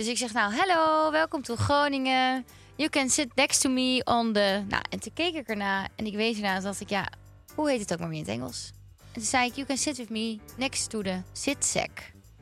Dus 0.00 0.08
ik 0.08 0.18
zeg 0.18 0.32
nou, 0.32 0.54
hello, 0.54 1.10
welkom 1.10 1.42
to 1.42 1.56
Groningen. 1.56 2.46
You 2.76 2.88
can 2.88 3.10
sit 3.10 3.34
next 3.34 3.60
to 3.60 3.70
me 3.70 4.00
on 4.04 4.32
the... 4.32 4.64
Nou, 4.68 4.82
en 4.90 5.00
toen 5.00 5.12
keek 5.12 5.34
ik 5.34 5.48
erna 5.48 5.88
en 5.96 6.06
ik 6.06 6.14
wees 6.14 6.36
erna 6.36 6.54
en 6.54 6.62
dacht 6.62 6.80
ik, 6.80 6.88
ja, 6.88 7.08
hoe 7.54 7.70
heet 7.70 7.80
het 7.80 7.92
ook 7.92 7.98
maar 7.98 8.08
weer 8.08 8.18
in 8.18 8.24
het 8.24 8.32
Engels? 8.32 8.70
En 8.98 9.12
toen 9.12 9.22
zei 9.22 9.46
ik, 9.46 9.54
you 9.54 9.66
can 9.66 9.76
sit 9.76 9.96
with 9.96 10.10
me 10.10 10.38
next 10.56 10.90
to 10.90 11.02
the 11.02 11.22
sit-sack. 11.32 11.90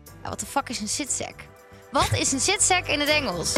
Nou, 0.05 0.29
wat 0.29 0.41
de 0.41 0.47
fuck 0.47 0.69
is 0.69 0.81
een 0.81 0.89
sit-sack? 0.89 1.35
Wat 1.91 2.13
is 2.13 2.33
een 2.33 2.41
sit-sack 2.41 2.87
in 2.87 3.01
het 3.01 3.09
Engels? 3.09 3.53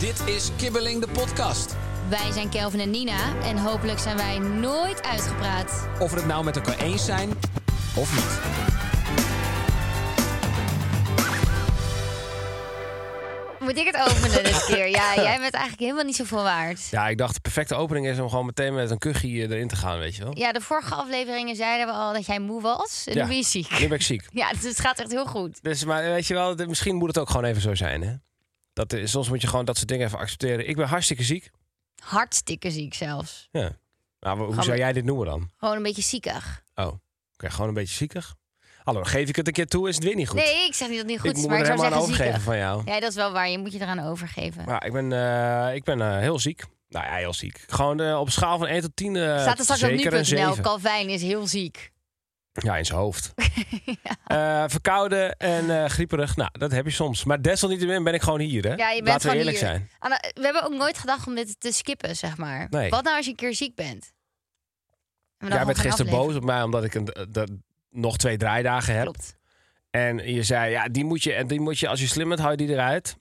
Dit 0.00 0.22
is 0.26 0.50
Kibbeling 0.56 1.00
de 1.00 1.08
podcast. 1.08 1.76
Wij 2.08 2.32
zijn 2.32 2.48
Kelvin 2.48 2.80
en 2.80 2.90
Nina 2.90 3.40
en 3.42 3.58
hopelijk 3.58 3.98
zijn 3.98 4.16
wij 4.16 4.38
nooit 4.38 5.02
uitgepraat. 5.02 5.88
Of 6.00 6.10
we 6.10 6.16
het 6.16 6.26
nou 6.26 6.44
met 6.44 6.56
elkaar 6.56 6.78
eens 6.78 7.04
zijn 7.04 7.30
of 7.96 8.14
niet. 8.14 8.99
Moet 13.70 13.78
ik 13.78 13.94
het 13.94 14.08
openen 14.08 14.44
dit 14.44 14.64
keer? 14.64 14.88
Ja, 14.88 15.14
jij 15.28 15.38
bent 15.38 15.52
eigenlijk 15.54 15.80
helemaal 15.80 16.04
niet 16.04 16.16
zoveel 16.16 16.42
waard. 16.42 16.88
Ja, 16.90 17.08
ik 17.08 17.18
dacht 17.18 17.34
de 17.34 17.40
perfecte 17.40 17.74
opening 17.74 18.06
is 18.06 18.18
om 18.18 18.28
gewoon 18.28 18.46
meteen 18.46 18.74
met 18.74 18.90
een 18.90 18.98
kuchie 18.98 19.40
erin 19.48 19.68
te 19.68 19.76
gaan, 19.76 19.98
weet 19.98 20.16
je 20.16 20.22
wel. 20.24 20.36
Ja, 20.38 20.52
de 20.52 20.60
vorige 20.60 20.94
afleveringen 20.94 21.56
zeiden 21.56 21.86
we 21.86 21.92
al 21.92 22.12
dat 22.12 22.26
jij 22.26 22.40
moe 22.40 22.62
was. 22.62 23.04
En 23.06 23.14
Ja, 23.14 23.22
nu 23.22 23.28
ben 23.28 23.36
je 23.36 23.42
ziek. 23.44 23.70
Nu 23.78 23.88
ben 23.88 23.96
ik 23.96 24.02
ziek. 24.02 24.28
Ja, 24.40 24.50
dus 24.52 24.62
het 24.62 24.80
gaat 24.80 24.98
echt 24.98 25.10
heel 25.10 25.26
goed. 25.26 25.62
Dus, 25.62 25.84
maar 25.84 26.02
weet 26.02 26.26
je 26.26 26.34
wel, 26.34 26.54
misschien 26.54 26.96
moet 26.96 27.08
het 27.08 27.18
ook 27.18 27.28
gewoon 27.30 27.44
even 27.44 27.62
zo 27.62 27.74
zijn, 27.74 28.02
hè? 28.02 28.14
Dat, 28.72 28.92
eh, 28.92 29.06
soms 29.06 29.28
moet 29.28 29.40
je 29.40 29.46
gewoon 29.48 29.64
dat 29.64 29.76
soort 29.76 29.88
dingen 29.88 30.06
even 30.06 30.18
accepteren. 30.18 30.68
Ik 30.68 30.76
ben 30.76 30.88
hartstikke 30.88 31.22
ziek. 31.22 31.50
Hartstikke 32.02 32.70
ziek 32.70 32.94
zelfs. 32.94 33.48
Ja. 33.52 33.76
Nou, 34.20 34.38
hoe 34.38 34.48
Gewoon- 34.48 34.64
zou 34.64 34.76
jij 34.76 34.92
dit 34.92 35.04
noemen 35.04 35.26
dan? 35.26 35.50
Gewoon 35.56 35.76
een 35.76 35.82
beetje 35.82 36.02
ziekig. 36.02 36.62
Oh, 36.74 36.86
oké, 37.34 37.50
gewoon 37.50 37.68
een 37.68 37.74
beetje 37.74 37.94
ziekig. 37.96 38.34
Hallo, 38.84 39.02
geef 39.02 39.28
ik 39.28 39.36
het 39.36 39.46
een 39.46 39.52
keer 39.52 39.66
toe, 39.66 39.88
is 39.88 39.94
het 39.94 40.04
weer 40.04 40.14
niet 40.14 40.28
goed. 40.28 40.38
Nee, 40.38 40.66
ik 40.66 40.74
zeg 40.74 40.88
niet 40.88 40.96
dat 41.00 41.06
het 41.06 41.06
niet 41.06 41.20
goed 41.20 41.30
ik 41.30 41.36
is, 41.36 41.46
maar 41.46 41.58
ik 41.58 41.64
zou 41.66 41.78
helemaal 41.78 41.98
aan 41.98 42.06
zeggen 42.06 42.24
overgeven 42.24 42.40
van 42.44 42.56
jou. 42.56 42.82
Ja, 42.84 43.00
dat 43.00 43.08
is 43.10 43.14
wel 43.16 43.32
waar. 43.32 43.48
Je 43.48 43.58
moet 43.58 43.72
je 43.72 43.80
eraan 43.80 44.00
overgeven. 44.00 44.64
Ja, 44.66 44.82
ik 44.82 44.92
ben, 44.92 45.12
eh, 45.12 45.74
ik 45.74 45.84
ben 45.84 46.00
eh, 46.00 46.18
heel 46.18 46.38
ziek. 46.38 46.64
Nou 46.88 47.06
ja, 47.06 47.14
heel 47.14 47.32
ziek. 47.34 47.64
Gewoon 47.66 48.00
eh, 48.00 48.20
op 48.20 48.30
schaal 48.30 48.58
van 48.58 48.66
1 48.66 48.80
tot 48.80 48.96
10. 48.96 49.16
eh, 49.16 49.22
Staat 49.40 49.58
er 49.58 49.64
straks 49.64 49.82
op 49.82 49.88
zeker 49.88 50.06
een 50.06 50.12
nu.nl. 50.12 50.24
7. 50.24 50.62
Calvijn 50.62 51.08
is 51.08 51.22
heel 51.22 51.46
ziek. 51.46 51.90
Ja, 52.52 52.76
in 52.76 52.84
zijn 52.84 52.98
hoofd. 52.98 53.32
Eh, 54.24 54.64
verkouden 54.66 55.36
en 55.36 55.70
eh, 55.82 55.88
grieperig. 55.90 56.36
Nou, 56.36 56.50
dat 56.52 56.70
heb 56.70 56.84
je 56.84 56.90
soms. 56.90 57.24
Maar 57.24 57.42
desalniettemin 57.42 58.04
ben 58.04 58.14
ik 58.14 58.22
gewoon 58.22 58.40
hier, 58.40 58.62
hè? 58.68 58.74
Ja, 58.74 58.90
je 58.90 58.94
bent 59.02 59.06
Laten 59.08 59.14
we 59.14 59.20
gewoon 59.20 59.36
eerlijk 59.36 59.56
hier. 59.58 59.66
zijn. 59.68 59.90
Anna, 59.98 60.20
we 60.34 60.40
hebben 60.44 60.62
ook 60.64 60.72
nooit 60.74 60.98
gedacht 60.98 61.26
om 61.26 61.34
dit 61.34 61.60
te 61.60 61.72
skippen, 61.72 62.16
zeg 62.16 62.36
maar. 62.36 62.66
Nee. 62.70 62.90
Wat 62.90 63.04
nou 63.04 63.16
als 63.16 63.24
je 63.24 63.30
een 63.30 63.36
keer 63.36 63.54
ziek 63.54 63.74
bent? 63.74 63.88
En 63.88 64.08
we 65.38 65.48
dan 65.48 65.56
Jij 65.56 65.64
bent 65.66 65.78
gaan 65.78 65.86
gisteren 65.86 66.12
boos 66.12 66.34
op 66.34 66.44
mij 66.44 66.62
omdat 66.62 66.84
ik 66.84 66.94
een, 66.94 67.08
dat 67.28 67.50
nog 67.90 68.16
twee 68.16 68.36
draaidagen 68.36 68.94
heb. 68.94 69.02
Klopt. 69.02 69.36
En 69.90 70.32
je 70.32 70.42
zei, 70.42 70.70
ja, 70.70 70.88
die 70.88 71.04
moet 71.04 71.22
je, 71.22 71.32
en 71.32 71.46
die 71.46 71.60
moet 71.60 71.78
je, 71.78 71.88
als 71.88 72.00
je 72.00 72.06
slim 72.06 72.28
bent, 72.28 72.40
hou 72.40 72.50
je 72.52 72.56
die 72.56 72.68
eruit. 72.68 73.16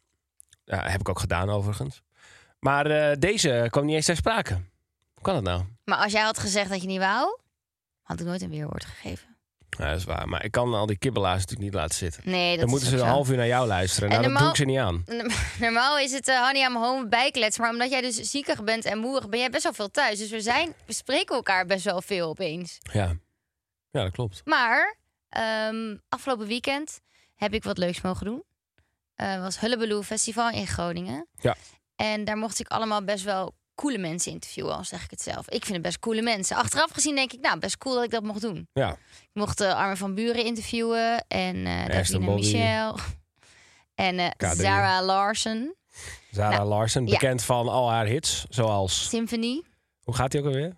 Ja, 0.66 0.90
heb 0.90 1.00
ik 1.00 1.10
ook 1.10 1.20
gedaan 1.20 1.50
overigens. 1.50 2.02
Maar 2.60 2.86
eh, 2.86 3.16
deze 3.20 3.68
kwam 3.70 3.86
niet 3.86 3.96
eens 3.96 4.06
ter 4.06 4.16
sprake. 4.16 4.54
Hoe 5.14 5.22
kan 5.24 5.34
dat 5.34 5.44
nou? 5.44 5.64
Maar 5.86 5.98
als 5.98 6.12
jij 6.12 6.22
had 6.22 6.40
gezegd 6.40 6.70
dat 6.70 6.82
je 6.82 6.88
niet 6.88 7.00
wou, 7.00 7.38
had 8.02 8.20
ik 8.20 8.26
nooit 8.26 8.42
een 8.42 8.50
weerwoord 8.50 8.86
gegeven. 8.86 9.28
Ja, 9.78 9.88
dat 9.90 9.98
is 9.98 10.04
waar. 10.04 10.28
Maar 10.28 10.44
ik 10.44 10.52
kan 10.52 10.74
al 10.74 10.86
die 10.86 10.98
kibbelaars 10.98 11.40
natuurlijk 11.40 11.62
niet 11.70 11.74
laten 11.80 11.96
zitten. 11.96 12.22
Nee, 12.26 12.50
dat 12.52 12.60
Dan 12.60 12.70
moeten 12.70 12.88
ze 12.88 12.94
een 12.94 13.00
zo. 13.00 13.06
half 13.06 13.30
uur 13.30 13.38
naar 13.38 13.48
jou 13.48 13.68
luisteren. 13.68 14.10
En 14.10 14.22
Nou, 14.22 14.28
dat 14.28 14.32
doe 14.32 14.48
normaal- 14.66 14.80
ik 14.80 15.04
ze 15.06 15.06
niet 15.14 15.28
aan. 15.28 15.32
Normaal 15.68 16.00
is 16.00 16.12
het 16.12 16.28
uh, 16.28 16.46
Honey 16.46 16.64
aan 16.66 16.72
mijn 16.74 16.86
home 16.86 17.08
bijkletsen. 17.08 17.62
Maar 17.62 17.72
omdat 17.72 17.90
jij 17.90 18.02
dus 18.02 18.16
ziekig 18.16 18.64
bent 18.64 18.86
en 18.86 18.98
moerig, 18.98 19.30
ben 19.30 19.40
jij 19.40 19.50
best 19.50 19.64
wel 19.64 19.74
veel 19.74 19.92
thuis. 19.92 20.18
Dus 20.18 20.30
we, 20.30 20.42
zijn, 20.42 20.74
we 20.86 20.94
spreken 20.94 21.36
elkaar 21.36 21.66
best 21.66 21.84
wel 21.84 22.02
veel 22.02 22.28
opeens. 22.30 22.78
Ja, 22.94 23.16
ja 23.92 24.04
dat 24.04 24.12
klopt. 24.12 24.42
Maar 24.46 24.98
ehm, 25.30 25.98
afgelopen 26.10 26.48
weekend 26.48 27.00
heb 27.36 27.54
ik 27.54 27.64
wat 27.64 27.78
leuks 27.78 28.02
mogen 28.02 28.26
doen. 28.26 28.44
Het 29.16 29.40
was 29.42 29.60
Hullebaloe 29.60 30.04
Festival 30.04 30.50
in 30.50 30.68
Groningen. 30.68 31.28
Ja. 31.40 31.56
En 31.96 32.24
daar 32.26 32.38
mocht 32.38 32.60
ik 32.60 32.68
allemaal 32.68 33.04
best 33.04 33.24
wel 33.24 33.56
coole 33.76 33.98
mensen 33.98 34.32
interviewen, 34.32 34.76
al 34.76 34.84
zeg 34.84 35.04
ik 35.04 35.10
het 35.10 35.22
zelf. 35.22 35.50
Ik 35.50 35.62
vind 35.64 35.74
het 35.74 35.82
best 35.82 36.00
coole 36.00 36.22
mensen. 36.22 36.56
Achteraf 36.56 36.92
gezien 36.92 37.16
denk 37.16 37.32
ik, 37.34 37.40
nou, 37.42 37.60
best 37.60 37.78
cool 37.78 37.96
dat 37.96 38.04
ik 38.04 38.10
dat 38.10 38.24
mocht 38.24 38.42
doen. 38.42 38.68
Ja, 38.74 38.92
Ik 39.22 39.30
mocht 39.34 39.62
uh, 39.62 39.74
Armin 39.76 39.98
van 39.98 40.14
Buren 40.16 40.46
interviewen 40.46 41.26
en 41.28 41.66
eh 41.66 42.00
Aston 42.00 42.26
Davina. 42.26 42.36
Michel. 42.36 42.98
En 43.96 44.20
eh 44.20 44.28
K3. 44.46 44.56
Zara 44.56 45.04
Larsen, 45.04 45.76
Zara 46.32 46.56
Nou, 46.56 46.68
Larsen, 46.68 47.06
ja. 47.06 47.12
bekend 47.12 47.44
van 47.44 47.68
al 47.68 47.90
haar 47.90 48.06
hits. 48.06 48.46
Zoals, 48.50 49.10
Symphony. 49.10 49.64
hoe 50.04 50.16
gaat 50.16 50.32
die 50.32 50.40
ook 50.40 50.46
alweer? 50.48 50.76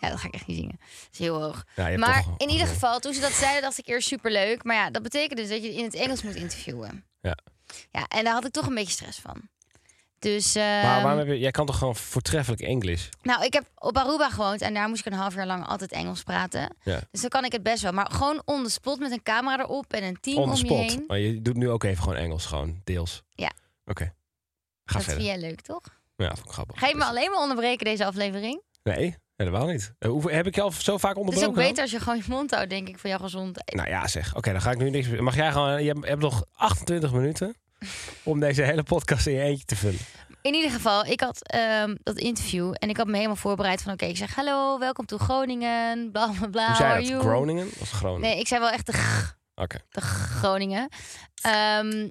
Ja, 0.00 0.08
dat 0.08 0.18
ga 0.18 0.26
ik 0.28 0.34
echt 0.34 0.46
niet 0.46 0.56
zingen. 0.56 0.76
Dat 0.78 1.08
is 1.12 1.18
heel 1.18 1.42
hoog. 1.42 1.64
Ja, 1.76 1.86
je 1.86 1.98
Maar 1.98 2.22
toch- 2.22 2.34
in 2.38 2.48
ieder 2.48 2.66
geval, 2.66 2.98
toen 2.98 3.12
ze 3.14 3.20
dat 3.20 3.32
zeiden, 3.32 3.62
dacht 3.62 3.78
ik 3.78 3.86
eerst 3.86 4.08
superleuk. 4.08 4.64
Maar 4.64 4.76
ja, 4.76 4.90
dat 4.90 5.02
betekent 5.02 5.38
dus 5.38 5.48
dat 5.48 5.62
je 5.62 5.74
in 5.74 5.84
het 5.84 5.94
Engels 5.94 6.22
moet 6.22 6.34
interviewen. 6.34 7.04
Ja. 7.20 7.36
Ja, 7.90 8.06
en 8.08 8.24
daar 8.24 8.32
had 8.32 8.44
ik 8.46 8.52
toch 8.52 8.66
een 8.66 8.74
beetje 8.74 8.92
stress 8.92 9.18
van. 9.18 9.48
Dus, 10.18 10.54
Maar 10.54 10.82
ehm, 10.94 11.02
waarom 11.02 11.18
heb 11.18 11.26
je, 11.28 11.38
jij 11.38 11.50
kan 11.50 11.66
toch 11.66 11.78
gewoon 11.78 11.96
voortreffelijk 11.96 12.62
Engels? 12.62 13.08
nou, 13.22 13.44
ik 13.44 13.52
heb 13.52 13.64
op 13.74 13.96
Aruba 13.96 14.30
gewoond 14.30 14.60
en 14.60 14.74
daar 14.74 14.88
moest 14.88 15.06
ik 15.06 15.12
een 15.12 15.18
half 15.18 15.34
jaar 15.34 15.46
lang 15.46 15.66
altijd 15.66 15.92
Engels 15.92 16.22
praten. 16.22 16.76
Ja. 16.82 17.00
Dus 17.10 17.20
dan 17.20 17.30
kan 17.30 17.44
ik 17.44 17.52
het 17.52 17.62
best 17.62 17.82
wel. 17.82 17.92
Maar 17.92 18.10
gewoon 18.10 18.42
on 18.44 18.64
the 18.64 18.70
spot 18.70 18.98
met 18.98 19.10
een 19.12 19.22
camera 19.22 19.62
erop 19.62 19.92
en 19.92 20.02
een 20.02 20.20
team 20.20 20.36
On 20.38 20.44
the 20.44 20.50
om 20.50 20.56
je 20.58 20.64
spot. 20.64 20.90
heen. 20.90 21.04
Maar 21.06 21.18
je 21.18 21.42
doet 21.42 21.56
nu 21.56 21.70
ook 21.70 21.84
even 21.84 22.02
gewoon 22.02 22.18
Engels, 22.18 22.46
gewoon 22.46 22.80
deels. 22.84 23.22
Ja. 23.34 23.50
Oké. 23.84 24.04
Ga 24.04 24.12
dat 24.94 25.02
verder. 25.02 25.22
vind 25.22 25.40
jij 25.40 25.48
leuk, 25.48 25.60
toch? 25.60 25.80
Ja, 26.16 26.28
vond 26.34 26.46
ik 26.46 26.52
grappig. 26.52 26.78
Ga 26.78 26.86
je 26.86 26.94
me 26.94 27.04
alleen 27.04 27.30
maar 27.30 27.40
onderbreken 27.40 27.84
deze 27.84 28.04
aflevering? 28.04 28.62
Nee, 28.82 29.16
helemaal 29.38 29.66
niet. 29.66 29.92
Eh, 29.98 30.08
hoeveel- 30.10 30.30
heb 30.30 30.46
ik 30.46 30.54
je 30.54 30.60
al 30.60 30.70
zo 30.72 30.98
vaak 30.98 31.10
Het 31.16 31.18
is 31.18 31.22
onderbroken? 31.24 31.48
ook 31.48 31.54
dan? 31.54 31.64
beter 31.68 31.82
als 31.82 31.90
je 31.92 31.98
gewoon 32.00 32.16
je 32.16 32.24
mond 32.28 32.50
houdt, 32.50 32.70
denk 32.70 32.88
ik, 32.88 32.98
voor 32.98 33.10
jouw 33.10 33.18
gezondheid. 33.18 33.74
Nou 33.74 33.88
ja, 33.88 34.06
zeg. 34.08 34.36
Oké, 34.36 34.52
dan 34.52 34.60
ga 34.60 34.70
ik 34.70 34.78
nu 34.78 34.90
niks 34.90 35.08
meer. 35.08 35.22
Mag 35.22 35.34
jij 35.36 35.52
gewoon... 35.52 35.82
Je 35.82 35.88
hebt, 35.88 36.02
je 36.02 36.08
hebt 36.08 36.22
nog 36.22 36.44
28 36.52 37.12
minuten 37.12 37.56
om 38.22 38.40
deze 38.40 38.62
hele 38.62 38.82
podcast 38.82 39.26
in 39.26 39.32
je 39.34 39.40
eentje 39.40 39.64
te 39.64 39.76
vullen. 39.76 39.98
In 40.42 40.54
ieder 40.54 40.70
geval, 40.70 41.04
ik 41.04 41.20
had 41.20 41.42
ehm, 41.48 41.96
dat 42.02 42.18
interview 42.18 42.74
en 42.78 42.88
ik 42.88 42.96
had 42.96 43.06
me 43.06 43.14
helemaal 43.16 43.36
voorbereid 43.36 43.82
van... 43.82 43.92
oké, 43.92 44.04
ik 44.04 44.16
zeg 44.16 44.34
hallo, 44.34 44.78
welkom 44.78 45.06
to 45.06 45.18
Groningen, 45.18 46.10
bla 46.12 46.26
bla 46.38 46.46
bla, 46.48 46.66
Hoe 46.66 46.76
zei 46.76 47.08
dat? 47.10 47.20
Groningen? 47.20 47.68
Of 47.80 47.90
Groningen? 47.90 48.28
Nee, 48.28 48.38
ik 48.38 48.48
zei 48.48 48.60
wel 48.60 48.70
echt 48.70 48.86
de, 48.86 48.92
g, 48.92 49.36
Oké. 49.54 49.78
de 49.90 50.00
Groningen. 50.00 50.88
Ehm, 51.42 52.08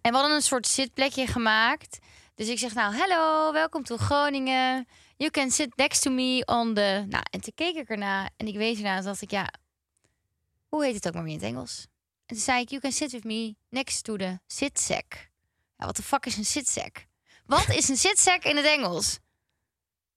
en 0.00 0.10
we 0.12 0.16
hadden 0.16 0.34
een 0.34 0.42
soort 0.42 0.66
zitplekje 0.66 1.26
gemaakt. 1.26 1.98
Dus 2.34 2.48
ik 2.48 2.58
zeg 2.58 2.74
nou, 2.74 2.94
hello, 2.94 3.52
welkom 3.52 3.84
to 3.84 3.96
Groningen. 3.96 4.86
You 5.18 5.30
can 5.30 5.50
sit 5.50 5.76
next 5.76 6.02
to 6.02 6.10
me 6.10 6.42
on 6.46 6.74
the... 6.74 7.04
Nou, 7.08 7.22
en 7.30 7.40
toen 7.40 7.52
keek 7.54 7.76
ik 7.76 7.88
erna 7.88 8.28
en 8.36 8.46
ik 8.46 8.56
wees 8.56 8.76
erna 8.76 8.96
en 8.96 9.04
dacht 9.04 9.22
ik, 9.22 9.30
ja... 9.30 9.48
Hoe 10.68 10.84
heet 10.84 10.94
het 10.94 11.06
ook 11.08 11.14
maar 11.14 11.22
weer 11.22 11.32
in 11.32 11.38
het 11.38 11.48
Engels? 11.48 11.86
En 12.26 12.34
toen 12.36 12.44
zei 12.44 12.60
ik, 12.60 12.68
you 12.68 12.80
can 12.80 12.92
sit 12.92 13.12
with 13.12 13.24
me 13.24 13.54
next 13.68 14.04
to 14.04 14.16
the 14.16 14.38
sit-sack. 14.46 15.30
Ja, 15.76 15.86
wat 15.86 15.96
de 15.96 16.02
fuck 16.02 16.26
is 16.26 16.36
een 16.36 16.44
sit-sack? 16.44 17.06
Wat 17.46 17.68
is 17.68 17.88
een 17.88 17.96
sit-sack 17.96 18.42
in 18.44 18.56
het 18.56 18.64
Engels? 18.66 19.18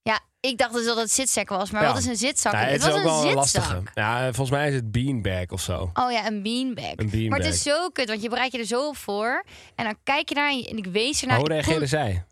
Ja, 0.02 0.20
ik 0.40 0.58
dacht 0.58 0.72
dus 0.72 0.84
dat 0.84 0.96
het 0.96 1.10
sit-sack 1.10 1.48
was, 1.48 1.70
maar 1.70 1.82
Ja. 1.82 1.88
wat 1.88 1.98
is 1.98 2.06
een 2.06 2.16
zitzak? 2.16 2.52
Nou, 2.52 2.64
het 2.64 2.72
het 2.72 2.82
is 2.82 2.88
was 2.88 2.96
ook 2.98 3.04
wel 3.04 3.14
een 3.14 3.42
zitzak. 3.42 3.62
lastige. 3.64 3.82
Ja, 3.94 4.22
volgens 4.22 4.50
mij 4.50 4.68
is 4.68 4.74
het 4.74 4.92
beanbag 4.92 5.46
of 5.50 5.60
zo. 5.60 5.90
Oh 5.94 6.12
ja, 6.12 6.26
een 6.26 6.42
beanbag. 6.42 6.84
Een 6.96 6.96
beanbag. 7.10 7.28
Maar 7.28 7.38
het 7.38 7.54
is 7.54 7.62
zo 7.62 7.88
kut, 7.88 8.08
want 8.08 8.22
je 8.22 8.28
bereidt 8.28 8.52
je 8.52 8.58
er 8.58 8.66
zo 8.66 8.88
op 8.88 8.96
voor. 8.96 9.44
En 9.74 9.84
dan 9.84 9.96
kijk 10.02 10.28
je 10.28 10.34
naar 10.34 10.50
en 10.50 10.58
je- 10.58 10.68
en 10.68 10.76
ik 10.76 10.86
wees 10.86 11.20
ernaar. 11.22 11.36
hoe 11.36 11.46
ik 11.46 11.52
reageerde 11.52 11.86
zij? 11.86 12.24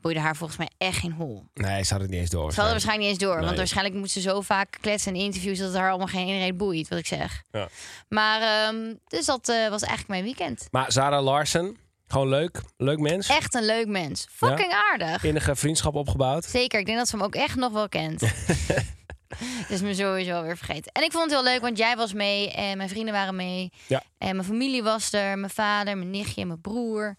Boeide 0.00 0.20
haar 0.20 0.36
volgens 0.36 0.58
mij 0.58 0.70
echt 0.78 0.98
geen 0.98 1.12
hol. 1.12 1.44
Nee, 1.54 1.84
ze 1.84 1.92
had 1.92 2.02
het 2.02 2.10
niet 2.10 2.20
eens 2.20 2.30
door. 2.30 2.52
Ze 2.52 2.60
hadden 2.60 2.70
waarschijnlijk 2.70 3.10
niet 3.10 3.20
eens 3.20 3.30
door. 3.30 3.44
Want 3.44 3.56
waarschijnlijk 3.56 3.96
moet 3.96 4.10
ze 4.10 4.20
zo 4.20 4.40
vaak 4.40 4.76
kletsen 4.80 5.14
in 5.14 5.20
interviews... 5.20 5.58
dat 5.58 5.68
het 5.68 5.76
haar 5.76 5.88
allemaal 5.88 6.06
geen 6.06 6.26
iedereen 6.26 6.56
boeit, 6.56 6.88
wat 6.88 6.98
ik 6.98 7.06
zeg. 7.06 7.42
Ja. 7.50 7.68
Maar, 8.08 8.40
ehm, 8.40 8.94
dus 9.08 9.26
dat 9.26 9.48
eh, 9.48 9.68
was 9.68 9.82
eigenlijk 9.82 10.08
mijn 10.08 10.22
weekend. 10.22 10.68
Maar 10.70 10.92
Sarah 10.92 11.24
Larsen, 11.24 11.76
gewoon 12.06 12.28
leuk. 12.28 12.62
Leuk 12.76 12.98
mens. 12.98 13.28
Echt 13.28 13.54
een 13.54 13.66
leuk 13.66 13.86
mens. 13.86 14.26
Fucking 14.30 14.72
aardig. 14.72 15.24
Innige 15.24 15.56
vriendschap 15.56 15.94
opgebouwd. 15.94 16.44
Zeker, 16.44 16.80
ik 16.80 16.86
denk 16.86 16.98
dat 16.98 17.08
ze 17.08 17.16
hem 17.16 17.24
ook 17.24 17.34
echt 17.34 17.56
nog 17.56 17.72
wel 17.72 17.88
kent. 17.88 18.22
Is 19.68 19.80
me 19.80 19.94
sowieso 19.94 20.42
weer 20.42 20.56
vergeten. 20.56 20.92
En 20.92 21.02
ik 21.02 21.12
vond 21.12 21.24
het 21.24 21.32
heel 21.32 21.52
leuk, 21.52 21.60
want 21.60 21.78
jij 21.78 21.96
was 21.96 22.12
mee 22.12 22.52
en 22.52 22.76
mijn 22.76 22.88
vrienden 22.88 23.14
waren 23.14 23.36
mee. 23.36 23.72
Ja. 23.86 24.02
En 24.18 24.36
mijn 24.36 24.48
familie 24.48 24.82
was 24.82 25.12
er, 25.12 25.38
mijn 25.38 25.52
vader, 25.52 25.96
mijn 25.96 26.10
nichtje, 26.10 26.46
mijn 26.46 26.60
broer. 26.60 27.16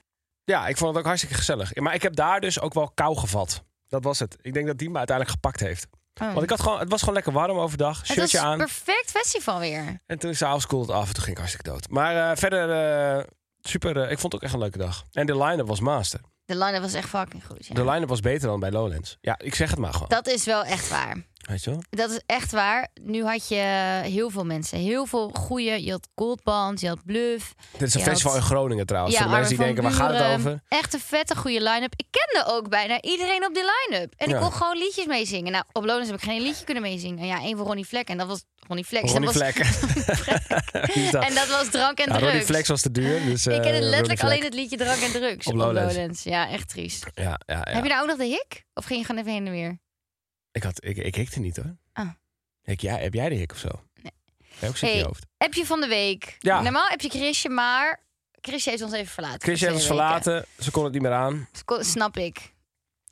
Ja, 0.50 0.68
ik 0.68 0.78
vond 0.78 0.90
het 0.90 1.00
ook 1.00 1.06
hartstikke 1.06 1.36
gezellig. 1.36 1.76
Maar 1.76 1.94
ik 1.94 2.02
heb 2.02 2.16
daar 2.16 2.40
dus 2.40 2.60
ook 2.60 2.74
wel 2.74 2.92
kou 2.94 3.18
gevat. 3.18 3.64
Dat 3.88 4.04
was 4.04 4.20
het. 4.20 4.38
Ik 4.42 4.54
denk 4.54 4.68
dat 4.68 4.78
die 4.78 4.90
me 4.90 4.98
uiteindelijk 4.98 5.36
gepakt 5.36 5.60
heeft. 5.60 5.88
Oh. 6.22 6.28
Want 6.28 6.44
ik 6.44 6.50
had 6.50 6.60
gewoon, 6.62 6.80
het 6.80 6.90
was 6.90 7.00
gewoon 7.00 7.16
lekker 7.16 7.34
warm 7.34 7.58
overdag. 7.58 7.98
Het 7.98 8.08
was 8.08 8.16
Shirtje 8.16 8.40
aan. 8.40 8.58
perfect 8.58 9.12
festival 9.12 9.60
weer. 9.60 10.02
En 10.06 10.20
toen 10.20 10.36
s'avonds 10.36 10.66
koelde 10.66 10.86
het 10.92 11.02
af 11.02 11.08
en 11.08 11.14
toen 11.14 11.24
ging 11.24 11.36
ik 11.36 11.42
hartstikke 11.42 11.70
dood. 11.72 11.90
Maar 11.90 12.32
eh, 12.32 12.38
verder, 12.38 12.70
eh, 13.18 13.24
super. 13.62 13.98
eh, 13.98 14.12
ik 14.12 14.20
vond 14.20 14.34
het 14.34 14.36
ook 14.36 14.42
echt 14.42 14.54
een 14.54 14.60
leuke 14.60 14.78
dag. 14.78 15.04
En 15.12 15.26
de 15.26 15.38
line-up 15.38 15.68
was 15.68 15.80
master. 15.80 16.20
De 16.46 16.58
line 16.58 16.82
was 16.82 16.94
echt 16.94 17.10
fucking 17.10 17.46
goed. 17.46 17.68
ja. 17.68 17.74
De 17.76 17.86
line-up 17.86 18.10
was 18.10 18.20
beter 18.20 18.48
dan 18.48 18.60
bij 18.60 18.72
Lowlands. 18.72 19.18
Ja, 19.22 19.36
ik 19.40 19.56
zeg 19.56 19.70
het 19.70 19.80
maar 19.80 19.94
gewoon. 19.94 20.10
Dat 20.10 20.28
is 20.28 20.46
wel 20.46 20.64
echt 20.64 20.90
waar. 20.90 21.24
Weet 21.50 21.64
je 21.64 21.70
wel? 21.70 21.84
Dat 21.90 22.10
is 22.12 22.22
echt 22.26 22.52
waar. 22.52 22.88
Nu 23.02 23.24
had 23.24 23.48
je 23.48 23.56
heel 24.04 24.30
veel 24.30 24.46
mensen. 24.46 24.78
Heel 24.80 25.06
veel 25.06 25.30
goede. 25.30 25.84
Je 25.84 25.92
had 25.92 26.08
Goldband, 26.16 26.80
je 26.80 26.88
had 26.88 27.06
Bluff. 27.06 27.54
Dit 27.78 27.82
is 27.88 27.94
een 27.94 28.02
had- 28.02 28.10
festival 28.10 28.36
in 28.36 28.42
Groningen 28.42 28.86
trouwens. 28.86 29.16
Voor 29.18 29.26
de 29.26 29.32
mensen 29.32 29.56
die 29.56 29.66
denken, 29.66 29.84
waar 29.84 29.92
gaat 29.92 30.14
het 30.14 30.38
over? 30.40 30.62
Echt 30.68 30.94
een 30.94 31.00
vette 31.00 31.36
goede 31.36 31.62
line-up. 31.64 31.94
Ik 31.96 32.06
kende 32.10 32.52
ook 32.52 32.70
bijna 32.70 33.02
iedereen 33.02 33.46
op 33.46 33.54
die 33.54 33.64
line-up. 33.64 34.14
En 34.18 34.30
Ja. 34.30 34.36
ik 34.36 34.42
kon 34.42 34.52
gewoon 34.52 34.78
liedjes 34.78 35.06
meezingen. 35.06 35.52
Nou, 35.52 35.64
op 35.72 35.84
Lowlands 35.86 36.10
heb 36.10 36.18
ik 36.20 36.24
geen 36.26 36.42
liedje 36.42 36.66
kunnen 36.66 36.84
meezingen. 36.84 37.26
Ja, 37.26 37.40
één 37.42 37.58
van 37.58 37.66
Ronnie 37.66 37.86
Fleck. 37.86 38.08
En 38.10 38.18
dat 38.18 38.28
was 38.28 38.44
Ronnie 38.68 38.86
Flex. 38.86 39.12
Ronnie 39.12 39.32
dat 39.34 39.42
was, 39.42 39.52
dat? 41.12 41.24
En 41.24 41.36
dat 41.36 41.48
was 41.48 41.70
drank 41.70 41.98
en 42.00 42.06
ja, 42.06 42.12
drugs. 42.12 42.22
Ronnie 42.22 42.46
Flex 42.46 42.68
was 42.68 42.82
te 42.82 42.92
duur. 42.92 43.26
Dus, 43.26 43.46
ik 43.48 43.54
eh, 43.54 43.60
ken 43.60 43.72
Ronnie 43.72 43.90
letterlijk 43.90 44.22
alleen 44.24 44.44
het 44.44 44.54
liedje 44.54 44.78
drank 44.78 45.02
en 45.02 45.12
drugs 45.12 45.46
Op 45.48 45.54
op 45.54 45.60
Lowlands. 45.60 45.94
Lowlands. 45.96 46.24
Ja, 46.24 46.50
echt 46.50 46.70
triest. 46.70 47.06
Ja, 47.14 47.24
ja, 47.24 47.38
ja. 47.64 47.72
Heb 47.74 47.84
je 47.84 47.90
nou 47.90 48.02
ook 48.02 48.08
nog 48.08 48.18
de 48.18 48.26
hik? 48.26 48.64
Of 48.74 48.86
ging 48.86 49.00
je 49.00 49.06
gewoon 49.06 49.22
even 49.22 49.34
heen 49.34 49.46
en 49.46 49.52
weer? 49.52 49.80
Ik, 50.52 50.64
had, 50.64 50.86
ik, 50.86 50.98
ik 50.98 51.16
hikte 51.16 51.40
niet 51.40 51.56
hoor. 51.58 51.76
Ah. 51.94 52.10
Heb 52.62 53.14
jij 53.14 53.30
de 53.30 53.36
hik 53.36 53.52
of 53.52 53.58
zo? 53.58 53.68
Nee. 54.02 54.12
Heb 54.38 54.60
je 54.60 54.68
ook 54.68 54.78
zit 54.78 54.82
in 54.82 54.88
Hey, 54.90 54.98
je 54.98 55.06
hoofd? 55.06 55.26
Appje 55.38 55.66
van 55.66 55.82
de 55.82 55.88
week. 55.88 56.36
Ja. 56.40 56.62
Normaal 56.62 56.88
heb 56.88 57.02
je 57.02 57.10
Chrisje, 57.10 57.50
maar 57.50 58.04
Chrisje 58.42 58.70
heeft 58.70 58.82
ons 58.82 58.94
even 58.94 59.08
verlaten. 59.14 59.42
Chris 59.42 59.60
voor 59.60 59.68
heeft 59.68 59.80
ons 59.80 59.88
twee 59.90 59.98
weken. 60.00 60.22
verlaten. 60.22 60.64
Ze 60.64 60.72
kon 60.72 60.84
het 60.84 60.94
niet 60.94 61.02
meer 61.02 61.12
aan. 61.14 61.48
Sco- 61.52 61.82
Snap 61.84 62.18
ik. 62.18 62.54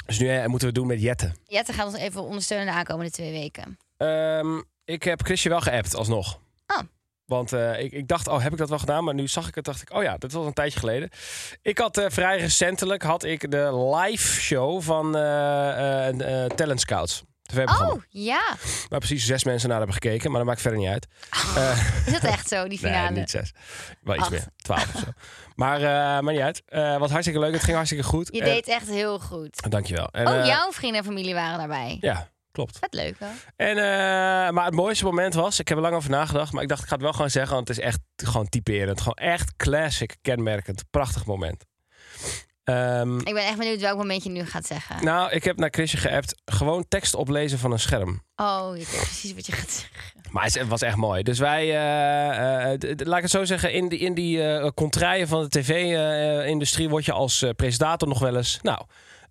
Dus 0.05 0.19
nu 0.19 0.27
eh, 0.29 0.39
moeten 0.39 0.59
we 0.59 0.65
het 0.65 0.75
doen 0.75 0.87
met 0.87 1.01
Jette. 1.01 1.31
Jette 1.45 1.73
gaat 1.73 1.85
ons 1.85 1.97
even 1.97 2.21
ondersteunen 2.21 2.67
de 2.67 2.71
aankomende 2.73 3.11
twee 3.11 3.31
weken. 3.31 3.77
Ehm, 3.97 4.61
ik 4.85 5.03
heb 5.03 5.23
Chrisje 5.25 5.49
wel 5.49 5.61
geappt, 5.61 5.95
alsnog. 5.95 6.39
Oh. 7.27 7.37
Want 7.37 7.53
eh, 7.53 7.79
ik, 7.79 7.91
ik 7.91 8.07
dacht, 8.07 8.27
oh, 8.27 8.41
heb 8.43 8.51
ik 8.51 8.57
dat 8.57 8.69
wel 8.69 8.79
gedaan? 8.79 9.03
Maar 9.03 9.13
nu 9.13 9.27
zag 9.27 9.47
ik 9.47 9.55
het, 9.55 9.65
dacht 9.65 9.81
ik, 9.81 9.93
oh 9.93 10.03
ja, 10.03 10.17
dat 10.17 10.31
was 10.31 10.45
een 10.45 10.53
tijdje 10.53 10.79
geleden. 10.79 11.09
Ik 11.61 11.77
had 11.77 11.97
eh, 11.97 12.05
vrij 12.09 12.37
recentelijk 12.37 13.03
had 13.03 13.23
ik 13.23 13.51
de 13.51 13.89
live 13.95 14.41
show 14.41 14.81
van 14.81 15.15
eh 15.17 16.45
Talent 16.45 16.79
Scouts. 16.81 17.23
Oh, 17.65 18.01
ja. 18.09 18.55
Waar 18.89 18.99
precies 18.99 19.25
zes 19.25 19.43
mensen 19.43 19.67
naar 19.69 19.77
hebben 19.77 19.95
gekeken, 19.95 20.29
maar 20.29 20.39
dat 20.39 20.47
maakt 20.49 20.61
verder 20.61 20.79
niet 20.79 20.89
uit. 20.89 21.07
Eh, 21.55 22.05
Is 22.05 22.11
dat 22.13 22.23
echt 22.23 22.47
zo, 22.47 22.67
die 22.67 22.79
finale? 22.87 23.09
Nee, 23.09 23.19
niet 23.19 23.29
zes. 23.29 23.51
Wel 24.01 24.13
iets 24.15 24.23
Acht. 24.23 24.31
meer. 24.31 24.45
Twaalf 24.57 24.93
of 24.95 24.99
zo. 24.99 25.05
Maar, 25.55 25.75
eh 25.81 25.83
maar 26.23 26.33
niet 26.33 26.41
uit. 26.41 26.61
Eh 26.65 26.97
wat 26.97 27.09
hartstikke 27.09 27.39
leuk. 27.39 27.53
Het 27.53 27.63
ging 27.63 27.75
hartstikke 27.75 28.03
goed. 28.05 28.29
Je 28.31 28.39
En- 28.39 28.45
deed 28.45 28.67
echt 28.67 28.87
heel 28.89 29.19
goed. 29.19 29.69
Dankjewel. 29.71 30.07
En, 30.11 30.25
eh, 30.25 30.45
jouw 30.45 30.71
vrienden 30.71 30.99
en 30.99 31.05
familie 31.07 31.33
waren 31.33 31.57
daarbij. 31.57 31.97
Ja, 32.01 32.27
klopt. 32.57 32.77
Vet 32.79 32.93
leuk 32.93 33.19
wel. 33.19 33.29
En, 33.55 33.77
eh, 33.77 33.83
maar 34.53 34.65
het 34.65 34.73
mooiste 34.73 35.05
moment 35.05 35.33
was, 35.33 35.59
ik 35.59 35.67
heb 35.67 35.77
er 35.77 35.83
lang 35.83 35.95
over 35.95 36.09
nagedacht, 36.09 36.51
maar 36.53 36.63
ik 36.63 36.69
dacht 36.69 36.81
ik 36.81 36.87
ga 36.87 36.93
het 36.93 37.03
wel 37.03 37.13
gewoon 37.13 37.29
zeggen, 37.29 37.55
want 37.55 37.67
het 37.67 37.77
is 37.77 37.83
echt 37.83 37.99
gewoon 38.15 38.49
typerend. 38.49 38.99
Gewoon 38.99 39.13
echt 39.13 39.55
classic, 39.55 40.15
kenmerkend. 40.21 40.83
Prachtig 40.89 41.25
moment. 41.25 41.65
Ehm, 42.63 43.17
Ik 43.19 43.33
ben 43.33 43.45
echt 43.45 43.57
benieuwd 43.57 43.81
welk 43.81 43.97
moment 43.97 44.23
je 44.23 44.29
nu 44.29 44.45
gaat 44.45 44.65
zeggen. 44.65 45.03
nou, 45.05 45.31
ik 45.31 45.43
heb 45.43 45.57
naar 45.57 45.69
Chrisje 45.71 45.97
geappt, 45.97 46.41
gewoon 46.45 46.85
tekst 46.87 47.13
oplezen 47.15 47.59
van 47.59 47.71
een 47.71 47.79
scherm. 47.79 48.23
Oh, 48.35 48.69
ik 48.77 48.87
weet 48.87 48.99
precies 49.01 49.33
wat 49.33 49.45
je 49.45 49.51
gaat 49.51 49.69
zeggen. 49.71 50.21
Maar 50.31 50.43
het 50.43 50.67
was 50.67 50.81
echt 50.81 50.95
mooi. 50.95 51.23
Dus 51.23 51.39
wij, 51.39 51.65
d- 52.77 52.97
d- 52.97 53.05
laat 53.05 53.15
ik 53.17 53.21
het 53.23 53.31
zo 53.31 53.45
zeggen, 53.45 53.73
in 53.73 53.89
die, 53.89 53.99
in 53.99 54.13
die 54.13 54.71
contraien 54.73 55.27
van 55.27 55.41
de 55.43 55.49
tv-industrie 55.49 56.89
word 56.89 57.05
je 57.05 57.11
als 57.11 57.45
presentator 57.55 58.07
nog 58.07 58.19
wel 58.19 58.35
eens, 58.37 58.59
nou, 58.61 58.81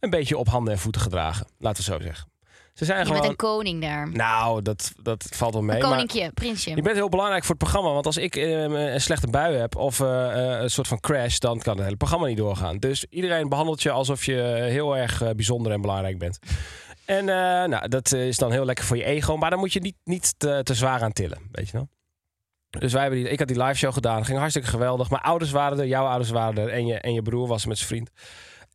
een 0.00 0.10
beetje 0.10 0.36
op 0.38 0.48
handen 0.48 0.72
en 0.72 0.78
voeten 0.78 1.00
gedragen. 1.00 1.46
Laten 1.58 1.84
we 1.84 1.90
zo 1.92 2.00
zeggen. 2.00 2.30
Ze 2.76 2.84
zijn 2.84 2.98
Je 2.98 3.04
gewoon. 3.04 3.20
bent 3.20 3.30
een 3.30 3.36
koning 3.36 3.80
daar. 3.82 4.10
Nou, 4.10 4.62
dat, 4.62 4.92
dat 5.02 5.26
valt 5.30 5.52
wel 5.52 5.62
mee. 5.62 5.76
een 5.76 5.82
maar- 5.82 5.90
koninkje, 5.90 6.30
prinsje. 6.34 6.70
Je 6.74 6.82
bent 6.82 6.96
heel 6.96 7.08
belangrijk 7.08 7.44
voor 7.44 7.54
het 7.54 7.64
programma. 7.64 7.92
Want 7.92 8.06
als 8.06 8.16
ik 8.16 8.36
eh, 8.36 8.62
een 8.62 9.00
slechte 9.00 9.26
bui 9.26 9.56
heb 9.56 9.76
of 9.76 10.00
eh, 10.00 10.54
eh, 10.54 10.60
een 10.62 10.70
soort 10.70 10.88
van 10.88 11.00
crash, 11.00 11.38
dan 11.38 11.58
kan 11.58 11.74
het 11.74 11.84
hele 11.84 11.96
programma 11.96 12.26
niet 12.26 12.36
doorgaan. 12.36 12.78
Dus 12.78 13.04
iedereen 13.10 13.48
behandelt 13.48 13.82
je 13.82 13.90
alsof 13.90 14.24
je 14.24 14.66
heel 14.68 14.96
erg 14.96 15.34
bijzonder 15.34 15.72
en 15.72 15.80
belangrijk 15.80 16.18
bent. 16.18 16.38
En 17.04 17.24
nou, 17.70 17.88
dat 17.88 18.12
is 18.12 18.36
dan 18.36 18.52
heel 18.52 18.64
lekker 18.64 18.84
voor 18.84 18.96
je 18.96 19.04
ego. 19.04 19.36
Maar 19.36 19.50
dan 19.50 19.58
moet 19.58 19.72
je 19.72 19.80
niet, 19.80 19.96
niet 20.04 20.34
te, 20.38 20.60
te 20.62 20.74
zwaar 20.74 21.02
aan 21.02 21.12
tillen. 21.12 21.38
Weet 21.52 21.66
je 21.66 21.72
wel? 21.72 21.88
Dus 22.70 22.92
wij 22.92 23.02
hebben 23.02 23.20
die, 23.20 23.28
ik 23.30 23.38
had 23.38 23.48
die 23.48 23.62
live 23.62 23.74
show 23.74 23.92
gedaan. 23.92 24.24
ging 24.24 24.38
hartstikke 24.38 24.68
geweldig. 24.68 25.10
Mijn 25.10 25.22
ouders 25.22 25.50
waren 25.50 25.78
er, 25.78 25.86
jouw 25.86 26.06
ouders 26.06 26.30
waren 26.30 26.58
er. 26.58 26.68
En 26.68 26.86
je, 26.86 26.94
en 26.94 27.12
je 27.14 27.22
broer 27.22 27.48
was 27.48 27.62
er 27.62 27.68
met 27.68 27.76
zijn 27.78 27.88
vriend. 27.88 28.10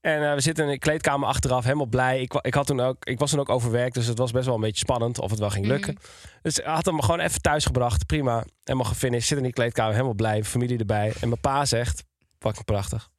En 0.01 0.23
eh, 0.29 0.33
we 0.33 0.41
zitten 0.41 0.65
in 0.65 0.71
de 0.71 0.77
kleedkamer 0.79 1.27
achteraf, 1.27 1.63
helemaal 1.63 1.85
blij. 1.85 2.21
Ik, 2.21 2.33
ik, 2.33 2.53
had 2.53 2.65
toen 2.67 2.79
ook, 2.79 3.05
ik 3.05 3.19
was 3.19 3.29
toen 3.29 3.39
ook 3.39 3.49
overwerkt, 3.49 3.93
dus 3.95 4.05
het 4.05 4.17
was 4.17 4.31
best 4.31 4.45
wel 4.45 4.55
een 4.55 4.61
beetje 4.61 4.77
spannend 4.77 5.19
of 5.19 5.29
het 5.29 5.39
wel 5.39 5.49
ging 5.49 5.65
lukken. 5.65 5.97
Dus 6.41 6.59
ik 6.59 6.65
had 6.65 6.85
hem 6.85 7.01
gewoon 7.01 7.19
even 7.19 7.41
thuis 7.41 7.65
gebracht. 7.65 8.05
Prima. 8.05 8.43
Helemaal 8.63 8.87
gefinished. 8.87 9.27
Zit 9.27 9.37
in 9.37 9.43
die 9.43 9.53
kleedkamer. 9.53 9.91
Helemaal 9.93 10.13
blij. 10.13 10.43
Familie 10.43 10.77
erbij. 10.77 11.13
En 11.21 11.27
mijn 11.29 11.41
pa 11.41 11.65
zegt... 11.65 12.03
Fucking 12.39 12.65
prachtig. 12.65 13.09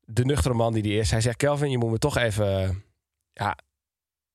De 0.00 0.24
nuchtere 0.24 0.54
man 0.54 0.72
die 0.72 0.82
die 0.82 0.98
is. 0.98 1.10
Hij 1.10 1.20
zegt... 1.20 1.36
Kelvin, 1.36 1.70
je 1.70 1.78
moet 1.78 1.90
me 1.90 1.98
toch 1.98 2.16
even... 2.16 2.62
eh, 2.62 2.70
Ja... 3.32 3.56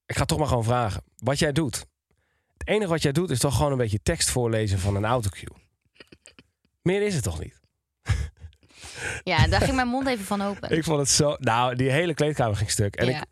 Ik 0.05 0.17
ga 0.17 0.25
toch 0.25 0.37
maar 0.37 0.47
gewoon 0.47 0.63
vragen. 0.63 1.03
Wat 1.17 1.39
jij 1.39 1.51
doet. 1.51 1.85
Het 2.57 2.67
enige 2.67 2.89
wat 2.89 3.01
jij 3.01 3.11
doet 3.11 3.29
is 3.29 3.39
toch 3.39 3.55
gewoon 3.55 3.71
een 3.71 3.77
beetje 3.77 4.01
tekst 4.03 4.29
voorlezen 4.29 4.79
van 4.79 4.95
een 4.95 5.05
autocue. 5.05 5.55
Meer 6.81 7.01
is 7.01 7.13
het 7.13 7.23
toch 7.23 7.39
niet? 7.39 7.59
Ja, 9.23 9.47
daar 9.47 9.61
ging 9.61 9.75
mijn 9.75 9.87
mond 9.87 10.07
even 10.07 10.25
van 10.25 10.41
open. 10.41 10.69
Ik 10.69 10.83
vond 10.83 10.99
het 10.99 11.09
zo... 11.09 11.35
Nou, 11.39 11.75
die 11.75 11.91
hele 11.91 12.13
kleedkamer 12.13 12.55
ging 12.55 12.71
stuk. 12.71 12.95
En 12.95 13.07
ja. 13.07 13.17
ik, 13.17 13.23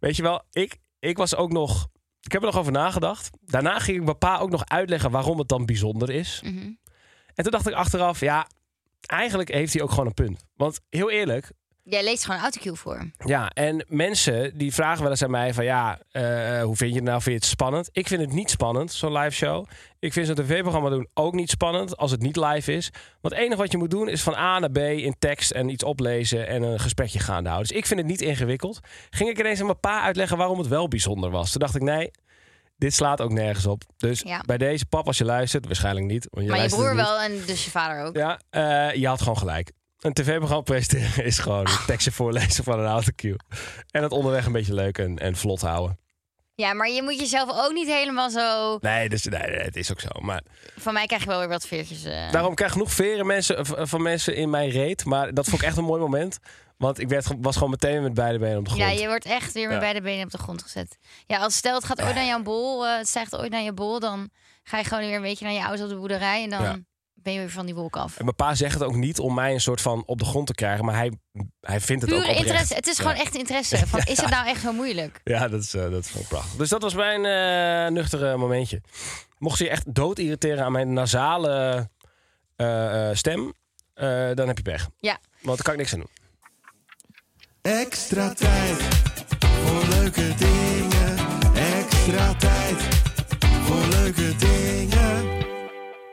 weet 0.00 0.16
je 0.16 0.22
wel, 0.22 0.42
ik, 0.52 0.76
ik 0.98 1.16
was 1.16 1.36
ook 1.36 1.52
nog... 1.52 1.88
Ik 2.20 2.32
heb 2.32 2.40
er 2.40 2.46
nog 2.46 2.58
over 2.58 2.72
nagedacht. 2.72 3.30
Daarna 3.40 3.78
ging 3.78 3.96
ik 3.98 4.04
mijn 4.04 4.18
pa 4.18 4.38
ook 4.38 4.50
nog 4.50 4.64
uitleggen 4.68 5.10
waarom 5.10 5.38
het 5.38 5.48
dan 5.48 5.66
bijzonder 5.66 6.10
is. 6.10 6.40
Mhm. 6.44 6.70
En 7.34 7.42
toen 7.42 7.52
dacht 7.52 7.68
ik 7.68 7.74
achteraf, 7.74 8.20
ja, 8.20 8.46
eigenlijk 9.00 9.52
heeft 9.52 9.72
hij 9.72 9.82
ook 9.82 9.90
gewoon 9.90 10.06
een 10.06 10.14
punt. 10.14 10.44
Want 10.54 10.80
heel 10.90 11.10
eerlijk, 11.10 11.52
Jij 11.88 12.04
leest 12.04 12.24
gewoon 12.24 12.40
autocue 12.40 12.74
voor. 12.74 13.10
ja, 13.18 13.50
en 13.50 13.84
mensen 13.88 14.58
die 14.58 14.74
vragen 14.74 15.02
wel 15.02 15.10
eens 15.10 15.22
aan 15.22 15.30
mij 15.30 15.54
van, 15.54 15.64
ja, 15.64 15.98
eh, 16.10 16.62
hoe 16.62 16.76
vind 16.76 16.90
je 16.90 16.96
het 16.96 17.04
nou? 17.04 17.20
Vind 17.22 17.24
je 17.24 17.32
het 17.40 17.44
spannend? 17.44 17.88
Ik 17.92 18.06
vind 18.08 18.20
het 18.20 18.32
niet 18.32 18.50
spannend, 18.50 18.92
zo'n 18.92 19.12
live 19.12 19.30
show. 19.36 19.66
Ik 19.98 20.12
vind 20.12 20.26
zo'n 20.26 20.34
tv-programma 20.36 20.88
doen 20.88 21.08
ook 21.14 21.34
niet 21.34 21.50
spannend 21.50 21.96
als 21.96 22.10
het 22.10 22.20
niet 22.20 22.36
live 22.36 22.72
is. 22.72 22.90
Want 23.20 23.34
het 23.34 23.42
enige 23.42 23.60
wat 23.60 23.72
je 23.72 23.78
moet 23.78 23.90
doen 23.90 24.08
is 24.08 24.22
van 24.22 24.34
A 24.34 24.58
naar 24.58 24.70
B 24.70 24.76
in 24.78 25.16
tekst 25.18 25.50
en 25.50 25.68
iets 25.68 25.84
oplezen 25.84 26.46
en 26.48 26.62
een 26.62 26.80
gesprekje 26.80 27.18
gaande 27.18 27.48
houden. 27.48 27.68
Dus 27.68 27.78
ik 27.78 27.86
vind 27.86 28.00
het 28.00 28.08
niet 28.08 28.20
ingewikkeld. 28.20 28.80
Ging 29.10 29.30
ik 29.30 29.38
ineens 29.38 29.60
aan 29.60 29.66
mijn 29.66 29.80
pa 29.80 30.00
uitleggen 30.02 30.36
waarom 30.36 30.58
het 30.58 30.68
wel 30.68 30.88
bijzonder 30.88 31.30
was. 31.30 31.50
Toen 31.50 31.60
dacht 31.60 31.74
ik, 31.74 31.82
nee, 31.82 32.10
dit 32.76 32.94
slaat 32.94 33.20
ook 33.20 33.32
nergens 33.32 33.66
op. 33.66 33.82
Dus 33.96 34.20
Ja. 34.20 34.40
bij 34.46 34.58
deze 34.58 34.86
pap, 34.86 35.06
als 35.06 35.18
je 35.18 35.24
luistert, 35.24 35.66
waarschijnlijk 35.66 36.06
niet. 36.06 36.26
Want 36.30 36.46
je 36.46 36.52
maar 36.52 36.62
je 36.62 36.68
broer 36.68 36.94
wel 36.96 37.20
en 37.20 37.32
dus 37.46 37.64
je 37.64 37.70
vader 37.70 38.04
ook. 38.04 38.16
Ja, 38.16 38.40
eh, 38.50 38.94
je 38.94 39.06
had 39.06 39.18
gewoon 39.20 39.38
gelijk. 39.38 39.72
Een 40.06 40.12
tv-programma 40.12 40.62
presenteren 40.62 41.24
is 41.30 41.38
gewoon 41.38 41.66
een 41.66 41.78
tekstje 41.86 42.12
voorlezen 42.12 42.64
van 42.64 42.78
een 42.78 42.86
autocue. 42.86 43.36
En 43.90 44.02
het 44.02 44.12
onderweg 44.12 44.46
een 44.46 44.52
beetje 44.52 44.74
leuk 44.74 44.98
en, 44.98 45.18
en 45.18 45.36
vlot 45.36 45.60
houden. 45.60 45.98
Ja, 46.54 46.72
maar 46.72 46.88
je 46.90 47.02
moet 47.02 47.18
jezelf 47.20 47.50
ook 47.66 47.72
niet 47.72 47.86
helemaal 47.88 48.30
zo... 48.30 48.78
Nee, 48.80 49.08
dus, 49.08 49.24
nee, 49.24 49.40
nee, 49.40 49.58
het 49.58 49.76
is 49.76 49.90
ook 49.90 50.00
zo. 50.00 50.08
Maar 50.20 50.42
Van 50.76 50.92
mij 50.92 51.06
krijg 51.06 51.22
je 51.22 51.28
wel 51.28 51.38
weer 51.38 51.48
wat 51.48 51.66
veertjes. 51.66 52.04
eh. 52.04 52.30
daarom 52.32 52.54
krijg 52.54 52.70
ik 52.70 52.76
genoeg 52.78 52.92
veren 52.94 53.26
mensen, 53.26 53.66
van 53.66 54.02
mensen 54.02 54.36
in 54.36 54.50
mijn 54.50 54.70
reet. 54.70 55.04
Maar 55.04 55.34
dat 55.34 55.44
vond 55.48 55.60
ik 55.62 55.66
echt 55.68 55.76
een 55.76 55.84
mooi 55.84 56.00
moment. 56.00 56.38
Want 56.76 56.98
ik 57.00 57.08
werd, 57.08 57.26
was 57.40 57.54
gewoon 57.54 57.70
meteen 57.70 58.02
met 58.02 58.14
beide 58.14 58.38
benen 58.38 58.58
op 58.58 58.64
de 58.64 58.70
grond. 58.70 58.90
Ja, 58.90 59.00
je 59.00 59.06
wordt 59.06 59.24
echt 59.24 59.52
weer 59.52 59.64
met 59.64 59.74
Ja. 59.74 59.80
beide 59.80 60.00
benen 60.00 60.24
op 60.24 60.30
de 60.30 60.38
grond 60.38 60.62
gezet. 60.62 60.98
Ja, 61.26 61.38
als 61.38 61.56
stel 61.56 61.74
het 61.74 61.84
gaat 61.84 62.02
ooit 62.02 62.14
naar 62.14 62.24
jouw 62.26 62.42
bol, 62.42 62.86
eh, 62.86 62.96
het 62.96 63.08
stijgt 63.08 63.36
ooit 63.36 63.50
naar 63.50 63.62
je 63.62 63.72
bol, 63.72 64.00
dan 64.00 64.30
ga 64.62 64.78
je 64.78 64.84
gewoon 64.84 65.04
weer 65.04 65.16
een 65.16 65.22
beetje 65.22 65.44
naar 65.44 65.76
je 65.76 65.82
op 65.82 65.88
de 65.88 65.96
boerderij 65.96 66.42
en 66.42 66.50
dan 66.50 66.62
Ja. 66.62 66.76
Ben 67.22 67.32
je 67.32 67.38
weer 67.38 67.50
van 67.50 67.66
die 67.66 67.74
wolk 67.74 67.96
af. 67.96 68.16
En 68.18 68.24
mijn 68.24 68.36
pa 68.36 68.54
zegt 68.54 68.74
het 68.74 68.82
ook 68.82 68.94
niet 68.96 69.18
om 69.18 69.34
mij 69.34 69.52
een 69.52 69.60
soort 69.60 69.80
van 69.80 70.02
op 70.06 70.18
de 70.18 70.24
grond 70.24 70.46
te 70.46 70.54
krijgen. 70.54 70.84
Maar 70.84 70.94
hij, 70.94 71.12
hij 71.60 71.80
vindt 71.80 72.02
het 72.02 72.12
ook 72.12 72.18
Pure 72.18 72.30
oprecht. 72.30 72.46
interesse. 72.48 72.74
Het 72.74 72.86
is 72.86 72.96
Ja. 72.96 73.02
gewoon 73.02 73.18
echt 73.18 73.34
interesse. 73.34 73.76
Van, 73.86 74.00
Is 74.00 74.20
het 74.20 74.30
nou 74.30 74.46
echt 74.46 74.60
zo 74.60 74.72
moeilijk? 74.72 75.20
Ja, 75.24 75.48
dat 75.48 75.62
is, 75.62 75.74
eh, 75.74 75.90
dat 75.90 76.04
is 76.04 76.10
gewoon 76.10 76.26
prachtig. 76.26 76.56
Dus 76.56 76.68
dat 76.68 76.82
was 76.82 76.94
mijn 76.94 77.24
eh, 77.24 77.92
nuchtere 77.92 78.36
momentje. 78.36 78.80
Mocht 79.38 79.56
ze 79.58 79.64
je 79.64 79.70
echt 79.70 79.94
dood 79.94 80.18
irriteren 80.18 80.64
aan 80.64 80.72
mijn 80.72 80.92
nasale 80.92 81.88
eh, 82.56 83.08
eh, 83.10 83.16
stem, 83.16 83.52
eh, 83.94 84.30
dan 84.34 84.46
heb 84.46 84.56
je 84.56 84.62
pech. 84.62 84.88
Ja. 84.98 85.18
Want 85.40 85.56
daar 85.56 85.62
kan 85.66 85.72
ik 85.72 85.78
niks 85.78 85.92
aan 85.92 85.98
doen. 85.98 86.10
Extra 87.62 88.32
tijd 88.34 88.82
voor 89.40 89.84
leuke 89.88 90.34
dingen. 90.34 91.16
Extra 91.54 92.34
tijd 92.34 92.76
voor 93.64 93.86
leuke 93.90 94.36
dingen. 94.36 95.35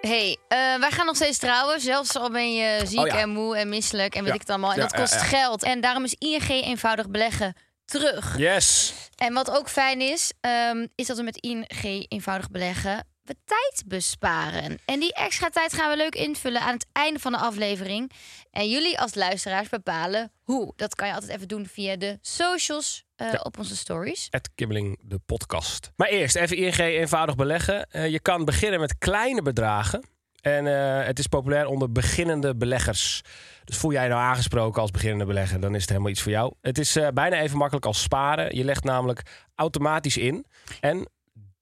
Hey, 0.07 0.37
eh, 0.47 0.57
wij 0.79 0.91
gaan 0.91 1.05
nog 1.05 1.15
steeds 1.15 1.37
trouwen. 1.37 1.81
Zelfs 1.81 2.15
al 2.15 2.29
ben 2.31 2.53
je 2.53 2.81
ziek 2.85 2.99
Oh 2.99 3.07
ja. 3.07 3.17
en 3.17 3.29
moe 3.29 3.57
en 3.57 3.69
misselijk 3.69 4.13
en 4.15 4.19
weet 4.19 4.27
Ja. 4.29 4.33
ik 4.33 4.39
het 4.41 4.49
allemaal. 4.49 4.73
En 4.73 4.79
dat 4.79 4.93
kost 4.93 5.21
geld. 5.21 5.63
En 5.63 5.81
daarom 5.81 6.03
is 6.03 6.15
ING 6.17 6.49
eenvoudig 6.49 7.09
beleggen 7.09 7.55
terug. 7.85 8.37
Yes! 8.37 8.93
En 9.15 9.33
wat 9.33 9.51
ook 9.51 9.69
fijn 9.69 10.01
is, 10.01 10.31
ehm, 10.41 10.87
is 10.95 11.07
dat 11.07 11.17
we 11.17 11.23
met 11.23 11.37
ING 11.37 12.05
eenvoudig 12.07 12.49
beleggen 12.51 13.07
we 13.23 13.35
tijd 13.45 13.83
besparen. 13.87 14.79
En 14.85 14.99
die 14.99 15.13
extra 15.13 15.49
tijd 15.49 15.73
gaan 15.73 15.89
we 15.89 15.97
leuk 15.97 16.15
invullen 16.15 16.61
aan 16.61 16.73
het 16.73 16.85
einde 16.91 17.19
van 17.19 17.31
de 17.31 17.37
aflevering. 17.37 18.11
En 18.51 18.69
jullie 18.69 18.99
als 18.99 19.15
luisteraars 19.15 19.69
bepalen 19.69 20.31
hoe. 20.41 20.73
Dat 20.75 20.95
kan 20.95 21.07
je 21.07 21.13
altijd 21.13 21.31
even 21.31 21.47
doen 21.47 21.65
via 21.65 21.95
de 21.95 22.17
socials 22.21 23.05
eh, 23.15 23.33
op 23.43 23.57
onze 23.57 23.75
stories. 23.75 24.27
Het 24.29 24.49
Kibbeling, 24.55 24.99
de 25.03 25.19
podcast. 25.25 25.91
Maar 25.95 26.07
eerst 26.07 26.35
even 26.35 26.57
ING 26.57 26.77
eenvoudig 26.77 27.35
beleggen. 27.35 27.89
Eh, 27.89 28.07
je 28.07 28.19
kan 28.19 28.45
beginnen 28.45 28.79
met 28.79 28.97
kleine 28.97 29.41
bedragen. 29.41 30.03
En 30.41 30.67
eh, 30.67 31.05
het 31.05 31.19
is 31.19 31.27
populair 31.27 31.65
onder 31.65 31.91
beginnende 31.91 32.55
beleggers. 32.55 33.21
Dus 33.63 33.77
voel 33.77 33.91
jij 33.91 34.03
je 34.03 34.09
nou 34.09 34.21
aangesproken 34.21 34.81
als 34.81 34.91
beginnende 34.91 35.25
belegger, 35.25 35.59
dan 35.59 35.75
is 35.75 35.81
het 35.81 35.89
helemaal 35.89 36.11
iets 36.11 36.21
voor 36.21 36.31
jou. 36.31 36.53
Het 36.61 36.77
is 36.77 36.97
bijna 37.13 37.39
even 37.39 37.57
makkelijk 37.57 37.85
als 37.85 38.01
sparen. 38.01 38.55
Je 38.55 38.63
legt 38.63 38.83
namelijk 38.83 39.21
automatisch 39.55 40.17
in. 40.17 40.45
En 40.79 41.07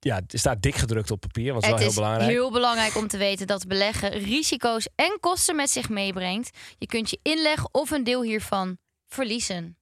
ja, 0.05 0.15
het 0.15 0.39
staat 0.39 0.61
dik 0.61 0.75
gedrukt 0.75 1.11
op 1.11 1.19
papier, 1.19 1.53
wat 1.53 1.63
is 1.63 1.69
het 1.69 1.77
wel 1.77 1.79
heel 1.79 1.89
is 1.89 1.95
belangrijk. 1.95 2.29
heel 2.31 2.51
belangrijk 2.51 2.95
om 2.95 3.07
te 3.07 3.17
weten 3.17 3.47
dat 3.47 3.67
beleggen 3.67 4.11
risico's 4.11 4.87
en 4.95 5.17
kosten 5.19 5.55
met 5.55 5.69
zich 5.69 5.89
meebrengt. 5.89 6.57
Je 6.77 6.85
kunt 6.87 7.09
je 7.09 7.19
inleg 7.21 7.65
of 7.71 7.91
een 7.91 8.03
deel 8.03 8.21
hiervan 8.23 8.77
verliezen. 9.07 9.77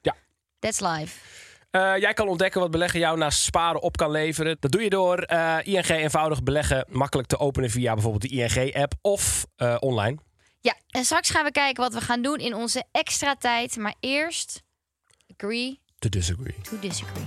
Ja. 0.00 0.16
That's 0.58 0.80
life. 0.80 1.18
Eh, 1.70 1.96
jij 1.96 2.12
kan 2.12 2.28
ontdekken 2.28 2.60
wat 2.60 2.70
beleggen 2.70 3.00
jou 3.00 3.18
naast 3.18 3.38
sparen 3.42 3.82
op 3.82 3.96
kan 3.96 4.10
leveren. 4.10 4.56
Dat 4.60 4.72
doe 4.72 4.82
je 4.82 4.90
door 4.90 5.18
eh, 5.18 5.56
ING 5.62 5.88
eenvoudig 5.88 6.42
beleggen 6.42 6.86
makkelijk 6.88 7.28
te 7.28 7.38
openen 7.38 7.70
via 7.70 7.92
bijvoorbeeld 7.92 8.22
de 8.22 8.28
ING-app 8.28 8.92
of 9.00 9.46
eh, 9.56 9.76
online. 9.80 10.18
Ja, 10.60 10.74
en 10.88 11.04
straks 11.04 11.30
gaan 11.30 11.44
we 11.44 11.50
kijken 11.50 11.82
wat 11.82 11.94
we 11.94 12.00
gaan 12.00 12.22
doen 12.22 12.38
in 12.38 12.54
onze 12.54 12.84
extra 12.90 13.34
tijd. 13.36 13.76
Maar 13.76 13.94
eerst, 14.00 14.62
agree 15.36 15.80
To 15.98 16.08
disagree. 16.08 16.54
to 16.62 16.78
disagree. 16.78 17.24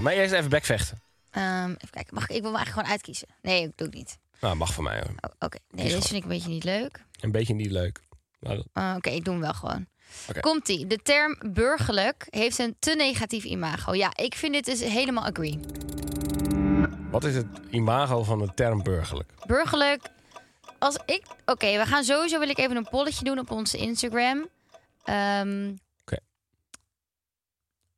Maar 0.00 0.12
eerst 0.12 0.32
even 0.34 0.50
bekvechten. 0.50 1.00
Ehm, 1.30 1.68
even 1.70 1.90
kijken, 1.90 2.14
mag 2.14 2.22
ik, 2.28 2.36
ik 2.36 2.42
wil 2.42 2.50
me 2.50 2.56
eigenlijk 2.56 2.70
gewoon 2.70 2.90
uitkiezen. 2.90 3.28
Nee, 3.42 3.62
ik 3.62 3.72
doe 3.76 3.86
het 3.86 3.96
niet. 3.96 4.18
Nou, 4.40 4.56
mag 4.56 4.72
voor 4.72 4.84
mij 4.84 4.94
hoor. 4.98 5.14
Oh, 5.20 5.30
Oké, 5.38 5.58
nee, 5.70 5.84
deze 5.84 6.00
vind 6.00 6.12
ik 6.14 6.22
een 6.22 6.28
beetje 6.28 6.48
niet 6.48 6.64
leuk. 6.64 7.04
Een 7.20 7.32
beetje 7.32 7.54
niet 7.54 7.70
leuk. 7.70 8.00
Maar 8.38 8.56
dat- 8.56 8.66
Uh, 8.74 8.94
Oké, 8.96 9.10
ik 9.10 9.24
doe 9.24 9.34
hem 9.34 9.42
wel 9.42 9.54
gewoon. 9.54 9.86
Komt-ie. 10.40 10.86
De 10.86 10.96
term 11.02 11.38
burgerlijk 11.52 12.26
heeft 12.30 12.58
een 12.58 12.76
te 12.78 12.94
negatief 12.94 13.44
imago. 13.44 13.94
Ja, 13.94 14.10
ik 14.16 14.34
vind 14.34 14.52
dit 14.52 14.64
dus 14.64 14.80
helemaal 14.80 15.24
agree. 15.24 15.60
Wat 17.10 17.24
is 17.24 17.34
het 17.34 17.46
imago 17.70 18.22
van 18.22 18.38
de 18.38 18.54
term 18.54 18.82
burgerlijk? 18.82 19.32
Burgerlijk, 19.46 20.02
als 20.78 20.96
ik... 21.06 21.22
Oké, 21.44 21.78
we 21.78 21.86
gaan 21.86 22.04
sowieso, 22.04 22.38
wil 22.38 22.48
ik 22.48 22.58
even 22.58 22.76
een 22.76 22.88
polletje 22.90 23.24
doen 23.24 23.38
op 23.38 23.50
onze 23.50 23.76
Instagram. 23.78 24.48
Ehm. 25.04 25.72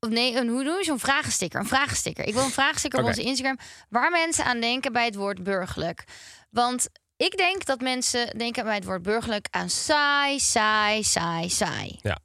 Of 0.05 0.11
nee, 0.11 0.37
een, 0.37 0.49
hoe 0.49 0.65
doe 0.65 0.79
je 0.79 0.85
zo'n 0.85 0.99
vragensticker? 0.99 1.61
Een 1.61 1.67
vragensticker. 1.67 2.25
Ik 2.27 2.35
wil 2.35 2.45
een 2.45 2.51
vragensticker 2.51 2.99
Oké. 2.99 3.09
op 3.09 3.15
onze 3.17 3.29
Instagram... 3.29 3.59
waar 3.89 4.11
mensen 4.11 4.45
aan 4.45 4.61
denken 4.61 4.93
bij 4.93 5.05
het 5.05 5.15
woord 5.15 5.43
burgerlijk. 5.43 6.05
Want 6.51 6.89
ik 7.17 7.37
denk 7.37 7.65
dat 7.65 7.81
mensen 7.81 8.39
denken 8.39 8.65
bij 8.65 8.75
het 8.75 8.85
woord 8.85 9.03
burgerlijk 9.03 9.47
aan 9.51 9.71
saai, 9.71 10.39
saai, 10.41 11.03
saai, 11.05 11.49
saai. 11.51 11.99
Ja. 12.03 12.19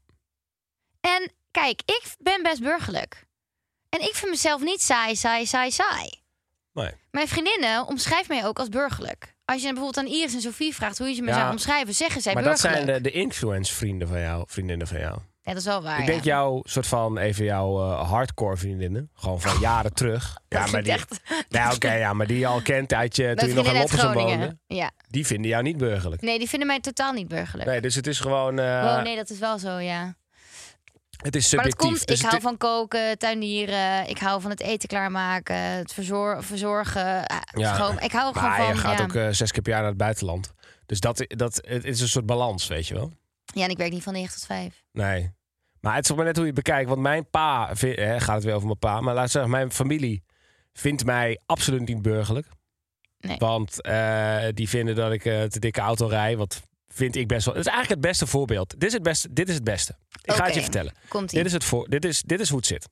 En 1.02 1.32
kijk, 1.52 1.82
ik 1.86 2.04
ben 2.20 2.44
best 2.44 2.62
burgerlijk. 2.62 3.26
En 3.90 4.02
ik 4.02 4.14
vind 4.16 4.32
mezelf 4.32 4.62
niet 4.62 4.82
saai, 4.82 5.16
saai, 5.16 5.46
saai, 5.46 5.72
saai. 5.72 6.10
Nee. 6.74 6.92
Mijn 7.12 7.28
vriendinnen 7.28 7.88
omschrijven 7.88 8.36
mij 8.36 8.46
ook 8.46 8.60
als 8.60 8.70
burgerlijk. 8.70 9.36
Als 9.46 9.62
je 9.62 9.68
bijvoorbeeld 9.74 9.98
aan 9.98 10.14
Iris 10.14 10.34
en 10.34 10.42
Sophie 10.42 10.76
vraagt 10.76 10.98
hoe 10.98 11.08
je 11.08 11.14
ze 11.14 11.22
me 11.22 11.28
Ja. 11.28 11.36
zou 11.40 11.52
omschrijven, 11.52 11.94
zeggen 11.94 12.22
zij 12.22 12.34
maar 12.34 12.44
dat 12.44 12.52
burgerlijk. 12.62 12.86
zijn 12.86 13.04
de, 13.04 13.10
de 13.10 13.16
influence 13.16 13.74
vrienden 13.74 14.08
van 14.08 14.20
jou, 14.20 14.44
vriendinnen 14.48 14.88
van 14.88 15.00
jou. 15.00 15.20
Ja, 15.42 15.52
dat 15.56 15.62
is 15.62 15.68
wel 15.68 15.82
waar. 15.82 16.00
ik 16.00 16.06
denk 16.06 16.24
ja. 16.24 16.32
jouw 16.34 16.62
soort 16.64 16.88
van 16.88 17.18
even 17.18 17.46
jouw 17.46 17.80
eh, 17.92 18.10
hardcore 18.10 18.58
vriendinnen, 18.58 19.10
gewoon 19.14 19.42
van 19.42 19.60
jaren 19.60 19.94
terug. 19.94 20.38
Ja, 20.50 20.66
maar 20.72 20.84
die, 20.84 20.92
echt- 20.92 21.20
nou, 21.50 21.76
oké, 21.76 21.94
ja, 21.94 22.14
maar 22.14 22.28
die 22.28 22.40
je 22.40 22.48
al 22.48 22.62
kent 22.62 22.94
uit 22.94 23.16
je, 23.16 23.34
toen 23.36 23.48
je 23.48 23.54
nog 23.54 23.66
in 23.68 23.78
Loppersum 23.78 24.14
woonde, 24.14 24.58
Ja. 24.68 24.92
die 25.10 25.26
vinden 25.26 25.50
jou 25.50 25.64
niet 25.64 25.78
burgerlijk. 25.78 26.22
Nee, 26.22 26.38
die 26.40 26.50
vinden 26.50 26.68
mij 26.68 26.80
totaal 26.80 27.14
niet 27.14 27.28
burgerlijk. 27.28 27.70
Nee, 27.70 27.82
dus 27.82 27.96
het 27.96 28.08
is 28.08 28.20
gewoon, 28.20 28.60
eh, 28.60 28.66
Oh 28.66 29.02
nee, 29.02 29.16
dat 29.16 29.30
is 29.30 29.40
wel 29.40 29.60
zo, 29.60 29.78
ja. 29.78 30.16
het 31.18 31.36
is 31.36 31.42
Maar 31.54 31.64
subjectief. 31.64 31.88
komt, 31.90 32.08
Dus 32.08 32.20
ik 32.22 32.26
hou 32.30 32.42
van 32.42 32.58
koken, 32.58 33.18
tuinieren. 33.18 34.10
Ik 34.10 34.18
hou 34.20 34.42
van 34.42 34.50
het 34.50 34.60
eten 34.62 34.88
klaarmaken, 34.88 35.56
het 35.56 35.94
verzor- 35.94 36.44
verzorgen. 36.44 37.26
ah, 37.28 37.38
Ja. 37.52 37.76
schoon- 37.76 38.00
ik 38.00 38.12
hou 38.12 38.28
er 38.34 38.40
gewoon 38.40 38.56
van. 38.56 38.68
je 38.68 38.76
gaat 38.76 38.98
ja. 38.98 39.04
ook 39.04 39.14
eh, 39.16 39.28
zes 39.30 39.52
keer 39.52 39.62
per 39.62 39.72
jaar 39.72 39.82
naar 39.82 39.90
het 39.90 40.00
buitenland. 40.00 40.54
Dus 40.86 41.00
dat, 41.00 41.26
dat, 41.28 41.60
het 41.68 41.84
is 41.86 42.02
een 42.02 42.08
soort 42.08 42.26
balans, 42.26 42.68
weet 42.68 42.88
je 42.88 42.94
wel. 42.94 43.12
Ja, 43.54 43.64
en 43.64 43.70
ik 43.70 43.78
werk 43.78 43.92
niet 43.92 44.04
van 44.04 44.14
9 44.14 44.34
tot 44.34 44.46
5. 44.46 44.84
Nee. 44.92 45.32
Maar 45.82 45.94
het 45.94 46.02
is 46.02 46.08
toch 46.08 46.18
maar 46.18 46.26
net 46.26 46.36
hoe 46.36 46.46
je 46.46 46.52
het 46.52 46.64
bekijkt. 46.64 46.90
Want 46.90 47.02
mijn 47.02 47.30
pa, 47.30 47.74
hè, 47.80 48.20
gaat 48.20 48.36
het 48.36 48.44
weer 48.44 48.54
over 48.54 48.68
mijn 48.68 48.80
pa. 48.80 49.02
Maar 49.02 49.14
laat 49.14 49.26
ik 49.26 49.32
zeggen, 49.32 49.52
mijn 49.52 49.72
familie 49.72 50.24
vindt 50.74 51.06
mij 51.06 51.40
absoluut 51.46 51.88
niet 51.88 52.02
burgerlijk. 52.02 52.48
Nee. 53.20 53.38
Want 53.38 53.82
eh, 53.82 54.46
die 54.54 54.70
vinden 54.70 54.96
dat 54.96 55.12
ik 55.12 55.26
eh, 55.26 55.44
te 55.44 55.60
dikke 55.60 55.82
auto 55.82 56.08
rij. 56.08 56.38
Wat 56.38 56.62
vind 56.88 57.16
ik 57.16 57.28
best 57.28 57.46
wel... 57.46 57.56
Het 57.56 57.66
is 57.66 57.72
eigenlijk 57.72 58.02
het 58.02 58.12
beste 58.12 58.28
voorbeeld. 58.28 58.70
Dit 58.70 58.84
is 58.84 58.94
het 58.94 59.04
beste. 59.04 59.34
Dit 59.34 59.50
is 59.50 59.56
het 59.56 59.64
beste. 59.64 59.96
Ik 60.22 60.34
ga 60.34 60.46
het 60.46 60.56
je 60.56 60.62
vertellen. 60.62 60.94
Komt 61.08 61.30
Dit 61.30 61.46
is, 61.46 61.54
het 61.54 61.64
voor, 61.64 61.90
dit, 61.90 62.06
is, 62.06 62.22
dit 62.22 62.40
is 62.40 62.50
hoe 62.50 62.58
het 62.58 62.68
zit. 62.68 62.90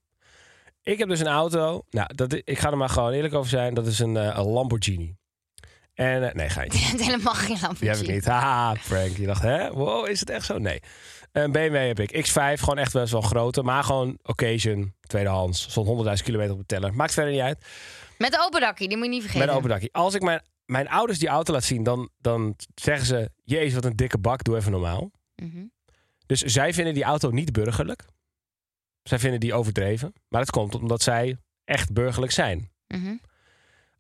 Ik 0.82 0.98
heb 0.98 1.10
dus 1.10 1.20
een 1.20 1.28
auto. 1.28 1.84
Nou, 1.90 2.14
dat, 2.16 2.34
ik 2.34 2.60
ga 2.60 2.72
er 2.72 2.78
maar 2.78 2.90
gewoon 2.90 3.12
eerlijk 3.12 3.34
over 3.34 3.50
zijn. 3.50 3.74
Dat 3.74 3.88
is 3.88 4.00
een, 4.00 4.18
eh, 4.18 4.38
een 4.38 4.46
Lamborghini. 4.46 5.16
En 5.98 6.28
eh, 6.28 6.34
nee, 6.34 6.50
ga 6.50 6.62
je 6.62 6.70
niet. 6.70 7.04
Helemaal 7.06 7.34
geen 7.34 7.58
lamp. 7.62 7.80
Die 7.80 7.90
heb 7.90 7.98
ik 7.98 8.08
niet. 8.08 8.26
Haha, 8.36 8.76
Frank. 8.76 9.18
Je 9.18 9.26
dacht, 9.26 9.42
hè? 9.42 9.72
Wow, 9.72 10.08
is 10.08 10.20
het 10.20 10.30
echt 10.30 10.46
zo? 10.46 10.58
Nee. 10.58 10.82
Een 11.32 11.52
BMW 11.52 11.88
heb 11.88 12.00
ik. 12.00 12.28
X5, 12.28 12.34
gewoon 12.34 12.78
echt 12.78 12.94
best 12.94 13.12
wel 13.12 13.22
grote. 13.22 13.64
Maar 13.64 13.84
gewoon 13.84 14.18
occasion, 14.24 14.94
tweedehands. 15.02 15.62
Stond 15.62 16.18
100.000 16.18 16.24
kilometer 16.24 16.54
op 16.54 16.60
de 16.60 16.66
teller. 16.66 16.94
Maakt 16.94 17.14
verder 17.14 17.32
niet 17.32 17.42
uit. 17.42 17.66
Met 18.18 18.32
de 18.32 18.44
open 18.46 18.62
dakkie, 18.62 18.88
die 18.88 18.98
moet 18.98 19.06
je 19.06 19.12
niet 19.12 19.22
vergeten. 19.22 19.46
Met 19.46 19.56
een 19.56 19.62
open 19.62 19.70
dakje. 19.70 19.90
Als 19.92 20.14
ik 20.14 20.22
mijn, 20.22 20.42
mijn 20.66 20.90
ouders 20.90 21.20
die 21.20 21.28
auto 21.28 21.54
laat 21.54 21.64
zien, 21.64 21.84
dan, 21.84 22.10
dan 22.18 22.56
zeggen 22.76 23.06
ze... 23.06 23.32
Jezus, 23.44 23.74
wat 23.74 23.86
een 23.86 23.96
dikke 23.96 24.18
bak. 24.18 24.44
Doe 24.44 24.56
even 24.56 24.72
normaal. 24.72 25.12
Mhm. 25.36 25.66
Dus 26.26 26.42
zij 26.42 26.74
vinden 26.74 26.94
die 26.94 27.04
auto 27.04 27.30
niet 27.30 27.52
burgerlijk. 27.52 28.06
Zij 29.04 29.20
vinden 29.20 29.40
die 29.40 29.54
overdreven. 29.54 30.14
Maar 30.28 30.42
dat 30.42 30.52
komt 30.52 30.76
omdat 30.76 31.02
zij 31.02 31.38
echt 31.66 31.94
burgerlijk 31.94 32.32
zijn. 32.32 32.72
Mhm. 32.88 33.16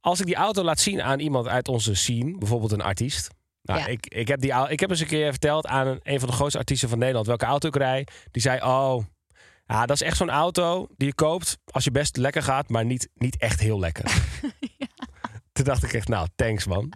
Als 0.02 0.20
ik 0.20 0.26
die 0.26 0.36
auto 0.36 0.64
laat 0.64 0.80
zien 0.80 1.02
aan 1.02 1.20
iemand 1.20 1.48
uit 1.48 1.68
onze 1.68 1.96
scene, 1.96 2.38
bijvoorbeeld 2.38 2.72
een 2.72 2.82
artiest. 2.82 3.30
Nou, 3.62 3.80
Ja. 3.80 3.86
ik, 3.88 4.06
ik, 4.08 4.28
heb 4.28 4.42
die, 4.42 4.54
ik 4.68 4.80
heb 4.80 4.90
eens 4.90 5.00
een 5.00 5.08
keer 5.08 5.30
verteld 5.30 5.68
aan 5.68 5.88
een, 5.88 6.00
een 6.04 6.20
van 6.20 6.30
de 6.30 6.36
grootste 6.36 6.58
artiesten 6.58 6.90
van 6.90 6.98
Nederland 7.00 7.28
welke 7.28 7.46
auto 7.46 7.68
ik 7.68 7.76
rij. 7.76 8.08
Die 8.32 8.42
zei: 8.42 8.62
Oh, 8.62 9.04
ja, 9.66 9.86
dat 9.86 9.96
is 10.02 10.08
echt 10.08 10.18
zo'n 10.18 10.30
auto 10.30 10.88
die 10.98 11.08
je 11.08 11.14
koopt 11.14 11.58
als 11.66 11.84
je 11.84 11.92
best 11.92 12.18
lekker 12.18 12.44
gaat, 12.44 12.70
maar 12.70 12.86
niet, 12.86 13.10
niet 13.14 13.38
echt 13.38 13.60
heel 13.60 13.80
lekker. 13.80 14.04
Toen 15.54 15.66
dacht 15.66 15.84
ik 15.84 15.94
echt: 15.94 16.08
Nou, 16.08 16.28
thanks 16.36 16.66
man. 16.66 16.92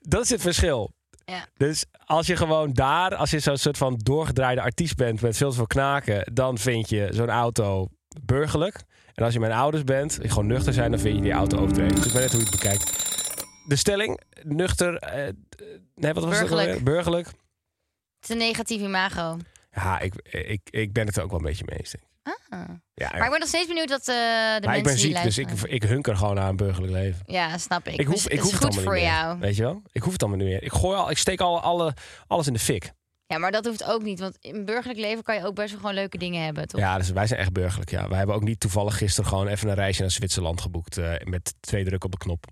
dat 0.00 0.22
is 0.22 0.30
het 0.30 0.40
verschil. 0.40 0.92
Ja. 1.24 1.46
Dus 1.56 1.84
als 2.04 2.26
je 2.26 2.36
gewoon 2.36 2.72
daar, 2.72 3.14
als 3.14 3.30
je 3.30 3.38
zo'n 3.38 3.56
soort 3.56 3.76
van 3.76 4.00
doorgedraaide 4.02 4.60
artiest 4.62 4.96
bent 4.96 5.20
met 5.20 5.36
veel 5.36 5.50
te 5.50 5.56
veel 5.56 5.66
knaken, 5.66 6.34
dan 6.34 6.58
vind 6.58 6.88
je 6.88 7.08
zo'n 7.10 7.30
auto 7.30 7.88
burgerlijk. 8.22 8.82
En 9.14 9.24
als 9.24 9.32
je 9.32 9.40
mijn 9.40 9.52
ouders 9.52 9.84
bent, 9.84 10.18
en 10.20 10.28
gewoon 10.28 10.46
nuchter 10.46 10.72
zijn, 10.72 10.90
dan 10.90 11.00
vind 11.00 11.16
je 11.16 11.22
die 11.22 11.32
auto 11.32 11.58
overdreven. 11.58 11.94
Dus 11.94 12.06
ik 12.06 12.12
weet 12.12 12.22
net 12.22 12.30
hoe 12.32 12.40
je 12.40 12.46
het 12.46 12.60
bekijkt. 12.60 13.10
De 13.66 13.76
stelling, 13.76 14.20
nuchter, 14.42 14.96
eh, 14.96 15.28
nee, 15.94 16.12
wat 16.12 16.24
was 16.24 16.38
het? 16.38 16.40
Burgerlijk. 16.40 16.68
alweer? 16.68 16.82
Burgerlijk. 16.82 17.26
Het 17.26 17.34
is 18.22 18.28
een 18.28 18.36
negatief 18.36 18.80
imago. 18.80 19.36
Ja, 19.70 20.00
ik, 20.00 20.14
ik, 20.30 20.60
ik 20.70 20.92
ben 20.92 21.06
het 21.06 21.16
er 21.16 21.22
ook 21.22 21.30
wel 21.30 21.38
een 21.38 21.44
beetje 21.44 21.64
mee 21.66 21.78
eens. 21.78 21.90
denk 21.90 22.02
ik. 22.04 22.10
Ah. 22.48 22.60
Ja, 22.94 23.08
Maar 23.12 23.24
ik 23.24 23.30
ben 23.30 23.38
nog 23.38 23.48
steeds 23.48 23.66
benieuwd 23.66 23.88
dat 23.88 24.00
eh, 24.00 24.06
de 24.06 24.12
maar 24.12 24.60
mensen 24.60 24.78
ik 24.78 24.84
ben 24.84 24.94
die 24.96 25.02
ziek, 25.02 25.22
dus 25.22 25.38
ik, 25.38 25.70
ik 25.70 25.82
hunker 25.82 26.16
gewoon 26.16 26.34
naar 26.34 26.48
een 26.48 26.56
burgerlijk 26.56 26.92
leven. 26.92 27.22
Ja, 27.26 27.58
snap 27.58 27.86
ik. 27.88 27.96
Ik 28.00 28.06
hoef, 28.06 28.14
Dus 28.14 28.24
ik 28.26 28.30
het 28.30 28.40
hoef 28.40 28.48
is 28.52 28.54
het 28.58 28.64
goed 28.64 28.76
allemaal 28.76 28.92
voor 28.92 29.02
niet 29.02 29.10
meer. 29.12 29.12
jou. 29.22 29.38
Weet 29.38 29.56
je 29.56 29.62
wel? 29.62 29.82
Ik 29.92 30.02
hoef 30.02 30.12
het 30.12 30.22
allemaal 30.22 30.40
niet 30.40 30.48
meer. 30.48 30.62
Ik, 30.62 30.72
gooi 30.72 30.96
al, 30.96 31.10
ik 31.10 31.18
steek 31.18 31.40
al 31.40 31.60
alle, 31.60 31.94
alles 32.26 32.46
in 32.46 32.52
de 32.52 32.58
fik. 32.58 32.92
Ja, 33.32 33.38
maar 33.38 33.50
dat 33.52 33.66
hoeft 33.66 33.84
ook 33.84 34.02
niet. 34.02 34.20
Want 34.20 34.36
in 34.40 34.64
burgerlijk 34.64 34.98
leven 34.98 35.22
kan 35.22 35.34
je 35.34 35.46
ook 35.46 35.54
best 35.54 35.70
wel 35.70 35.80
gewoon 35.80 35.94
leuke 35.94 36.18
dingen 36.18 36.44
hebben, 36.44 36.68
toch? 36.68 36.80
Ja, 36.80 36.98
dus 36.98 37.10
wij 37.10 37.26
zijn 37.26 37.40
echt 37.40 37.52
burgerlijk. 37.52 37.90
Ja. 37.90 38.08
Wij 38.08 38.18
hebben 38.18 38.36
ook 38.36 38.42
niet 38.42 38.60
toevallig 38.60 38.96
gisteren 38.96 39.30
gewoon 39.30 39.46
even 39.46 39.68
een 39.68 39.74
reisje 39.74 40.00
naar 40.00 40.10
Zwitserland 40.10 40.60
geboekt. 40.60 40.98
eh, 40.98 41.12
met 41.24 41.54
twee 41.60 41.84
drukken 41.84 42.12
op 42.12 42.18
de 42.18 42.24
knop. 42.24 42.44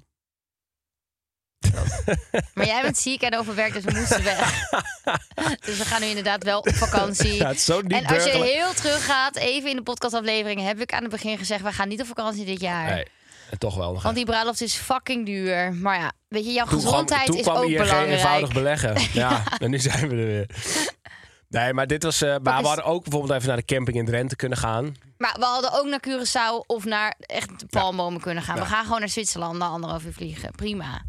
Maar 2.55 2.67
jij 2.67 2.83
bent 2.83 2.99
ziek 2.99 3.23
en 3.23 3.39
overwerkt, 3.39 3.75
dus 3.75 3.85
we 3.85 3.99
moesten 3.99 4.25
weg. 4.25 4.71
dus 5.67 5.79
we 5.79 5.85
gaan 5.85 6.01
nu 6.01 6.07
inderdaad 6.07 6.45
wel 6.45 6.59
op 6.59 6.75
vakantie. 6.75 7.35
Ja, 7.35 7.47
het 7.47 7.57
is 7.57 7.65
zo 7.65 7.81
niet 7.81 7.93
en 7.93 8.07
als 8.07 8.25
je 8.25 8.31
heel 8.31 8.73
terug 8.73 9.05
gaat, 9.05 9.37
even 9.37 9.71
in 9.71 9.77
de 9.77 9.83
podcastaflevering, 9.83 10.61
heb 10.61 10.81
ik 10.81 10.93
aan 10.93 11.03
het 11.03 11.11
begin 11.11 11.39
gezegd: 11.39 11.63
we 11.63 11.73
gaan 11.73 11.89
niet 11.89 12.01
op 12.01 12.07
vakantie 12.07 12.45
dit 12.45 12.61
jaar. 12.61 13.07
En 13.51 13.59
toch 13.59 13.75
wel. 13.77 13.93
nog 13.93 14.03
Want 14.03 14.15
die 14.17 14.25
bruiloft 14.25 14.61
is 14.61 14.75
fucking 14.75 15.27
duur. 15.27 15.73
Maar 15.75 15.99
ja, 15.99 16.13
weet 16.29 16.45
je, 16.45 16.53
jouw 16.53 16.67
Toen 16.67 16.79
kwam- 16.79 16.91
gezondheid 16.91 17.27
toen 17.27 17.37
is 17.37 17.43
kwam 17.43 17.57
ook 17.57 17.69
belangrijk. 17.71 18.09
eenvoudig 18.09 18.53
beleggen. 18.53 18.95
ja. 19.13 19.43
en 19.59 19.71
nu 19.71 19.79
zijn 19.79 20.09
we 20.09 20.17
er 20.17 20.27
weer. 20.27 20.47
Nee, 21.49 21.73
maar 21.73 21.87
dit 21.87 22.03
was. 22.03 22.23
eh, 22.23 22.29
maar 22.43 22.55
is- 22.57 22.61
we 22.61 22.67
hadden 22.67 22.85
ook 22.85 23.03
bijvoorbeeld 23.03 23.35
even 23.35 23.49
naar 23.49 23.57
de 23.57 23.65
camping 23.75 23.97
in 23.97 24.05
Drenthe 24.05 24.37
kunnen 24.37 24.59
gaan. 24.59 24.95
Maar 25.19 25.35
we 25.39 25.45
hadden 25.45 25.73
ook 25.73 25.87
naar 25.87 26.01
Curaçao 26.09 26.67
of 26.67 26.85
naar 26.85 27.15
echt 27.21 27.51
palmbomen 27.71 28.21
kunnen 28.21 28.43
gaan. 28.43 28.57
Ja. 28.57 28.63
We 28.63 28.69
gaan 28.69 28.85
gewoon 28.85 28.99
naar 29.01 29.09
Zwitserland, 29.09 29.59
na 29.59 29.67
anderhalf 29.67 30.05
uur 30.05 30.13
vliegen. 30.13 30.51
Prima. 30.57 31.03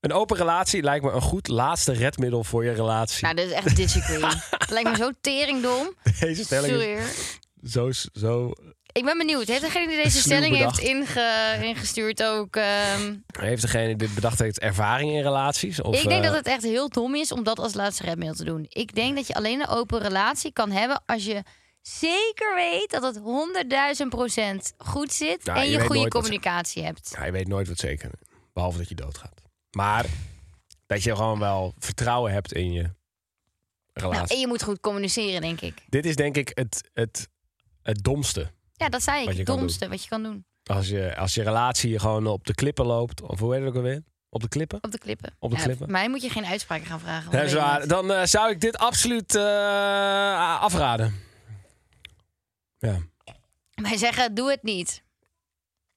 Een 0.00 0.12
open 0.12 0.36
relatie 0.36 0.82
lijkt 0.82 1.04
me 1.04 1.10
een 1.10 1.20
goed 1.22 1.48
laatste 1.48 1.92
redmiddel 1.92 2.44
voor 2.44 2.64
je 2.64 2.72
relatie. 2.72 3.22
Nou, 3.22 3.34
dit 3.36 3.46
is 3.46 3.52
echt 3.52 3.76
disagree. 3.86 4.20
Lijkt 4.70 4.90
me 4.90 4.96
zo 4.96 5.10
teringdom. 5.20 5.94
Deze 6.20 6.44
stelling 6.44 6.72
is 6.72 6.80
Sorry. 6.82 6.96
hoor. 6.98 7.08
zo, 7.70 8.08
zo. 8.20 8.52
Ik 8.98 9.04
ben 9.04 9.18
benieuwd. 9.18 9.46
Heeft 9.46 9.60
degene 9.60 9.86
die 9.88 9.96
deze 10.02 10.10
Sluw 10.10 10.20
stelling 10.22 10.56
heeft 10.56 10.78
inge- 10.78 11.58
ingestuurd 11.62 12.22
ook... 12.22 12.56
ehm, 12.56 13.14
Heeft 13.40 13.62
degene 13.62 13.86
die 13.86 13.96
dit 13.96 14.14
bedacht 14.14 14.38
heeft 14.38 14.58
ervaring 14.58 15.10
in 15.10 15.22
relaties? 15.22 15.80
Of, 15.82 16.02
ik 16.02 16.08
denk 16.08 16.22
eh, 16.22 16.28
dat 16.28 16.36
het 16.36 16.46
echt 16.46 16.62
heel 16.62 16.88
dom 16.88 17.14
is 17.14 17.32
om 17.32 17.42
dat 17.44 17.58
als 17.58 17.74
laatste 17.74 18.02
redmail 18.02 18.34
te 18.34 18.44
doen. 18.44 18.66
Ik 18.68 18.94
denk 18.94 19.16
dat 19.16 19.26
je 19.26 19.34
alleen 19.34 19.60
een 19.60 19.68
open 19.68 19.98
relatie 20.00 20.52
kan 20.52 20.70
hebben 20.70 21.02
als 21.06 21.24
je 21.24 21.42
zeker 21.82 22.54
weet 22.54 22.90
dat 22.90 23.02
het 23.02 23.18
100.000 24.02 24.06
procent 24.08 24.72
goed 24.78 25.12
zit 25.12 25.40
Ja, 25.44 25.54
en 25.56 25.70
je 25.70 25.80
goede 25.80 26.00
wat- 26.02 26.10
communicatie 26.10 26.84
hebt. 26.84 27.14
Ja, 27.18 27.24
je 27.24 27.32
weet 27.32 27.48
nooit 27.48 27.68
wat 27.68 27.78
zeker. 27.78 28.10
Behalve 28.52 28.78
dat 28.78 28.88
je 28.88 28.94
doodgaat. 28.94 29.42
Maar 29.70 30.06
dat 30.86 31.02
je 31.02 31.16
gewoon 31.16 31.38
wel 31.38 31.74
vertrouwen 31.78 32.32
hebt 32.32 32.52
in 32.52 32.72
je 32.72 32.82
Nou, 32.82 32.92
relatie. 34.12 34.34
en 34.34 34.40
je 34.40 34.46
moet 34.46 34.62
goed 34.62 34.80
communiceren, 34.80 35.40
denk 35.40 35.60
ik. 35.60 35.74
Dit 35.88 36.06
is 36.06 36.16
denk 36.16 36.36
ik 36.36 36.50
het, 36.54 36.88
het, 36.94 37.28
het 37.82 38.04
domste. 38.04 38.50
Ja, 38.78 38.88
dat 38.88 39.02
zei 39.02 39.28
ik. 39.28 39.36
Het 39.36 39.46
domste 39.46 39.88
wat 39.88 40.02
je 40.02 40.08
kan 40.08 40.22
doen. 40.22 40.44
Als 40.64 40.88
je, 40.88 41.16
als 41.16 41.34
je 41.34 41.42
relatie 41.42 41.98
gewoon 41.98 42.26
op 42.26 42.46
de 42.46 42.54
klippen 42.54 42.86
loopt. 42.86 43.20
Of 43.22 43.38
hoe 43.38 43.52
heet 43.52 43.60
het 43.60 43.70
ook 43.70 43.76
alweer? 43.76 44.02
Op 44.30 44.40
de 44.42 44.48
klippen? 44.48 44.78
Op 44.82 44.90
de 44.92 44.98
klippen. 44.98 45.34
Op 45.38 45.50
de 45.50 45.56
Ja, 45.56 45.62
klippen. 45.62 45.90
mij 45.90 46.08
moet 46.08 46.22
je 46.22 46.30
geen 46.30 46.46
uitspraken 46.46 46.86
gaan 46.86 47.00
vragen. 47.00 47.32
Dat 47.32 47.42
is 47.42 47.52
waar. 47.52 47.86
Dan 47.86 48.12
eh, 48.12 48.24
zou 48.24 48.50
ik 48.50 48.60
dit 48.60 48.78
absoluut 48.78 49.34
eh, 49.34 50.60
afraden. 50.60 51.14
Ja. 52.78 52.98
Wij 53.74 53.96
zeggen, 53.96 54.34
doe 54.34 54.50
het 54.50 54.62
niet. 54.62 55.02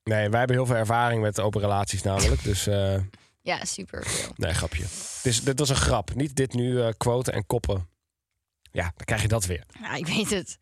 Nee, 0.03 0.29
wij 0.29 0.39
hebben 0.39 0.57
heel 0.57 0.65
veel 0.65 0.75
ervaring 0.75 1.21
met 1.21 1.39
open 1.39 1.61
relaties 1.61 2.01
namelijk. 2.01 2.43
Dus 2.43 2.67
eh, 2.67 2.95
Ja, 3.41 3.65
super 3.65 4.05
veel. 4.05 4.31
nee, 4.35 4.53
grapje. 4.53 4.83
Dus 5.23 5.43
dit 5.43 5.59
was 5.59 5.69
een 5.69 5.75
grap. 5.75 6.13
Niet 6.15 6.35
dit 6.35 6.53
nu 6.53 6.81
eh 6.81 6.89
quoten 6.97 7.33
en 7.33 7.45
koppen. 7.45 7.89
Ja, 8.71 8.81
dan 8.95 9.05
krijg 9.05 9.21
je 9.21 9.27
dat 9.27 9.45
weer. 9.45 9.63
Ja, 9.81 9.93
ik 9.95 10.07
weet 10.07 10.29
het. 10.29 10.57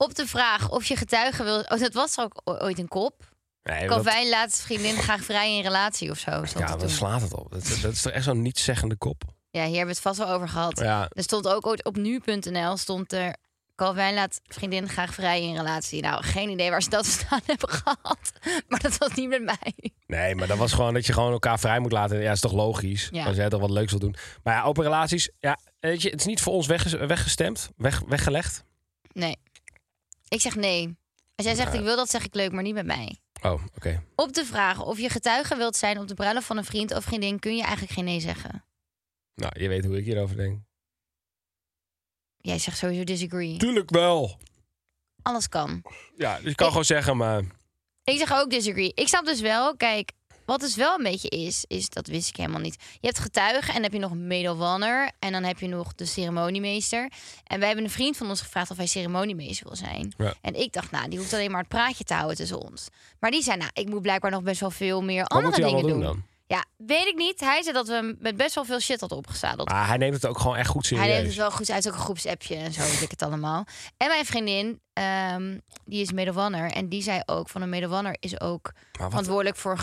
Op 0.00 0.14
de 0.14 0.26
vraag 0.26 0.70
of 0.70 0.84
je 0.84 0.96
getuigen 0.96 1.44
wil... 1.44 1.58
Oh, 1.60 1.78
dat 1.80 1.92
was 1.94 2.18
ook 2.18 2.40
ooit 2.44 2.78
een 2.78 2.88
kop. 2.88 3.14
Nee, 3.62 3.80
dat, 3.80 3.88
Calvijn 3.88 4.28
laat 4.28 4.60
vriendin 4.60 4.96
graag 4.96 5.20
vrij 5.24 5.56
in 5.56 5.62
relatie 5.62 6.10
of 6.10 6.18
zo. 6.18 6.30
ja, 6.58 6.76
dan 6.76 6.88
slaat 6.88 7.20
het 7.20 7.34
op. 7.34 7.50
Dat, 7.52 7.78
dat 7.82 7.92
is 7.92 8.02
toch 8.02 8.12
echt 8.12 8.24
zo'n 8.24 8.42
nietszeggende 8.42 8.96
kop. 8.96 9.22
Ja, 9.50 9.60
hier 9.64 9.76
hebben 9.76 9.84
we 9.86 9.90
het 9.92 10.00
vast 10.00 10.18
wel 10.18 10.28
over 10.28 10.48
gehad. 10.48 10.78
Ja, 10.78 11.08
Er 11.12 11.22
stond 11.22 11.48
ook 11.48 11.66
ooit 11.66 11.84
op 11.84 11.96
nu.nl 11.96 12.76
stond 12.76 13.12
er... 13.12 13.36
Calvijn 13.74 14.14
laat 14.14 14.40
vriendin 14.44 14.88
graag 14.88 15.14
vrij 15.14 15.42
in 15.42 15.56
relatie. 15.56 16.02
Nou, 16.02 16.22
geen 16.24 16.48
idee 16.48 16.70
waar 16.70 16.82
ze 16.82 16.90
dat 16.90 17.06
staan 17.18 17.40
hebben 17.44 17.68
gehad. 17.68 18.32
Maar 18.68 18.80
dat 18.80 18.98
was 18.98 19.14
niet 19.14 19.28
met 19.28 19.42
mij. 19.42 19.74
nee, 20.06 20.34
maar 20.34 20.46
dat 20.46 20.58
was 20.58 20.72
gewoon 20.72 20.94
dat 20.94 21.06
je 21.06 21.12
gewoon 21.12 21.32
elkaar 21.32 21.58
vrij 21.58 21.78
moet 21.78 21.92
laten. 21.92 22.20
Ja, 22.20 22.32
is 22.32 22.40
toch 22.40 22.52
logisch. 22.52 23.08
Ja. 23.12 23.24
Als 23.26 23.36
jij 23.36 23.48
toch 23.48 23.60
wat 23.60 23.70
leuks 23.70 23.90
wil 23.90 24.00
doen. 24.00 24.14
Maar 24.42 24.54
ja, 24.54 24.62
open 24.62 24.82
relaties. 24.82 25.30
Ja, 25.38 25.58
weet 25.80 26.02
je, 26.02 26.10
het 26.10 26.20
is 26.20 26.26
niet 26.26 26.40
voor 26.40 26.52
ons 26.52 26.66
wegges- 26.66 26.92
weggestemd, 26.92 27.68
weg, 27.76 28.00
weggelegd. 28.06 28.64
Nee. 29.12 29.36
Ik 30.28 30.40
zeg 30.40 30.54
nee. 30.56 30.96
Als 31.34 31.46
jij 31.46 31.54
zegt 31.56 31.74
ik 31.74 31.80
wil 31.80 31.96
dat, 31.96 32.10
zeg 32.10 32.24
ik 32.24 32.34
leuk, 32.34 32.52
maar 32.52 32.62
niet 32.62 32.74
met 32.74 32.86
mij. 32.86 33.18
Oh, 33.42 33.62
oké. 33.76 34.02
Op 34.14 34.32
de 34.32 34.44
vraag 34.44 34.82
of 34.84 34.98
je 34.98 35.08
getuige 35.10 35.56
wilt 35.56 35.76
zijn 35.76 35.98
op 35.98 36.08
de 36.08 36.14
bruiloft 36.14 36.46
van 36.46 36.56
een 36.56 36.64
vriend 36.64 36.94
of 36.94 37.04
vriendin... 37.04 37.38
kun 37.38 37.56
je 37.56 37.62
eigenlijk 37.62 37.92
geen 37.92 38.04
nee 38.04 38.20
zeggen. 38.20 38.64
Nou, 39.34 39.60
je 39.60 39.68
weet 39.68 39.84
hoe 39.84 39.96
ik 39.98 40.04
hierover 40.04 40.36
denk. 40.36 40.60
Jij 42.36 42.58
zegt 42.58 42.78
sowieso 42.78 43.04
disagree. 43.04 43.56
Tuurlijk 43.56 43.90
wel. 43.90 44.38
Alles 45.22 45.48
kan. 45.48 45.82
Ja, 46.16 46.34
dus 46.36 46.44
je 46.48 46.54
kan 46.54 46.64
Ik- 46.66 46.70
gewoon 46.72 46.84
zeggen, 46.84 47.16
maar... 47.16 47.42
Ik 48.04 48.18
zeg 48.18 48.32
ook 48.32 48.50
disagree. 48.50 48.92
Ik 48.94 49.08
snap 49.08 49.24
dus 49.24 49.40
wel, 49.40 49.76
kijk, 49.76 50.12
wat 50.48 50.60
dus 50.60 50.76
wel 50.76 50.96
een 50.98 51.02
beetje 51.04 51.28
is, 51.28 51.64
is 51.66 51.88
dat 51.88 52.06
wist 52.06 52.28
ik 52.28 52.36
helemaal 52.36 52.60
niet. 52.60 52.76
Je 53.00 53.06
hebt 53.06 53.18
getuigen 53.18 53.68
en 53.68 53.72
dan 53.74 53.82
heb 53.82 53.92
je 53.92 53.98
nog 53.98 54.10
een 54.10 54.26
medewanner 54.26 55.10
en 55.18 55.32
dan 55.32 55.42
heb 55.44 55.58
je 55.58 55.68
nog 55.68 55.94
de 55.94 56.04
ceremoniemeester. 56.04 57.10
En 57.44 57.58
wij 57.58 57.66
hebben 57.66 57.84
een 57.84 57.90
vriend 57.90 58.16
van 58.16 58.28
ons 58.28 58.40
gevraagd 58.40 58.70
of 58.70 58.76
hij 58.76 58.86
ceremoniemeester 58.86 59.66
wil 59.66 59.76
zijn. 59.76 60.14
Ja. 60.16 60.34
En 60.40 60.54
ik 60.54 60.72
dacht, 60.72 60.90
nou, 60.90 61.08
die 61.08 61.18
hoeft 61.18 61.32
alleen 61.32 61.50
maar 61.50 61.60
het 61.60 61.68
praatje 61.68 62.04
te 62.04 62.14
houden 62.14 62.36
tussen 62.36 62.60
ons. 62.70 62.88
Maar 63.20 63.30
die 63.30 63.42
zei, 63.42 63.56
nou, 63.56 63.70
ik 63.74 63.88
moet 63.88 64.02
blijkbaar 64.02 64.30
nog 64.30 64.42
best 64.42 64.60
wel 64.60 64.70
veel 64.70 65.02
meer 65.02 65.22
Wat 65.22 65.32
andere 65.32 65.62
dingen 65.62 65.80
doen. 65.80 65.90
doen 65.90 66.00
dan? 66.00 66.22
Ja, 66.48 66.64
weet 66.76 67.06
ik 67.06 67.16
niet. 67.16 67.40
Hij 67.40 67.62
zei 67.62 67.74
dat 67.74 67.86
we 67.86 67.94
hem 67.94 68.16
met 68.18 68.36
best 68.36 68.54
wel 68.54 68.64
veel 68.64 68.80
shit 68.80 69.00
hadden 69.00 69.18
opgezadeld. 69.18 69.68
Maar 69.68 69.86
hij 69.86 69.96
neemt 69.96 70.14
het 70.14 70.26
ook 70.26 70.38
gewoon 70.38 70.56
echt 70.56 70.68
goed 70.68 70.86
serieus. 70.86 71.06
Hij 71.06 71.14
neemt 71.14 71.26
het 71.26 71.36
wel 71.36 71.50
goed 71.50 71.70
uit, 71.70 71.88
ook 71.88 71.94
een 71.94 72.00
groepsappje 72.00 72.56
en 72.56 72.72
zo, 72.72 72.80
weet 72.80 73.00
ik 73.02 73.10
het 73.10 73.22
allemaal. 73.22 73.66
En 73.96 74.08
mijn 74.08 74.24
vriendin, 74.24 74.80
ehm, 74.92 75.58
die 75.84 76.02
is 76.02 76.12
medewanner. 76.12 76.70
En 76.70 76.88
die 76.88 77.02
zei 77.02 77.22
ook 77.26 77.48
van 77.48 77.62
een 77.62 77.68
medewanner 77.68 78.16
is 78.20 78.40
ook 78.40 78.72
verantwoordelijk 78.92 79.56
voor, 79.56 79.78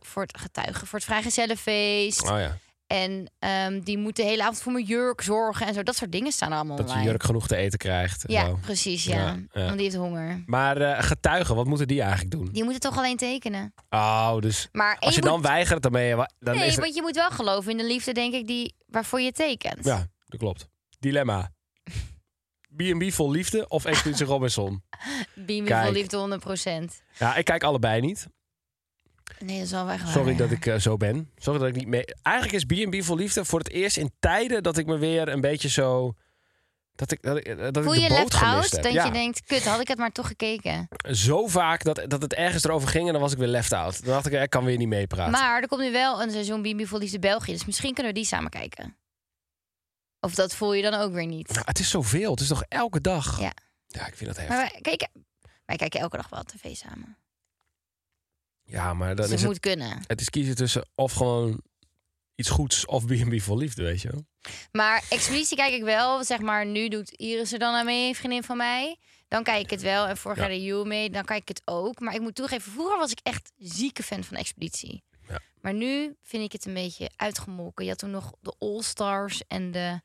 voor 0.00 0.22
het 0.22 0.38
getuigen, 0.38 0.86
voor 0.86 0.98
het 0.98 1.08
vrijgezellenfeest. 1.08 2.22
Oh 2.22 2.38
ja, 2.38 2.58
En 2.86 3.30
ehm, 3.38 3.80
die 3.80 3.98
moet 3.98 4.16
de 4.16 4.22
hele 4.22 4.42
avond 4.42 4.62
voor 4.62 4.72
mijn 4.72 4.84
jurk 4.84 5.20
zorgen 5.20 5.66
en 5.66 5.74
zo. 5.74 5.82
Dat 5.82 5.96
soort 5.96 6.12
dingen 6.12 6.32
staan 6.32 6.52
allemaal 6.52 6.76
dat 6.76 6.92
je 6.92 6.98
jurk 6.98 7.22
genoeg 7.22 7.46
te 7.46 7.56
eten 7.56 7.78
krijgt. 7.78 8.24
Ja, 8.26 8.46
zo. 8.46 8.58
precies, 8.60 9.04
ja. 9.04 9.36
Want 9.52 9.72
die 9.72 9.82
heeft 9.82 9.94
honger. 9.94 10.42
Maar 10.46 10.76
eh, 10.76 11.02
getuigen, 11.02 11.54
wat 11.54 11.66
moeten 11.66 11.86
die 11.86 12.00
eigenlijk 12.00 12.30
doen? 12.30 12.48
Die 12.52 12.62
moeten 12.62 12.80
toch 12.80 12.98
alleen 12.98 13.16
tekenen. 13.16 13.74
Oh, 13.90 14.38
dus 14.38 14.68
Maar 14.72 14.96
als 14.98 15.14
je 15.14 15.20
dan 15.20 15.42
weigert, 15.42 15.82
dan 15.82 15.92
ben 15.92 16.02
je... 16.02 16.14
Dan 16.38 16.54
Nee, 16.56 16.66
is 16.66 16.74
het... 16.74 16.80
want 16.80 16.94
je 16.94 17.02
moet 17.02 17.14
wel 17.14 17.30
geloven 17.30 17.70
in 17.70 17.76
de 17.76 17.86
liefde, 17.86 18.12
denk 18.12 18.34
ik, 18.34 18.46
die, 18.46 18.74
waarvoor 18.86 19.20
je 19.20 19.32
tekent. 19.32 19.84
Ja, 19.84 20.06
dat 20.26 20.40
klopt. 20.40 20.68
Dilemma. 20.98 21.52
B&B 22.76 23.12
vol 23.12 23.30
liefde 23.30 23.68
of 23.68 23.84
Expeditie 23.84 24.26
Robinson? 24.26 24.82
Kijk. 25.46 25.84
vol 25.84 25.92
liefde 25.92 26.40
100%. 26.90 27.02
Ja, 27.18 27.34
ik 27.36 27.44
kijk 27.44 27.62
allebei 27.62 28.00
niet. 28.00 28.26
Nee, 29.38 29.56
dat 29.56 29.66
is 29.66 29.72
wel 29.72 29.90
echt 29.90 30.02
waar. 30.02 30.12
Sorry 30.12 30.30
ja. 30.30 30.36
dat 30.36 30.50
ik 30.50 30.66
eh, 30.66 30.76
zo 30.76 30.96
ben. 30.96 31.30
Sorry 31.36 31.58
dat 31.58 31.68
ik 31.68 31.74
niet 31.74 31.86
mee... 31.86 32.04
Eigenlijk 32.22 32.56
is 32.56 32.64
B&B 32.64 33.04
vol 33.04 33.16
liefde 33.16 33.44
voor 33.44 33.58
het 33.58 33.70
eerst 33.70 33.96
in 33.96 34.12
tijden 34.18 34.62
dat 34.62 34.78
ik 34.78 34.86
me 34.86 34.98
weer 34.98 35.28
een 35.28 35.40
beetje 35.40 35.68
zo... 35.68 36.14
Dat 36.94 37.12
ik, 37.12 37.22
dat 37.22 37.36
ik, 37.36 37.58
dat 37.72 37.84
Voel 37.84 37.94
ik 37.94 38.00
je 38.00 38.08
de 38.08 38.14
boot 38.14 38.32
left 38.32 38.44
out? 38.44 38.70
heb. 38.70 38.82
Dat 38.82 38.92
ja. 38.92 39.04
je 39.04 39.12
denkt, 39.12 39.46
kut, 39.46 39.64
had 39.64 39.80
ik 39.80 39.88
het 39.88 39.98
maar 39.98 40.12
toch 40.12 40.26
gekeken. 40.26 40.88
Zo 41.10 41.46
vaak 41.46 41.84
dat, 41.84 42.04
dat 42.06 42.22
het 42.22 42.34
ergens 42.34 42.64
erover 42.64 42.88
ging 42.88 43.06
en 43.06 43.12
dan 43.12 43.22
was 43.22 43.32
ik 43.32 43.38
weer 43.38 43.48
left 43.48 43.72
out. 43.72 44.04
Dan 44.04 44.14
dacht 44.14 44.26
ik, 44.26 44.32
ik 44.32 44.50
kan 44.50 44.64
weer 44.64 44.76
niet 44.76 44.88
meepraten. 44.88 45.32
Maar 45.32 45.62
er 45.62 45.68
komt 45.68 45.80
nu 45.80 45.92
wel 45.92 46.22
een 46.22 46.30
seizoen 46.30 46.62
Bibi 46.62 46.86
vol 46.86 46.98
liefde 46.98 47.18
België. 47.18 47.52
Dus 47.52 47.64
misschien 47.64 47.94
kunnen 47.94 48.12
we 48.12 48.18
die 48.18 48.28
samen 48.28 48.50
kijken. 48.50 48.96
Of 50.20 50.34
dat 50.34 50.54
voel 50.54 50.72
je 50.74 50.82
dan 50.82 50.94
ook 50.94 51.12
weer 51.12 51.26
niet. 51.26 51.48
Nou, 51.48 51.62
het 51.64 51.78
is 51.78 51.90
zoveel. 51.90 52.30
Het 52.30 52.40
is 52.40 52.48
toch 52.48 52.64
elke 52.68 53.00
dag? 53.00 53.40
Ja. 53.40 53.52
Ja, 53.86 54.06
ik 54.06 54.14
vind 54.14 54.34
dat 54.34 54.36
heftig. 54.36 54.56
Maar 54.56 54.70
wij 54.72 54.80
kijken, 54.80 55.10
wij 55.64 55.76
kijken 55.76 56.00
elke 56.00 56.16
dag 56.16 56.28
wel 56.28 56.42
tv 56.42 56.74
samen. 56.74 57.16
Ja, 58.64 58.94
maar 58.94 59.06
dan 59.16 59.16
Dus 59.16 59.24
is 59.24 59.30
het 59.30 59.40
het, 59.40 59.48
moet 59.50 59.60
kunnen. 59.60 60.02
het 60.06 60.20
is 60.20 60.30
kiezen 60.30 60.54
tussen 60.56 60.88
of 60.94 61.12
gewoon 61.12 61.60
iets 62.34 62.48
goeds 62.50 62.86
of 62.86 63.06
B&B 63.06 63.40
vol 63.40 63.56
liefde, 63.56 63.82
weet 63.82 64.00
je 64.02 64.08
wel. 64.10 64.26
Maar 64.72 65.04
Expeditie 65.08 65.56
kijk 65.56 65.72
ik 65.74 65.82
wel. 65.82 66.24
Zeg 66.24 66.38
maar, 66.38 66.66
nu 66.66 66.88
doet 66.88 67.10
Iris 67.10 67.52
er 67.52 67.58
dan 67.58 67.74
aan 67.74 67.84
mee, 67.84 68.08
een 68.08 68.14
vriendin 68.14 68.42
van 68.42 68.56
mij. 68.56 68.96
Dan 69.28 69.42
kijk 69.42 69.64
ik 69.64 69.70
het 69.70 69.82
wel. 69.82 70.06
En 70.06 70.16
vorig 70.16 70.36
Ja. 70.38 70.42
jaar 70.42 70.52
de 70.52 70.62
You 70.64 70.86
mee, 70.86 71.10
dan 71.10 71.24
kijk 71.24 71.40
ik 71.42 71.48
het 71.48 71.62
ook. 71.64 72.00
Maar 72.00 72.14
ik 72.14 72.20
moet 72.20 72.34
toegeven, 72.34 72.72
vroeger 72.72 72.98
was 72.98 73.10
ik 73.10 73.20
echt 73.22 73.52
zieke 73.56 74.02
fan 74.02 74.24
van 74.24 74.36
Expeditie. 74.36 75.02
Ja. 75.28 75.38
Maar 75.60 75.74
nu 75.74 76.16
vind 76.22 76.44
ik 76.44 76.52
het 76.52 76.64
een 76.64 76.74
beetje 76.74 77.10
uitgemolken. 77.16 77.84
Je 77.84 77.90
had 77.90 77.98
toen 77.98 78.10
nog 78.10 78.32
de 78.40 78.54
All 78.58 78.82
Stars 78.82 79.42
en 79.48 79.70
de 79.70 80.00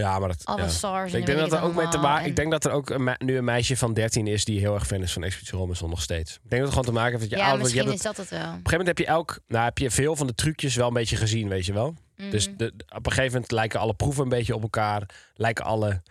Ja, 0.00 0.18
maar 0.18 0.28
dat... 0.28 0.44
Alle 0.44 0.62
ja. 0.62 0.68
Stars. 0.68 1.12
en 1.12 1.18
Ik 1.18 1.26
denk, 1.26 1.38
dat 1.38 1.52
er 1.52 1.62
ook 1.62 1.74
mee 1.74 1.88
te 1.88 1.98
maken, 1.98 2.22
En- 2.24 2.28
ik 2.30 2.36
denk 2.36 2.50
dat 2.50 2.64
er 2.64 2.70
ook 2.70 2.90
een 2.90 3.14
nu 3.18 3.36
een 3.36 3.44
meisje 3.44 3.76
van 3.76 3.94
13 3.94 4.26
is 4.26 4.44
die 4.44 4.58
heel 4.58 4.74
erg 4.74 4.86
fan 4.86 5.02
is 5.02 5.12
van 5.12 5.22
Expeditie 5.24 5.58
Robinson 5.58 5.90
nog 5.90 6.02
steeds. 6.02 6.34
Ik 6.34 6.38
denk 6.50 6.50
dat 6.50 6.60
het 6.60 6.70
gewoon 6.70 6.84
te 6.84 6.92
maken 6.92 7.10
heeft 7.18 7.22
dat 7.22 7.30
je 7.30 7.36
ja, 7.36 7.50
ouder 7.50 7.60
wordt. 7.60 7.74
Je 7.76 7.84
misschien 7.84 7.98
is 8.00 8.04
het- 8.06 8.16
dat 8.16 8.26
het 8.28 8.38
wel. 8.40 8.40
Op 8.40 8.46
een 8.46 8.70
gegeven 8.70 8.78
moment 8.78 8.88
heb 8.88 8.98
je 8.98 9.06
elk, 9.06 9.38
nou 9.48 9.64
heb 9.64 9.78
je 9.78 9.90
veel 9.90 10.16
van 10.16 10.26
de 10.26 10.34
trucjes 10.34 10.74
wel 10.74 10.86
een 10.88 10.92
beetje 10.92 11.16
gezien, 11.16 11.48
weet 11.48 11.66
je 11.66 11.72
wel. 11.72 11.94
Dus 12.30 12.48
Mhm. 12.48 12.56
de, 12.56 12.72
de- 12.76 12.84
op 12.96 13.06
een 13.06 13.12
gegeven 13.12 13.32
moment 13.32 13.50
lijken 13.52 13.80
alle 13.80 13.94
proeven 13.94 14.22
een 14.22 14.28
beetje 14.28 14.54
op 14.54 14.62
elkaar, 14.62 15.08
lijken 15.34 15.64
alle 15.64 16.02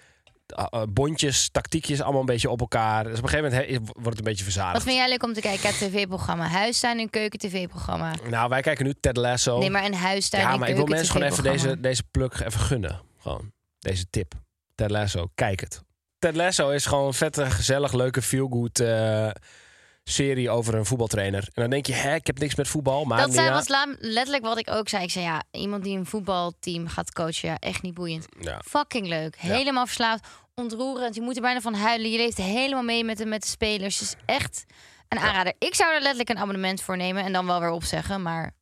uh, 0.60 0.66
uh, 0.76 0.82
bondjes, 0.90 1.50
tactiekjes 1.52 2.02
allemaal 2.02 2.20
een 2.20 2.26
beetje 2.26 2.50
op 2.50 2.60
elkaar. 2.60 3.04
Dus 3.04 3.18
op 3.18 3.24
een 3.24 3.30
gegeven 3.30 3.52
moment 3.52 3.70
he- 3.70 3.80
wordt 3.80 4.06
het 4.10 4.18
een 4.18 4.24
beetje 4.24 4.44
Wat 4.44 4.54
verzadigd. 4.54 4.84
vind 4.84 4.96
jij 4.96 5.10
leuk 5.10 5.24
om 5.24 5.34
te 5.34 5.42
kijken? 5.42 5.68
Het 5.68 5.78
tv-programma. 5.78 6.48
Huistuin 6.48 7.00
en 7.00 7.10
keuken 7.10 7.40
tv-programma. 7.40 8.14
Nou, 8.30 8.50
wij 8.50 8.62
kijken 8.62 8.86
nu 8.86 8.94
Ted 9.00 9.18
Lasso. 9.18 9.58
Nee, 9.60 9.70
maar 9.70 9.86
een 9.86 9.94
huistuin 9.94 10.44
ja, 10.44 10.54
en 10.54 10.60
maar 10.60 10.70
ik 10.70 10.76
wil 10.76 10.86
mensen 10.86 11.12
gewoon 11.12 11.28
even 11.28 11.44
deze, 11.44 11.80
deze 11.80 12.04
pluk 12.12 12.34
even 12.40 12.60
gunnen. 12.60 13.02
Gewoon 13.20 13.52
deze 13.80 14.10
tip. 14.10 14.34
Ted 14.76 14.92
Lasso, 14.92 15.32
kijk 15.36 15.60
het. 15.60 15.82
Ted 16.20 16.36
Lasso 16.36 16.70
is 16.70 16.86
gewoon 16.86 17.08
een 17.08 17.14
vette, 17.14 17.52
gezellig, 17.52 17.94
leuke, 17.94 18.22
feel-good 18.22 18.80
eh, 18.80 19.30
serie 20.04 20.50
over 20.50 20.76
een 20.76 20.86
voetbaltrainer. 20.86 21.44
En 21.44 21.62
dan 21.62 21.70
denk 21.70 21.86
je, 21.86 21.94
hè, 21.94 22.16
ik 22.16 22.28
heb 22.28 22.40
niks 22.40 22.56
met 22.56 22.68
voetbal. 22.68 23.06
Maar 23.06 23.18
Dat 23.18 23.34
zei, 23.34 23.48
ja, 23.48 23.54
was 23.54 23.88
letterlijk 24.00 24.44
wat 24.44 24.58
ik 24.58 24.70
ook 24.70 24.90
zei. 24.90 25.04
Ik 25.04 25.12
zei 25.12 25.26
ja, 25.26 25.44
iemand 25.52 25.84
die 25.84 25.98
een 25.98 26.06
voetbalteam 26.06 26.88
gaat 26.88 27.14
coachen, 27.14 27.50
ja, 27.50 27.58
echt 27.60 27.82
niet 27.82 27.94
boeiend. 27.94 28.26
ja. 28.40 28.62
Fucking 28.66 29.08
leuk. 29.08 29.36
Helemaal 29.38 29.86
verslaafd. 29.86 30.28
Ontroerend. 30.56 31.16
Je 31.16 31.22
moet 31.22 31.36
er 31.36 31.42
bijna 31.42 31.62
van 31.62 31.74
huilen. 31.74 32.12
Je 32.12 32.18
leeft 32.18 32.38
helemaal 32.38 32.84
mee 32.84 33.04
met 33.04 33.18
de, 33.18 33.26
met 33.26 33.42
de 33.42 33.48
spelers. 33.48 34.00
Het 34.00 34.08
is 34.08 34.16
echt 34.26 34.66
een 35.08 35.20
aanrader. 35.20 35.54
Ik 35.60 35.76
zou 35.76 35.94
er 35.94 36.02
letterlijk 36.02 36.30
een 36.30 36.38
abonnement 36.38 36.82
voor 36.82 36.98
nemen 36.98 37.24
en 37.24 37.34
dan 37.34 37.46
wel 37.46 37.60
weer 37.60 37.72
opzeggen. 37.72 38.22
Maar 38.22 38.58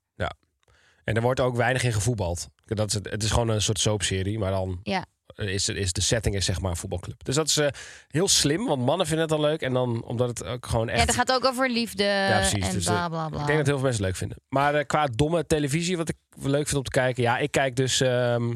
En 1.04 1.16
er 1.16 1.22
wordt 1.22 1.40
ook 1.40 1.56
weinig 1.56 1.84
in 1.84 1.94
gevoetbald. 1.94 2.48
Dat 2.76 2.88
is 2.88 2.94
het, 2.94 3.10
het 3.10 3.24
is 3.24 3.32
gewoon 3.32 3.50
een 3.50 3.62
soort 3.62 3.80
soapserie, 3.80 4.40
maar 4.40 4.52
dan 4.52 4.80
ja, 4.84 5.06
is, 5.36 5.70
is 5.70 5.94
de 5.94 6.02
setting 6.02 6.36
is 6.36 6.46
zeg 6.46 6.62
maar 6.62 6.72
een 6.72 6.78
voetbalclub. 6.78 7.24
Dus 7.24 7.36
dat 7.36 7.48
is 7.48 7.58
eh, 7.58 7.68
heel 8.08 8.28
slim, 8.28 8.66
want 8.66 8.86
mannen 8.86 9.08
vinden 9.08 9.26
het 9.30 9.38
dan 9.38 9.46
leuk. 9.50 9.62
En 9.62 9.74
dan 9.74 10.04
omdat 10.04 10.30
het 10.30 10.44
ook 10.44 10.66
gewoon 10.66 10.90
echt... 10.90 11.00
ja, 11.00 11.06
dat 11.06 11.16
gaat 11.16 11.32
ook 11.32 11.46
over 11.46 11.70
liefde 11.70 12.28
precies. 12.30 12.68
en 12.68 12.74
Dus, 12.74 12.86
bla 12.86 13.04
eh, 13.04 13.10
bla 13.10 13.30
bla. 13.30 13.40
Ik 13.40 13.46
denk 13.46 13.58
dat 13.58 13.68
heel 13.68 13.76
veel 13.78 13.86
mensen 13.86 14.04
het 14.04 14.12
leuk 14.12 14.16
vinden. 14.16 14.38
Maar 14.50 14.76
eh, 14.76 14.86
qua 14.86 15.06
domme 15.06 15.46
televisie, 15.46 15.98
wat 15.98 16.10
ik 16.10 16.16
leuk 16.40 16.66
vind 16.66 16.78
om 16.78 16.84
te 16.84 16.92
kijken. 16.92 17.24
Ja, 17.24 17.38
ik 17.38 17.52
kijk 17.52 17.76
dus. 17.76 18.02
ehm, 18.02 18.54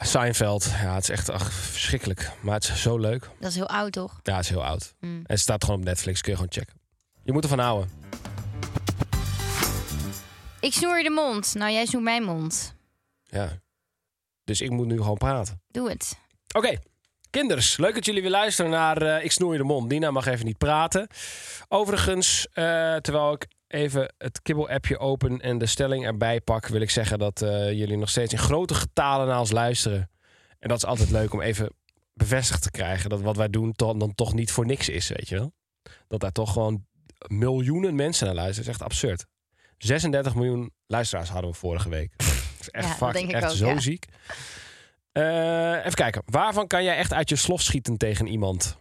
Seinfeld. 0.00 0.64
Ja, 0.82 0.94
het 0.94 1.02
is 1.02 1.08
echt 1.08 1.30
ach, 1.30 1.52
verschrikkelijk. 1.52 2.30
Maar 2.40 2.54
het 2.54 2.64
is 2.64 2.82
zo 2.82 2.98
leuk. 2.98 3.28
Dat 3.40 3.50
is 3.50 3.56
heel 3.56 3.68
oud, 3.68 3.92
toch? 3.92 4.20
Ja, 4.22 4.34
het 4.34 4.44
is 4.44 4.50
heel 4.50 4.64
oud. 4.64 4.94
Mm. 5.00 5.16
En 5.16 5.24
het 5.26 5.40
staat 5.40 5.64
gewoon 5.64 5.80
op 5.80 5.86
Netflix. 5.86 6.20
Kun 6.20 6.30
je 6.30 6.36
gewoon 6.36 6.52
checken. 6.52 6.74
Je 7.22 7.32
moet 7.32 7.42
ervan 7.42 7.58
houden. 7.58 7.90
Ik 10.60 10.72
snoer 10.72 10.96
je 10.98 11.04
de 11.04 11.10
mond. 11.10 11.54
Nou, 11.54 11.72
jij 11.72 11.86
snoert 11.86 12.04
mijn 12.04 12.22
mond. 12.22 12.74
Ja. 13.22 13.60
Dus 14.44 14.60
ik 14.60 14.70
moet 14.70 14.86
nu 14.86 14.96
gewoon 14.96 15.16
praten. 15.16 15.62
Doe 15.68 15.88
het. 15.90 16.18
Oké, 16.56 16.78
kinders, 17.30 17.76
leuk 17.76 17.94
dat 17.94 18.04
jullie 18.04 18.22
weer 18.22 18.30
luisteren 18.30 18.70
naar 18.70 19.02
eh, 19.02 19.24
Ik 19.24 19.32
Snoer 19.32 19.52
je 19.52 19.58
de 19.58 19.64
Mond. 19.64 19.88
Nina 19.88 20.10
mag 20.10 20.26
even 20.26 20.46
niet 20.46 20.58
praten. 20.58 21.08
Overigens, 21.68 22.46
eh, 22.52 22.96
terwijl 22.96 23.32
ik 23.32 23.46
even 23.66 24.14
het 24.18 24.42
kibbel-appje 24.42 24.98
open 24.98 25.40
en 25.40 25.58
de 25.58 25.66
stelling 25.66 26.04
erbij 26.06 26.40
pak... 26.40 26.66
wil 26.66 26.80
ik 26.80 26.90
zeggen 26.90 27.18
dat 27.18 27.42
eh, 27.42 27.72
jullie 27.72 27.96
nog 27.96 28.08
steeds 28.08 28.32
in 28.32 28.38
grote 28.38 28.74
getalen 28.74 29.26
naar 29.26 29.38
ons 29.38 29.50
luisteren. 29.50 30.10
En 30.58 30.68
dat 30.68 30.76
is 30.78 30.84
altijd 30.84 31.10
leuk 31.10 31.32
om 31.32 31.40
even 31.40 31.72
bevestigd 32.14 32.62
te 32.62 32.70
krijgen... 32.70 33.10
dat 33.10 33.20
wat 33.20 33.36
wij 33.36 33.48
doen 33.48 33.72
to- 33.72 33.96
dan 33.96 34.14
toch 34.14 34.34
niet 34.34 34.52
voor 34.52 34.66
niks 34.66 34.88
is, 34.88 35.08
weet 35.08 35.28
je 35.28 35.34
wel? 35.34 35.52
Dat 36.06 36.20
daar 36.20 36.32
toch 36.32 36.52
gewoon 36.52 36.86
miljoenen 37.26 37.94
mensen 37.94 38.26
naar 38.26 38.34
luisteren. 38.34 38.64
Dat 38.64 38.74
is 38.74 38.80
echt 38.80 38.90
absurd. 38.90 39.26
36 39.78 40.34
miljoen 40.34 40.72
luisteraars 40.86 41.28
hadden 41.28 41.50
we 41.50 41.56
vorige 41.56 41.88
week. 41.88 42.12
Dat 42.18 42.26
is 42.60 42.70
echt, 42.70 42.88
Ja, 42.88 42.94
fuck- 42.94 43.30
echt 43.30 43.44
ook, 43.44 43.50
zo 43.56 43.68
ja. 43.68 43.80
ziek. 43.80 44.06
Eh, 45.12 45.78
even 45.78 45.94
kijken. 45.94 46.22
Waarvan 46.26 46.66
kan 46.66 46.84
jij 46.84 46.96
echt 46.96 47.12
uit 47.12 47.28
je 47.28 47.36
slof 47.36 47.62
schieten 47.62 47.96
tegen 47.96 48.26
iemand? 48.26 48.76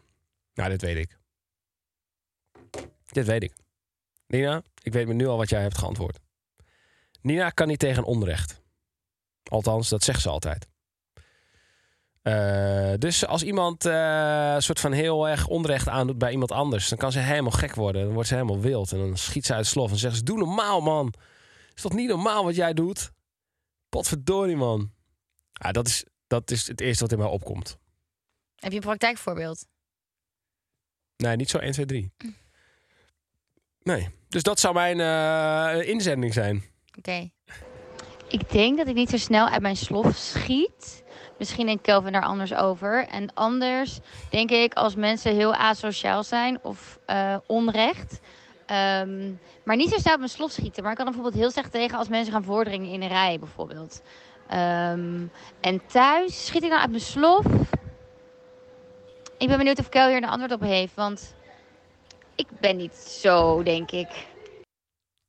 Nou, 0.53 0.69
dit 0.69 0.81
weet 0.81 0.97
ik. 0.97 1.17
Dit 3.05 3.25
weet 3.25 3.43
ik. 3.43 3.53
Nina, 4.27 4.61
ik 4.83 4.93
weet 4.93 5.07
me 5.07 5.13
nu 5.13 5.27
al 5.27 5.37
wat 5.37 5.49
jij 5.49 5.61
hebt 5.61 5.77
geantwoord. 5.77 6.19
Nina 7.21 7.49
kan 7.49 7.67
niet 7.67 7.79
tegen 7.79 8.03
onrecht. 8.03 8.61
Althans, 9.43 9.89
dat 9.89 10.03
zegt 10.03 10.21
ze 10.21 10.29
altijd. 10.29 10.67
Eh, 12.27 12.93
dus 12.97 13.25
als 13.25 13.43
iemand 13.43 13.85
eh, 13.85 14.53
een 14.53 14.61
soort 14.61 14.79
van 14.79 14.91
heel 14.91 15.27
erg 15.27 15.47
onrecht 15.47 15.87
aandoet 15.87 16.17
bij 16.17 16.31
iemand 16.31 16.51
anders, 16.51 16.89
dan 16.89 16.97
kan 16.97 17.11
ze 17.11 17.19
helemaal 17.19 17.51
gek 17.51 17.75
worden. 17.75 18.03
Dan 18.03 18.13
wordt 18.13 18.27
ze 18.27 18.33
helemaal 18.33 18.59
wild. 18.59 18.91
En 18.91 18.97
dan 18.97 19.17
schiet 19.17 19.45
ze 19.45 19.53
uit 19.53 19.67
slof 19.67 19.91
en 19.91 19.97
zegt 19.97 20.15
ze: 20.15 20.23
Doe 20.23 20.37
normaal, 20.37 20.81
man. 20.81 21.13
Is 21.75 21.81
toch 21.81 21.93
niet 21.93 22.09
normaal 22.09 22.43
wat 22.43 22.55
jij 22.55 22.73
doet? 22.73 23.11
Potverdorie, 23.89 24.55
man. 24.55 24.91
Ja, 25.51 25.71
dat 25.71 25.87
is, 25.87 26.05
dat 26.27 26.51
is 26.51 26.67
het 26.67 26.81
eerste 26.81 27.03
wat 27.03 27.11
in 27.11 27.17
mij 27.17 27.27
opkomt. 27.27 27.77
Heb 28.55 28.71
je 28.71 28.77
een 28.77 28.83
praktijkvoorbeeld? 28.83 29.65
Nee, 31.17 31.35
niet 31.35 31.49
zo 31.49 31.57
1, 31.57 31.71
2, 31.71 31.85
3. 31.85 32.11
Nee. 33.81 34.09
Dus 34.27 34.43
dat 34.43 34.59
zou 34.59 34.73
mijn 34.73 34.99
eh, 34.99 35.89
inzending 35.89 36.33
zijn. 36.33 36.63
Oké. 36.97 37.29
Ik 38.27 38.49
denk 38.49 38.77
dat 38.77 38.87
ik 38.87 38.95
niet 38.95 39.09
zo 39.09 39.17
snel 39.17 39.47
uit 39.47 39.61
mijn 39.61 39.77
slof 39.77 40.15
schiet. 40.15 41.05
Misschien 41.37 41.65
denkt 41.65 41.81
Kelvin 41.81 42.11
daar 42.11 42.23
anders 42.23 42.53
over. 42.53 43.07
En 43.07 43.33
anders 43.33 43.99
denk 44.29 44.51
ik 44.51 44.73
als 44.73 44.95
mensen 44.95 45.35
heel 45.35 45.53
asociaal 45.55 46.23
zijn 46.23 46.59
of 46.61 46.99
eh, 47.05 47.35
onrecht. 47.45 48.19
ehm, 48.65 49.31
maar 49.63 49.75
niet 49.75 49.89
zo 49.89 49.97
snel 49.97 50.11
uit 50.11 50.19
mijn 50.19 50.29
slof 50.31 50.51
schieten. 50.51 50.83
Maar 50.83 50.91
ik 50.91 50.97
kan 50.97 51.05
er 51.07 51.13
bijvoorbeeld 51.13 51.41
heel 51.43 51.51
slecht 51.51 51.71
tegen 51.71 51.97
als 51.97 52.07
mensen 52.07 52.33
gaan 52.33 52.43
voordringen 52.43 52.89
in 52.91 53.01
een 53.01 53.07
rij 53.07 53.39
bijvoorbeeld. 53.39 54.01
Ehm, 54.47 55.25
en 55.61 55.85
thuis 55.87 56.45
schiet 56.45 56.63
ik 56.63 56.69
dan 56.69 56.79
uit 56.79 56.89
mijn 56.89 57.01
slof. 57.01 57.45
Ik 59.37 59.47
ben 59.47 59.57
benieuwd 59.57 59.79
of 59.79 59.89
Kel 59.89 60.07
hier 60.07 60.17
een 60.17 60.25
antwoord 60.29 60.51
op 60.51 60.61
heeft. 60.61 60.95
Want 60.95 61.33
ik 62.35 62.47
ben 62.59 62.77
niet 62.77 62.95
zo, 62.95 63.63
denk 63.63 63.91
ik. 63.91 64.07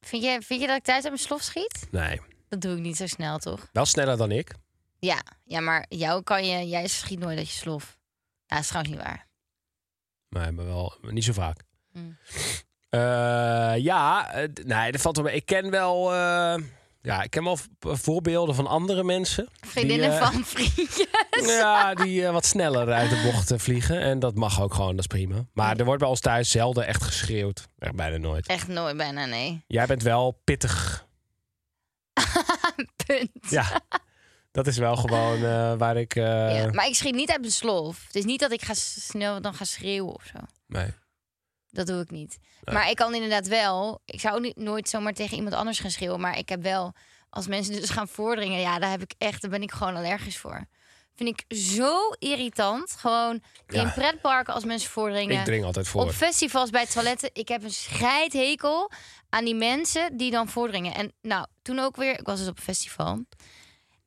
Vind 0.07 0.23
je, 0.23 0.39
vind 0.43 0.61
je 0.61 0.67
dat 0.67 0.77
ik 0.77 0.85
thuis 0.85 1.03
uit 1.03 1.13
mijn 1.13 1.19
slof 1.19 1.43
schiet? 1.43 1.87
Nee. 1.91 2.21
Dat 2.49 2.61
doe 2.61 2.73
ik 2.77 2.83
niet 2.83 2.97
zo 2.97 3.07
snel, 3.07 3.39
toch? 3.39 3.69
Wel 3.73 3.85
sneller 3.85 4.17
dan 4.17 4.31
ik. 4.31 4.55
Ja, 4.99 5.23
ja 5.45 5.61
maar 5.61 5.87
jou 5.89 6.23
kan 6.23 6.47
je, 6.47 6.69
jij 6.69 6.87
schiet 6.89 7.19
nooit 7.19 7.37
dat 7.37 7.47
je 7.47 7.59
slof. 7.59 7.99
Ja, 8.47 8.55
dat 8.55 8.59
is 8.65 8.67
trouwens 8.67 8.95
niet 8.95 9.05
waar. 9.05 9.27
Maar, 10.29 10.55
maar 10.55 10.65
wel 10.65 10.97
niet 11.01 11.25
zo 11.25 11.33
vaak. 11.33 11.65
Hmm. 11.93 12.19
Eh, 12.89 13.77
ja, 13.77 14.31
nee, 14.65 14.93
dat 14.93 15.01
valt 15.01 15.17
wel 15.17 15.25
mee. 15.25 15.35
Ik 15.35 15.47
ken 15.47 15.71
wel, 15.71 16.13
eh, 16.13 16.55
ja, 17.03 17.23
ik 17.23 17.31
ken 17.31 17.45
wel 17.45 17.59
voorbeelden 17.81 18.55
van 18.55 18.67
andere 18.67 19.05
mensen. 19.05 19.49
Vriendinnen 19.61 20.11
Die, 20.11 20.19
eh, 20.19 20.31
van 20.31 20.45
vriendjes. 20.45 21.07
Ja, 21.47 21.95
die 21.95 22.27
wat 22.27 22.45
sneller 22.47 22.93
uit 22.93 23.11
de 23.11 23.31
bocht 23.33 23.51
eh, 23.51 23.59
vliegen. 23.59 24.01
En 24.01 24.19
dat 24.19 24.35
mag 24.35 24.61
ook 24.61 24.75
gewoon, 24.75 24.91
dat 24.91 24.99
is 24.99 25.07
prima. 25.07 25.47
Maar 25.53 25.77
er 25.77 25.85
wordt 25.85 26.01
bij 26.01 26.09
ons 26.09 26.21
thuis 26.21 26.51
zelden 26.51 26.87
echt 26.87 27.03
geschreeuwd. 27.03 27.69
Echt 27.79 27.95
bijna 27.95 28.17
nooit. 28.17 28.47
Echt 28.47 28.69
nooit 28.69 28.97
bijna, 28.97 29.25
nee. 29.25 29.65
Jij 29.67 29.87
bent 29.87 30.03
wel 30.03 30.41
pittig. 30.45 31.07
Punt. 33.07 33.51
Ja, 33.51 33.81
dat 34.59 34.67
is 34.67 34.79
wel 34.79 34.97
gewoon 34.97 35.45
eh, 35.45 35.75
waar 35.75 35.97
ik... 35.97 36.15
eh, 36.15 36.23
Ja, 36.63 36.71
maar 36.73 36.87
ik 36.87 36.95
schiet 36.95 37.15
niet 37.15 37.31
uit 37.31 37.41
mijn 37.41 37.53
slof. 37.53 38.05
Het 38.07 38.15
is 38.15 38.25
niet 38.25 38.41
dat 38.41 38.53
ik 38.53 38.63
ga 38.63 38.75
snel 38.75 39.41
dan 39.41 39.55
ga 39.55 39.65
schreeuwen 39.65 40.15
of 40.15 40.25
zo. 40.25 40.39
Nee. 40.67 40.93
Dat 41.71 41.87
doe 41.87 42.01
ik 42.03 42.11
niet. 42.11 42.39
Nee. 42.65 42.75
Maar 42.75 42.91
ik 42.91 42.97
kan 42.97 43.15
inderdaad 43.15 43.47
wel. 43.49 44.01
Ik 44.05 44.21
zou 44.21 44.41
niet, 44.41 44.57
nooit 44.57 44.89
zomaar 44.89 45.13
tegen 45.13 45.37
iemand 45.37 45.55
anders 45.55 45.79
gaan 45.81 45.91
schreeuwen. 45.91 46.21
Maar 46.21 46.39
ik 46.39 46.49
heb 46.49 46.63
wel. 46.63 46.93
Als 47.31 47.47
mensen 47.47 47.73
dus 47.81 47.91
gaan 47.91 48.09
voordringen. 48.09 48.61
Ja, 48.61 48.79
daar 48.79 48.91
heb 48.91 49.03
ik 49.03 49.15
echt. 49.19 49.41
Daar 49.43 49.51
ben 49.51 49.63
ik 49.63 49.73
gewoon 49.73 49.97
allergisch 49.97 50.39
voor. 50.39 50.67
Vind 51.15 51.29
ik 51.41 51.57
zo 51.57 52.11
irritant. 52.19 52.93
Gewoon 52.93 53.35
in 53.69 53.81
Ja. 53.81 53.91
pretparken 53.95 54.55
als 54.55 54.65
mensen 54.65 54.91
voordringen. 54.91 55.39
Ik 55.39 55.45
dring 55.45 55.65
altijd 55.65 55.89
voor. 55.89 56.03
Op 56.03 56.11
festivals 56.11 56.71
bij 56.71 56.87
toiletten. 56.87 57.31
Ik 57.33 57.49
heb 57.49 57.63
een 57.63 57.71
scheidhekel 57.71 58.91
aan 59.29 59.45
die 59.45 59.55
mensen 59.55 60.17
die 60.17 60.31
dan 60.31 60.49
voordringen. 60.49 60.95
En 60.95 61.13
nou, 61.23 61.47
toen 61.63 61.79
ook 61.79 61.97
weer. 61.97 62.19
Ik 62.19 62.27
was 62.27 62.39
dus 62.39 62.49
op 62.49 62.57
een 62.57 62.63
festival. 62.63 63.25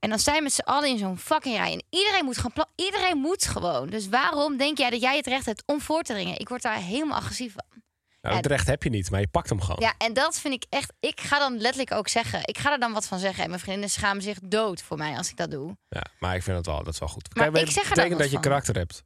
En 0.01 0.09
dan 0.09 0.19
zijn 0.19 0.35
we 0.37 0.43
met 0.43 0.53
z'n 0.53 0.61
allen 0.61 0.89
in 0.89 0.97
zo'n 0.97 1.17
fucking 1.17 1.55
rij. 1.55 1.71
En 1.73 1.83
iedereen 1.89 2.25
moet 2.25 2.37
gewoon. 2.37 2.65
Iedereen 2.75 3.17
moet 3.17 3.45
gewoon. 3.45 3.89
Dus 3.89 4.07
waarom 4.09 4.57
denk 4.57 4.77
jij 4.77 4.89
dat 4.89 5.01
jij 5.01 5.17
het 5.17 5.27
recht 5.27 5.45
hebt 5.45 5.63
om 5.65 5.81
voor 5.81 6.01
te 6.03 6.13
dringen? 6.13 6.39
Ik 6.39 6.49
word 6.49 6.61
daar 6.61 6.75
helemaal 6.77 7.17
agressief 7.17 7.53
van. 7.53 7.79
Nou, 8.21 8.35
het 8.35 8.45
recht 8.45 8.67
heb 8.67 8.83
je 8.83 8.89
niet, 8.89 9.11
maar 9.11 9.19
je 9.19 9.27
pakt 9.27 9.49
hem 9.49 9.61
gewoon. 9.61 9.77
Ja, 9.79 9.93
en 9.97 10.13
dat 10.13 10.39
vind 10.39 10.53
ik 10.53 10.65
echt. 10.69 10.93
Ik 10.99 11.21
ga 11.21 11.39
dan 11.39 11.57
letterlijk 11.57 11.91
ook 11.91 12.07
zeggen. 12.07 12.39
Ik 12.43 12.57
ga 12.57 12.71
er 12.71 12.79
dan 12.79 12.93
wat 12.93 13.05
van 13.07 13.19
zeggen. 13.19 13.43
En 13.43 13.49
mijn 13.49 13.61
vriendinnen 13.61 13.89
schamen 13.89 14.21
zich 14.23 14.37
dood 14.43 14.81
voor 14.81 14.97
mij 14.97 15.17
als 15.17 15.29
ik 15.29 15.37
dat 15.37 15.51
doe. 15.51 15.77
Ja, 15.89 16.03
maar 16.19 16.35
ik 16.35 16.43
vind 16.43 16.57
het 16.57 16.65
wel, 16.65 16.83
dat 16.83 16.93
is 16.93 16.99
wel 16.99 17.09
goed. 17.09 17.35
Maar 17.35 17.51
Kijk, 17.51 17.65
ik 17.65 17.71
zeg 17.71 17.89
betekent 17.89 18.17
dat 18.19 18.27
je 18.27 18.33
van. 18.33 18.41
karakter 18.41 18.75
hebt. 18.75 19.03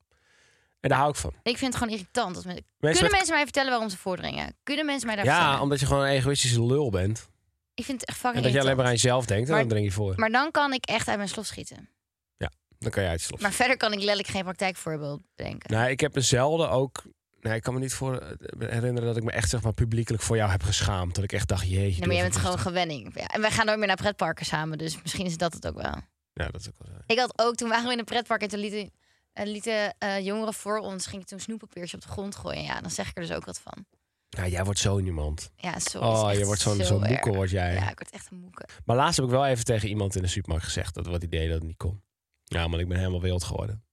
En 0.80 0.90
daar 0.90 0.98
hou 1.00 1.10
ik 1.12 1.16
van. 1.18 1.34
Ik 1.44 1.58
vind 1.58 1.74
het 1.74 1.82
gewoon 1.84 1.98
irritant. 1.98 2.36
Als 2.36 2.46
men... 2.46 2.54
Mensen 2.54 2.68
Kunnen 2.80 3.02
met- 3.02 3.12
mensen 3.12 3.34
mij 3.34 3.44
vertellen 3.44 3.70
waarom 3.72 3.90
ze 3.90 3.98
voordringen? 3.98 4.56
Kunnen 4.64 4.86
mensen 4.86 5.08
mij 5.08 5.16
daar 5.16 5.26
Ja, 5.26 5.36
vertellen? 5.36 5.62
omdat 5.62 5.80
je 5.80 5.86
gewoon 5.86 6.04
een 6.04 6.10
egoïstische 6.10 6.66
lul 6.66 6.90
bent. 6.90 7.30
Ik 7.76 7.86
vind 7.86 8.00
het 8.02 8.10
echt 8.10 8.18
fucking 8.18 8.36
En 8.38 8.44
dat 8.44 8.54
je 8.54 8.60
alleen 8.66 8.76
maar 8.78 8.86
aan 8.86 8.92
jezelf 8.92 9.26
denkt 9.26 9.46
en 9.46 9.52
Maar- 9.52 9.60
dan 9.60 9.70
drink 9.70 9.86
je 9.86 9.92
voor. 9.92 10.14
Maar 10.16 10.30
dan 10.32 10.52
kan 10.52 10.74
ik 10.74 10.86
echt 10.86 11.08
uit 11.08 11.18
mijn 11.18 11.30
slof 11.30 11.46
schieten. 11.46 11.90
Dan 12.80 12.92
kan 12.94 13.04
je 13.04 13.10
uit 13.10 13.20
je 13.20 13.26
slof. 13.26 13.42
Maar 13.42 13.52
verder 13.52 13.78
kan 13.78 13.92
ik 13.92 13.98
letterlijk 14.00 14.28
geen 14.28 14.44
praktijkvoorbeeld 14.44 15.22
bedenken. 15.36 15.72
Nee, 15.78 15.92
ik 15.92 16.00
heb 16.00 16.14
me 16.14 16.22
zelden 16.22 16.70
ook... 16.70 17.04
Nee, 17.40 17.56
ik 17.56 17.62
kan 17.62 17.74
me 17.74 17.80
niet 17.80 17.94
voor 17.94 18.18
eh, 18.18 18.30
herinneren 18.70 19.06
dat 19.06 19.18
ik 19.18 19.24
me 19.24 19.32
echt 19.32 19.50
zeg 19.50 19.62
maar 19.62 19.74
publiekelijk 19.74 20.24
voor 20.24 20.36
jou 20.36 20.52
heb 20.52 20.64
geschaamd. 20.64 21.16
Dat 21.16 21.24
ik 21.24 21.32
echt 21.32 21.48
dacht, 21.48 21.62
jeetje. 21.62 21.80
Nee, 21.80 22.00
maar 22.00 22.08
jij 22.08 22.18
even 22.18 22.30
bent 22.30 22.42
gewoon 22.42 22.60
gewenning. 22.60 23.12
Ja, 23.20 23.28
en 23.28 23.42
wij 23.42 23.52
gaan 23.52 23.66
nooit 23.66 23.78
meer 23.78 23.88
naar 23.88 23.96
pretparken 23.96 24.46
samen. 24.46 24.78
Dus 24.78 25.02
misschien 25.02 25.26
is 25.26 25.38
dat 25.38 25.54
het 25.54 25.68
ook 25.68 25.76
wel. 25.76 25.96
Ja, 26.34 26.48
dat 26.48 26.62
is 26.62 26.68
ook 26.68 26.76
wel 26.78 26.88
zo. 26.96 27.02
Ik 27.08 27.20
had 27.20 27.34
ook, 27.40 27.56
toen 27.56 27.70
waren 27.70 27.86
we 27.86 27.92
in 27.92 28.00
een 28.00 28.06
pretpark 28.06 28.42
en 28.42 28.48
toen 28.48 28.60
lieten, 28.60 28.92
eh, 29.34 29.46
lieten 29.46 29.96
eh, 29.98 30.26
jongeren 30.26 30.54
voor 30.54 30.78
ons, 30.78 31.06
ging 31.06 31.22
ik 31.22 31.28
toen 31.28 31.40
snoepapiertje 31.40 31.96
op 31.96 32.04
de 32.04 32.10
grond 32.10 32.36
gooien. 32.36 32.64
Ja, 32.64 32.82
dan 32.82 32.92
zeg 32.92 33.10
ik 33.10 33.16
er 33.18 33.22
dus 33.22 33.32
ook 33.36 33.46
wat 33.46 33.60
van. 33.60 33.86
Ja, 34.36 34.48
jij 34.48 34.64
wordt 34.64 34.80
zo 34.80 35.00
iemand. 35.00 35.52
Ja, 35.56 35.80
sorry. 35.80 36.08
Oh, 36.08 36.34
je 36.34 36.46
wordt 36.46 36.62
zo'n 36.62 36.76
zo 36.76 36.84
zo'n 36.84 37.08
moeke, 37.08 37.34
word 37.34 37.50
jij. 37.50 37.74
Ja, 37.74 37.90
ik 37.90 37.98
word 37.98 38.12
echt 38.12 38.28
een 38.32 38.40
moeke. 38.40 38.68
Maar 38.86 38.96
laatst 38.96 39.16
heb 39.16 39.26
ik 39.26 39.32
wel 39.32 39.46
even 39.46 39.66
tegen 39.66 39.90
iemand 39.90 40.16
in 40.16 40.22
de 40.22 40.28
supermarkt 40.28 40.66
gezegd 40.66 40.94
dat 40.94 41.06
wat 41.06 41.24
idee 41.24 41.48
dat 41.48 41.58
het 41.58 41.68
niet 41.68 41.78
kon. 41.78 42.02
Ja, 42.44 42.68
man, 42.68 42.80
ik 42.80 42.88
ben 42.88 42.98
helemaal 42.98 43.22
wild 43.22 43.44
geworden. 43.44 43.84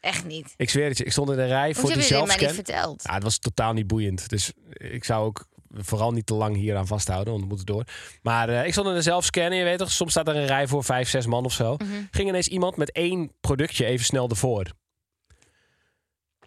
Echt 0.00 0.24
niet. 0.24 0.54
Ik 0.56 0.70
zweer 0.70 0.88
het 0.88 0.98
je, 0.98 1.04
ik 1.04 1.12
stond 1.12 1.30
in 1.30 1.36
de 1.36 1.46
rij 1.46 1.74
voor 1.74 1.90
die 1.90 1.98
heb 1.98 2.08
je 2.08 2.14
dit 2.14 2.26
mij 2.26 2.26
niet 2.26 2.38
zelfscan. 2.38 2.64
verteld? 2.64 3.02
Ja, 3.02 3.14
het 3.14 3.22
was 3.22 3.38
totaal 3.38 3.72
niet 3.72 3.86
boeiend. 3.86 4.28
Dus 4.28 4.52
ik 4.70 5.04
zou 5.04 5.24
ook 5.24 5.46
vooral 5.70 6.12
niet 6.12 6.26
te 6.26 6.34
lang 6.34 6.56
hier 6.56 6.76
aan 6.76 6.86
vasthouden, 6.86 7.30
want 7.32 7.42
we 7.42 7.48
moeten 7.48 7.66
door. 7.66 7.84
Maar 8.22 8.48
eh, 8.48 8.66
ik 8.66 8.72
stond 8.72 8.88
in 8.88 8.94
de 8.94 9.02
zelfscan 9.02 9.42
en 9.44 9.56
je 9.56 9.64
weet 9.64 9.78
toch, 9.78 9.90
soms 9.90 10.10
staat 10.10 10.28
er 10.28 10.36
een 10.36 10.46
rij 10.46 10.66
voor 10.66 10.84
vijf, 10.84 11.08
zes 11.08 11.26
man 11.26 11.44
of 11.44 11.52
zo. 11.52 11.76
Mhm. 11.76 11.88
Ging 12.10 12.28
ineens 12.28 12.48
iemand 12.48 12.76
met 12.76 12.92
één 12.92 13.32
productje 13.40 13.84
even 13.84 14.04
snel 14.04 14.28
ervoor. 14.28 14.72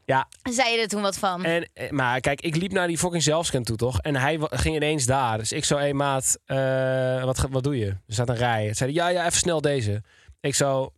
Ja, 0.08 0.28
Zei 0.44 0.72
je 0.76 0.82
er 0.82 0.88
toen 0.88 1.02
wat 1.02 1.18
van? 1.18 1.44
en, 1.44 1.70
eh, 1.74 1.90
maar 1.92 2.20
kijk, 2.20 2.42
ik 2.42 2.56
liep 2.56 2.72
naar 2.72 2.88
die 2.88 2.98
fucking 2.98 3.24
zelfscan 3.24 3.64
toe, 3.64 3.76
toch? 3.78 4.02
En 4.02 4.16
hij 4.16 4.38
ging 4.42 4.76
ineens 4.76 5.06
daar. 5.06 5.38
Dus 5.38 5.52
ik 5.52 5.66
zo, 5.66 5.78
hé 5.78 5.94
maat, 5.94 6.38
eh, 6.46 7.24
wat, 7.24 7.40
wat 7.50 7.64
doe 7.64 7.78
je? 7.78 7.88
Er 7.88 8.00
staat 8.08 8.30
een 8.30 8.36
rij. 8.36 8.66
Het 8.68 8.78
zei, 8.78 8.94
ja, 8.94 9.08
ja, 9.08 9.26
even 9.26 9.38
snel 9.38 9.62
deze. 9.62 10.04
Ik 10.40 10.56
zo, 10.56 10.94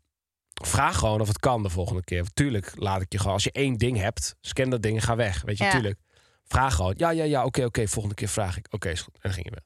vraag 0.63 0.97
gewoon 0.97 1.21
of 1.21 1.27
het 1.27 1.39
kan 1.39 1.63
de 1.63 1.69
volgende 1.69 2.03
keer. 2.03 2.25
Tuurlijk 2.33 2.71
laat 2.75 3.01
ik 3.01 3.11
je 3.11 3.17
gewoon, 3.17 3.33
als 3.33 3.43
je 3.43 3.51
één 3.51 3.77
ding 3.77 3.97
hebt, 3.97 4.35
scan 4.41 4.69
dat 4.69 4.81
ding 4.81 4.95
en 4.95 5.01
ga 5.03 5.15
weg. 5.15 5.41
Weet 5.41 5.57
je, 5.57 5.63
Ja. 5.63 5.71
tuurlijk. 5.71 5.99
Vraag 6.43 6.75
gewoon, 6.75 6.93
ja, 6.97 7.09
ja, 7.09 7.23
ja, 7.23 7.45
oké, 7.45 7.65
oké, 7.65 7.87
volgende 7.87 8.15
keer 8.15 8.27
vraag 8.29 8.57
ik. 8.57 8.67
Oké, 8.69 8.89
is 8.89 9.01
goed. 9.01 9.13
En 9.13 9.19
dan 9.21 9.33
ging 9.33 9.45
je 9.45 9.51
weg. 9.51 9.63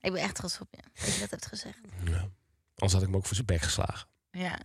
Ik 0.00 0.12
ben 0.12 0.22
echt 0.22 0.34
trots 0.34 0.60
op 0.60 0.68
je. 0.70 0.82
Dat 1.04 1.14
je 1.14 1.20
dat 1.20 1.30
hebt 1.30 1.46
gezegd. 1.46 1.78
Ja. 2.04 2.28
Anders 2.74 2.92
had 2.92 3.00
ik 3.00 3.06
hem 3.08 3.16
ook 3.16 3.26
voor 3.26 3.34
zijn 3.34 3.46
bek 3.46 3.60
geslagen. 3.62 4.08
Ja. 4.30 4.58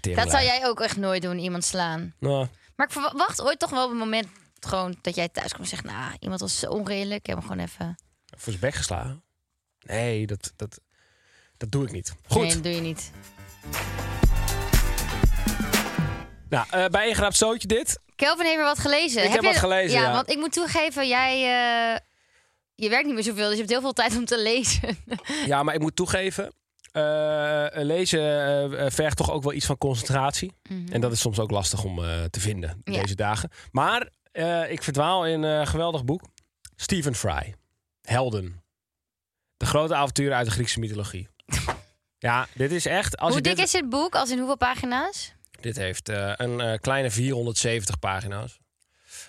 Dat 0.00 0.30
zou 0.30 0.42
jij 0.44 0.66
ook 0.66 0.80
echt 0.80 0.96
nooit 0.96 1.22
doen, 1.22 1.38
iemand 1.38 1.64
slaan. 1.64 2.14
Nou, 2.18 2.46
Maar 2.76 2.86
ik 2.86 2.92
verwacht 2.92 3.42
ooit 3.42 3.58
toch 3.58 3.70
wel 3.70 3.84
op 3.84 3.90
een 3.90 3.96
moment 3.96 4.26
gewoon 4.60 4.96
dat 5.02 5.14
jij 5.14 5.28
thuis 5.28 5.50
komt 5.52 5.62
en 5.62 5.68
zegt... 5.68 5.84
Nou, 5.84 6.16
iemand 6.20 6.40
was 6.40 6.58
zo 6.58 6.70
onredelijk. 6.70 7.20
Ik 7.20 7.26
heb 7.26 7.38
hem 7.38 7.46
gewoon 7.46 7.64
even... 7.64 7.96
voor 8.30 8.40
zijn 8.52 8.58
bek 8.60 8.74
geslagen? 8.74 9.22
Nee, 9.80 10.26
dat, 10.26 10.52
dat, 10.56 10.80
dat 11.56 11.70
doe 11.70 11.84
ik 11.84 11.92
niet. 11.92 12.14
Goed. 12.28 12.42
Nee, 12.42 12.52
dat 12.54 12.62
doe 12.62 12.74
je 12.74 12.80
niet. 12.80 13.10
Nou, 16.48 16.66
eh, 16.70 16.84
bij 16.86 17.08
ingeraapt 17.08 17.36
zootje 17.36 17.68
dit. 17.68 17.98
Kelvin 18.16 18.44
heeft 18.44 18.56
weer 18.56 18.64
wat 18.64 18.78
gelezen. 18.78 19.24
Ik 19.24 19.30
heb 19.30 19.40
je- 19.42 19.46
wat 19.48 19.56
gelezen, 19.56 20.00
ja. 20.00 20.12
want 20.12 20.30
ik 20.30 20.36
moet 20.38 20.52
toegeven, 20.52 21.08
jij... 21.08 21.32
eh, 21.34 21.98
je 22.74 22.88
werkt 22.88 23.04
niet 23.06 23.14
meer 23.14 23.22
zoveel, 23.22 23.42
dus 23.44 23.52
je 23.52 23.58
hebt 23.58 23.70
heel 23.70 23.80
veel 23.80 23.92
tijd 23.92 24.16
om 24.16 24.24
te 24.24 24.38
lezen. 24.38 24.98
Ja, 25.46 25.62
maar 25.62 25.74
ik 25.74 25.80
moet 25.80 25.96
toegeven. 25.96 26.52
Eh, 26.96 27.84
lezen 27.84 28.20
eh, 28.20 28.84
eh, 28.84 28.90
vergt 28.90 29.16
toch 29.16 29.30
ook 29.30 29.42
wel 29.42 29.52
iets 29.52 29.66
van 29.66 29.78
concentratie. 29.78 30.52
En 30.90 31.00
dat 31.00 31.12
is 31.12 31.20
soms 31.20 31.38
ook 31.38 31.50
lastig 31.50 31.84
om 31.84 31.96
te 32.30 32.40
vinden 32.40 32.80
Mhm. 32.84 32.94
Ja. 32.94 33.02
deze 33.02 33.14
dagen. 33.14 33.50
Maar 33.70 34.08
ik 34.68 34.82
verdwaal 34.82 35.26
in 35.26 35.42
een 35.42 35.66
geweldig 35.66 36.04
boek. 36.04 36.22
Stephen 36.76 37.14
Fry. 37.14 37.54
Helden. 38.02 38.62
De 39.56 39.66
grote 39.66 39.94
avonturen 39.94 40.36
uit 40.36 40.46
de 40.46 40.52
Griekse 40.52 40.78
mythologie. 40.80 41.28
ja, 42.18 42.46
dit 42.54 42.72
is 42.72 42.86
echt... 42.86 43.16
Als 43.16 43.32
Hoe 43.32 43.42
dik 43.42 43.56
dit, 43.56 43.64
is 43.64 43.70
dit 43.72 43.88
boek? 43.88 44.14
Als 44.14 44.30
in 44.30 44.38
hoeveel 44.38 44.56
pagina's? 44.56 45.34
Dit 45.60 45.76
heeft 45.76 46.08
een 46.08 46.80
kleine 46.80 47.10
470 47.10 47.98
pagina's. 47.98 48.58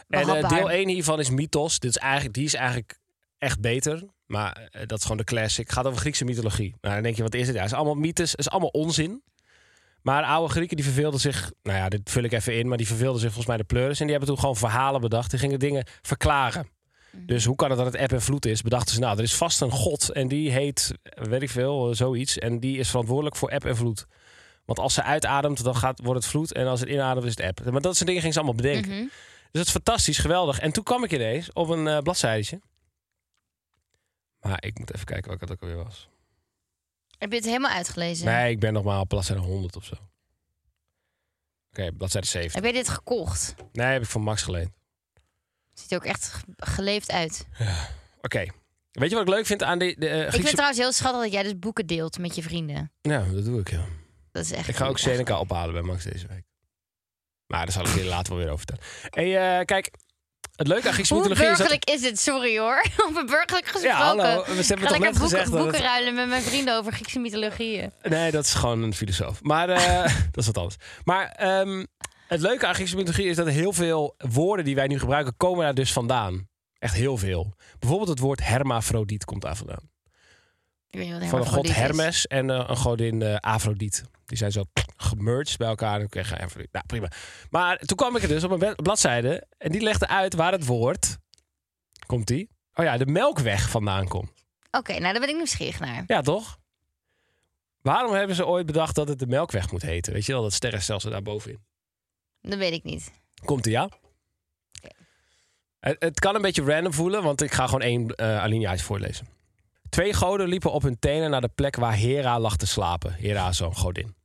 En 0.10 0.48
deel 0.48 0.72
1 0.72 0.88
hiervan 0.88 1.20
is 1.20 1.30
Mythos. 1.30 1.80
Dit 1.80 1.90
is 1.90 1.98
eigenlijk, 1.98 2.34
die 2.34 2.46
is 2.46 2.54
eigenlijk 2.54 3.00
echt 3.38 3.60
beter. 3.60 4.04
Maar 4.28 4.70
eh, 4.72 4.82
dat 4.86 4.98
is 4.98 5.02
gewoon 5.02 5.18
de 5.18 5.24
classic. 5.24 5.66
Het 5.66 5.76
gaat 5.76 5.86
over 5.86 6.00
Griekse 6.00 6.26
mythologie. 6.26 6.76
Nou, 6.82 6.94
dan 6.94 7.04
denk 7.04 7.16
je, 7.16 7.24
wat 7.24 7.34
is 7.34 7.48
het? 7.48 7.56
Ja, 7.56 7.62
het 7.62 7.72
is 7.72 7.78
allemaal 7.78 7.96
mythes. 7.96 8.32
Het 8.32 8.40
is 8.40 8.50
allemaal 8.50 8.70
onzin. 8.70 9.24
Maar 10.02 10.24
oude 10.24 10.54
Grieken 10.54 10.76
die 10.76 10.86
verveelden 10.86 11.20
zich... 11.20 11.52
Nou 11.64 11.78
ja, 11.78 11.90
dit 11.90 12.10
vul 12.10 12.24
ik 12.24 12.32
even 12.32 12.58
in. 12.58 12.68
Maar 12.68 12.78
die 12.78 12.88
verveelden 12.88 13.20
zich 13.20 13.28
volgens 13.34 13.48
mij 13.48 13.58
de 13.58 13.64
pleuris. 13.64 14.00
En 14.00 14.04
die 14.04 14.16
hebben 14.16 14.30
toen 14.30 14.40
gewoon 14.40 14.56
verhalen 14.56 15.02
bedacht. 15.02 15.30
Die 15.30 15.40
gingen 15.40 15.60
dingen 15.60 15.88
verklaren. 16.02 16.68
Dus 17.12 17.46
hoe 17.46 17.56
kan 17.56 17.70
het 17.70 17.78
dat 17.78 17.86
het 17.86 17.96
eb 17.96 18.12
en 18.12 18.22
vloed 18.22 18.46
is? 18.46 18.62
Bedachten 18.62 18.94
ze, 18.94 19.00
nou, 19.00 19.18
er 19.18 19.24
is 19.24 19.36
vast 19.36 19.62
een 19.62 19.72
god. 19.72 20.10
En 20.10 20.28
die 20.28 20.52
heet, 20.52 20.94
weet 21.04 21.42
ik 21.42 21.50
veel, 21.50 21.90
eh, 21.90 21.96
zoiets. 21.96 22.38
En 22.38 22.60
die 22.60 22.78
is 22.78 22.90
verantwoordelijk 22.90 23.36
voor 23.36 23.50
eb 23.50 23.66
en 23.66 23.76
vloed. 23.76 24.06
Want 24.66 24.80
als 24.80 24.94
ze 24.94 25.04
uitademt, 25.04 25.64
dan 25.64 25.76
gaat, 25.76 26.00
wordt 26.04 26.20
het 26.20 26.30
vloed. 26.30 26.54
En 26.54 26.68
als 26.68 26.80
het 26.80 26.90
inademt, 26.90 27.26
is 27.26 27.36
het 27.36 27.40
eb. 27.40 27.72
Maar 27.72 27.82
dat 27.82 27.96
soort 27.96 28.06
dingen 28.06 28.22
gingen 28.22 28.34
ze 28.34 28.40
allemaal 28.40 28.62
bedenken. 28.62 28.92
Mhm. 28.92 29.02
Dus 29.02 29.52
dat 29.52 29.66
is 29.66 29.72
fantastisch, 29.72 30.18
geweldig. 30.18 30.60
En 30.60 30.72
toen 30.72 30.84
kwam 30.84 31.04
ik 31.04 31.12
ineens 31.12 31.54
op 31.54 31.70
een 31.70 31.88
eh 31.88 31.98
bladzijtje. 31.98 32.60
Maar 34.48 34.64
ik 34.64 34.80
moet 34.80 34.94
even 34.94 35.06
kijken 35.06 35.28
welke 35.30 35.46
dat 35.46 35.56
ook 35.56 35.62
alweer 35.62 35.84
was. 35.84 36.10
Heb 37.18 37.30
je 37.32 37.36
het 37.38 37.46
helemaal 37.46 37.72
uitgelezen? 37.72 38.26
Nee, 38.26 38.52
ik 38.52 38.60
ben 38.60 38.74
nog 38.74 38.84
maar 38.84 39.00
op 39.00 39.08
bladzijde 39.08 39.42
100 39.42 39.76
of 39.76 39.84
zo. 39.86 39.96
Oké, 41.72 41.92
bladzijde 41.92 42.28
70. 42.28 42.62
Heb 42.62 42.66
je 42.72 42.78
dit 42.80 42.90
gekocht? 42.90 43.56
Nee, 43.72 43.88
heb 43.92 44.02
ik 44.02 44.08
van 44.08 44.22
Max 44.22 44.42
geleend. 44.42 44.70
Ziet 45.74 45.92
er 45.92 45.98
ook 45.98 46.06
echt 46.06 46.28
ge- 46.28 46.44
geleefd 46.58 47.12
uit. 47.12 47.48
Oké. 48.22 48.46
Weet 48.92 49.10
je 49.10 49.16
wat 49.16 49.28
ik 49.28 49.34
leuk 49.34 49.46
vind 49.46 49.64
aan 49.64 49.80
de, 49.80 49.96
de 50.00 50.08
eh, 50.10 50.16
Ik 50.16 50.20
vind 50.20 50.28
Griekse... 50.30 50.42
het 50.48 50.52
trouwens 50.56 50.80
heel 50.80 50.92
schattig 50.92 51.22
dat 51.22 51.32
jij 51.32 51.44
dus 51.44 51.60
boeken 51.60 51.86
deelt 51.88 52.18
met 52.20 52.36
je 52.36 52.42
vrienden. 52.44 52.92
Nou, 53.02 53.34
dat 53.36 53.46
doe 53.46 53.60
ik, 53.60 53.70
ja. 53.70 53.86
Dat 54.32 54.44
is 54.44 54.52
echt 54.52 54.68
Ik 54.68 54.76
ga 54.76 54.86
ook 54.86 54.92
echt- 54.96 55.00
Seneca 55.04 55.40
ophalen 55.40 55.74
bij 55.74 55.82
Max 55.82 56.04
deze 56.04 56.28
week. 56.28 56.44
Maar 57.48 57.60
daar 57.66 57.72
zal 57.72 57.86
ik 57.86 57.94
je 57.96 58.04
later 58.04 58.34
wel 58.36 58.44
weer 58.44 58.52
over 58.54 58.66
vertellen. 58.68 58.84
Hey, 59.14 59.60
eh, 59.60 59.66
kijk, 59.66 59.92
het 60.58 60.68
leuke 60.68 60.88
aan 60.88 60.94
Griekse 60.94 61.14
Hoe 61.14 61.24
mythologie 61.24 61.52
is 61.52 61.58
dat... 61.58 61.68
burgerlijk 61.68 61.90
is 61.90 62.10
dit? 62.10 62.20
Sorry 62.20 62.58
hoor. 62.60 62.84
Over 63.08 63.26
burgerlijk 63.26 63.68
gesproken. 63.68 63.98
Ja, 63.98 64.06
hallo. 64.06 64.44
We 64.46 64.54
hebben 64.54 64.66
toch 64.66 64.78
net 64.78 65.00
boeken, 65.00 65.16
gezegd 65.16 65.52
dat 65.52 65.52
boeken 65.52 65.76
het... 65.76 65.86
ruilen 65.86 66.14
met 66.14 66.28
mijn 66.28 66.42
vrienden 66.42 66.78
over 66.78 66.94
Griekse 66.94 67.20
mythologieën. 67.20 67.92
Nee, 68.02 68.32
dat 68.32 68.44
is 68.44 68.54
gewoon 68.54 68.82
een 68.82 68.94
filosoof. 68.94 69.42
Maar 69.42 69.70
eh, 69.70 70.04
dat 70.32 70.38
is 70.38 70.46
wat 70.46 70.58
anders. 70.58 70.76
Maar 71.04 71.28
ehm, 71.28 71.86
het 72.28 72.42
leuke 72.42 72.68
aan 72.68 72.76
Griekse 72.76 72.96
mythologie 72.96 73.30
is 73.30 73.36
dat 73.36 73.48
heel 73.48 73.74
veel 73.74 74.16
woorden 74.18 74.66
die 74.66 74.76
wij 74.76 74.88
nu 74.88 75.00
gebruiken, 75.00 75.38
komen 75.38 75.64
daar 75.64 75.74
dus 75.74 75.94
vandaan. 75.94 76.48
Echt 76.80 76.96
heel 76.96 77.18
veel. 77.18 77.54
Bijvoorbeeld 77.80 78.10
het 78.10 78.20
woord 78.20 78.44
hermafrodiet 78.44 79.26
komt 79.26 79.42
daar 79.42 79.56
vandaan. 79.56 79.90
Ik 80.98 81.04
weet 81.04 81.20
niet 81.22 81.30
wat 81.30 81.30
Van 81.30 81.40
een 81.40 81.54
god. 81.54 81.76
Hermes 81.76 82.28
en 82.28 82.50
eh, 82.50 82.66
een 82.68 82.78
godin 82.78 83.22
eh 83.22 83.36
Afrodite. 83.36 84.04
Die 84.26 84.38
zijn 84.38 84.52
zo 84.52 84.64
gemerged 84.98 85.58
bij 85.58 85.68
elkaar 85.68 86.00
en 86.00 86.10
Afrodite. 86.10 86.70
Nou, 86.72 86.86
prima. 86.86 87.12
Maar 87.50 87.78
toen 87.78 87.98
kwam 87.98 88.16
ik 88.16 88.22
er 88.22 88.28
dus 88.28 88.44
op 88.44 88.62
een 88.62 88.76
bladzijde 88.76 89.48
en 89.58 89.72
die 89.72 89.82
legde 89.82 90.08
uit 90.08 90.34
waar 90.34 90.52
het 90.52 90.66
woord, 90.66 91.18
komt 92.06 92.28
die? 92.28 92.50
Oh 92.74 92.86
ja, 92.86 92.98
de 92.98 93.06
melkweg 93.06 93.70
vandaan 93.70 94.08
komt. 94.08 94.32
Oké, 94.72 94.92
nou 94.92 95.12
daar 95.12 95.20
ben 95.20 95.30
ik 95.30 95.36
nieuwsgierig 95.36 95.80
naar. 95.80 96.04
Ja, 96.08 96.22
toch? 96.22 96.58
Waarom 97.82 98.14
hebben 98.14 98.36
ze 98.36 98.46
ooit 98.46 98.66
bedacht 98.66 98.96
dat 98.96 99.08
het 99.08 99.20
de 99.20 99.28
melkweg 99.28 99.72
moet 99.72 99.82
heten? 99.82 100.14
Weet 100.14 100.26
je 100.26 100.32
wel, 100.32 100.42
dat 100.42 100.54
sterrenstelsel 100.54 101.12
daar 101.12 101.22
bovenin. 101.22 101.60
Dat 102.42 102.58
weet 102.58 102.74
ik 102.74 102.84
niet. 102.84 103.12
Komt 103.46 103.66
ie, 103.66 103.72
ja? 103.72 103.90
Het, 105.80 105.96
het 106.00 106.20
kan 106.20 106.36
een 106.36 106.42
beetje 106.42 106.64
random 106.64 106.94
voelen, 106.94 107.24
want 107.24 107.42
ik 107.42 107.52
ga 107.52 107.66
gewoon 107.66 107.82
één 107.82 108.16
eh 108.16 108.38
alineaatje 108.38 108.86
voorlezen. 108.86 109.37
Twee 109.90 110.14
goden 110.14 110.48
liepen 110.48 110.72
op 110.72 110.82
hun 110.82 111.00
tenen 111.00 111.30
naar 111.30 111.42
de 111.42 111.50
plek 111.56 111.76
waar 111.76 111.94
Hera 111.94 112.40
lag 112.40 112.56
te 112.56 112.68
slapen. 112.68 113.14
Hera 113.14 113.52
zo'n 113.52 113.76
godin. 113.76 114.16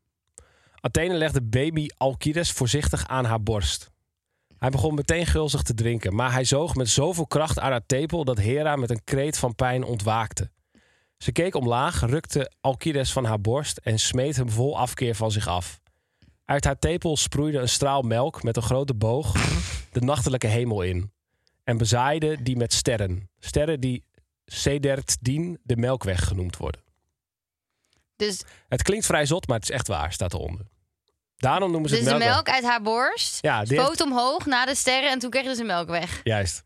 Athene 0.80 1.14
legde 1.14 1.42
baby 1.42 1.86
Alcides 1.96 2.52
voorzichtig 2.52 3.06
aan 3.06 3.24
haar 3.24 3.42
borst. 3.42 3.90
Hij 4.58 4.70
begon 4.70 4.94
meteen 4.94 5.26
gulzig 5.26 5.62
te 5.62 5.74
drinken, 5.74 6.14
maar 6.14 6.32
hij 6.32 6.44
zoog 6.44 6.74
met 6.74 6.88
zoveel 6.88 7.26
kracht 7.26 7.58
aan 7.58 7.70
haar 7.70 7.86
tepel 7.86 8.24
dat 8.24 8.38
Hera 8.38 8.76
met 8.76 8.90
een 8.90 9.04
kreet 9.04 9.38
van 9.38 9.54
pijn 9.54 9.84
ontwaakte. 9.84 10.50
Ze 11.18 11.32
keek 11.32 11.54
omlaag, 11.54 12.00
rukte 12.00 12.52
Alcides 12.60 13.12
van 13.12 13.24
haar 13.24 13.40
borst 13.40 13.78
en 13.78 13.98
smeet 13.98 14.36
hem 14.36 14.50
vol 14.50 14.78
afkeer 14.78 15.14
van 15.14 15.30
zich 15.30 15.46
af. 15.46 15.80
Uit 16.44 16.64
haar 16.64 16.78
tepel 16.78 17.16
sproeide 17.16 17.58
een 17.58 17.68
straal 17.68 18.02
melk 18.02 18.42
met 18.42 18.56
een 18.56 18.62
grote 18.62 18.94
boog 18.94 19.32
de 19.92 20.00
nachtelijke 20.00 20.46
hemel 20.46 20.82
in. 20.82 21.12
En 21.64 21.76
bezaaide 21.76 22.42
die 22.42 22.56
met 22.56 22.72
sterren. 22.72 23.30
Sterren 23.38 23.80
die 23.80 24.04
Sedert-dien 24.54 25.58
de 25.62 25.76
melkweg 25.76 26.24
genoemd 26.24 26.56
worden. 26.56 26.80
Dus, 28.16 28.42
Het 28.68 28.82
klinkt 28.82 29.06
vrij 29.06 29.26
zot, 29.26 29.46
maar 29.46 29.56
het 29.58 29.68
is 29.68 29.74
echt 29.74 29.88
waar, 29.88 30.12
staat 30.12 30.32
eronder. 30.34 30.66
Daarom 31.36 31.70
noemen 31.70 31.88
ze 31.90 31.94
dus 31.96 32.04
het 32.04 32.12
de 32.12 32.18
melkweg. 32.18 32.44
melk 32.44 32.56
uit 32.56 32.64
haar 32.70 32.82
borst 32.82 33.38
Ja, 33.40 33.64
die 33.64 33.76
heeft- 33.76 33.86
spoot 33.86 34.00
omhoog 34.00 34.46
naar 34.46 34.66
de 34.66 34.74
sterren 34.74 35.10
en 35.10 35.18
toen 35.18 35.30
kregen 35.30 35.56
ze 35.56 35.64
melk 35.64 35.88
weg. 35.88 36.20
Juist. 36.24 36.62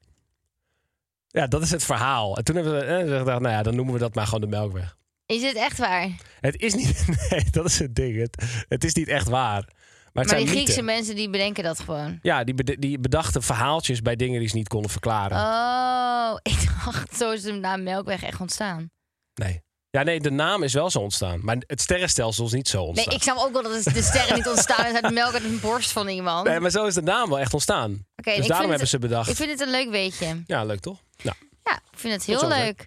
Ja, 1.29 1.47
dat 1.47 1.63
is 1.63 1.71
het 1.71 1.85
verhaal. 1.85 2.37
En 2.37 2.45
toen 2.45 2.55
hebben 2.55 2.75
we 2.79 2.85
eh, 2.85 3.19
gedacht, 3.19 3.41
nou 3.41 3.55
ja, 3.55 3.63
dan 3.63 3.75
noemen 3.75 3.95
we 3.95 4.01
dat 4.01 4.15
maar 4.15 4.25
gewoon 4.25 4.41
de 4.41 4.47
melkweg. 4.47 4.97
Is 5.27 5.41
dit 5.41 5.55
echt 5.57 5.79
waar? 5.79 6.09
Het 6.41 6.57
is 6.61 6.75
niet, 6.75 7.07
nee, 7.31 7.51
dat 7.51 7.65
is 7.65 7.79
het 7.79 7.95
ding. 7.95 8.17
Het, 8.21 8.65
het 8.69 8.85
is 8.85 8.95
niet 8.95 9.09
echt 9.09 9.29
waar. 9.29 9.69
Maar 10.17 10.25
het 10.25 10.33
maar 10.33 10.43
die 10.43 10.47
zijn 10.53 10.59
Griekse 10.65 10.83
mythen. 10.83 10.85
mensen 10.97 11.15
die 11.17 11.31
bedenken 11.31 11.65
dat 11.65 11.81
gewoon. 11.81 12.19
Ja, 12.23 12.45
die, 12.45 12.55
bede- 12.55 12.79
die 12.79 12.99
bedachten 12.99 13.43
verhaaltjes 13.43 14.03
bij 14.03 14.17
dingen 14.17 14.41
die 14.41 14.49
ze 14.49 14.57
niet 14.57 14.69
konden 14.69 14.91
verklaren. 14.91 15.37
Oh, 15.39 16.37
ik 16.53 16.69
dacht, 16.85 17.17
zo 17.17 17.31
is 17.31 17.43
de 17.43 17.53
naam 17.53 17.83
Melkweg 17.83 18.23
echt 18.23 18.41
ontstaan. 18.41 18.91
Nee. 19.35 19.65
Ja, 19.91 20.03
nee, 20.03 20.21
de 20.21 20.31
naam 20.31 20.63
is 20.63 20.73
wel 20.73 20.91
zo 20.91 20.99
ontstaan. 20.99 21.45
Maar 21.45 21.57
het 21.67 21.81
sterrenstelsel 21.81 22.47
is 22.47 22.53
niet 22.53 22.69
zo 22.69 22.79
Nee, 22.79 22.87
ontstaan. 22.89 23.15
ik 23.15 23.23
snap 23.23 23.37
ook 23.39 23.53
wel 23.53 23.63
dat 23.63 23.85
de 23.85 24.03
sterren 24.03 24.35
niet 24.35 24.47
ontstaan 24.49 24.87
is 24.87 24.93
uit 24.95 25.05
de 25.05 25.11
melk 25.13 25.33
uit 25.35 25.45
een 25.45 25.61
borst 25.61 25.91
van 25.93 26.09
iemand. 26.09 26.47
Nee, 26.49 26.61
maar 26.61 26.71
zo 26.71 26.87
is 26.87 26.95
de 26.95 27.03
naam 27.03 27.29
wel 27.29 27.39
echt 27.39 27.53
ontstaan. 27.53 27.91
Oké, 27.91 27.97
dus 28.17 28.25
ik 28.25 28.25
daarom 28.25 28.47
vind 28.49 28.59
hebben 28.59 28.79
het- 28.79 28.89
ze 28.89 28.99
bedacht. 28.99 29.29
Ik 29.31 29.37
vind 29.37 29.51
het 29.51 29.61
een 29.61 29.71
leuk 29.71 29.91
weetje. 29.91 30.43
Ja, 30.47 30.65
leuk 30.65 30.81
toch? 30.81 31.03
Nou, 31.23 31.37
Ja, 31.65 31.75
ik 31.93 31.99
vind 31.99 32.15
het 32.15 32.25
heel 32.25 32.49
leuk. 32.49 32.87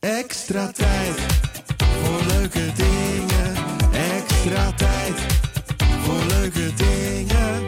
Extra 0.00 0.70
tijd 0.72 1.20
voor 1.78 2.22
leuke 2.26 2.72
dingen. 2.72 3.54
Extra 3.92 4.72
tijd 4.72 5.33
leuke 6.44 6.74
dingen. 6.74 7.62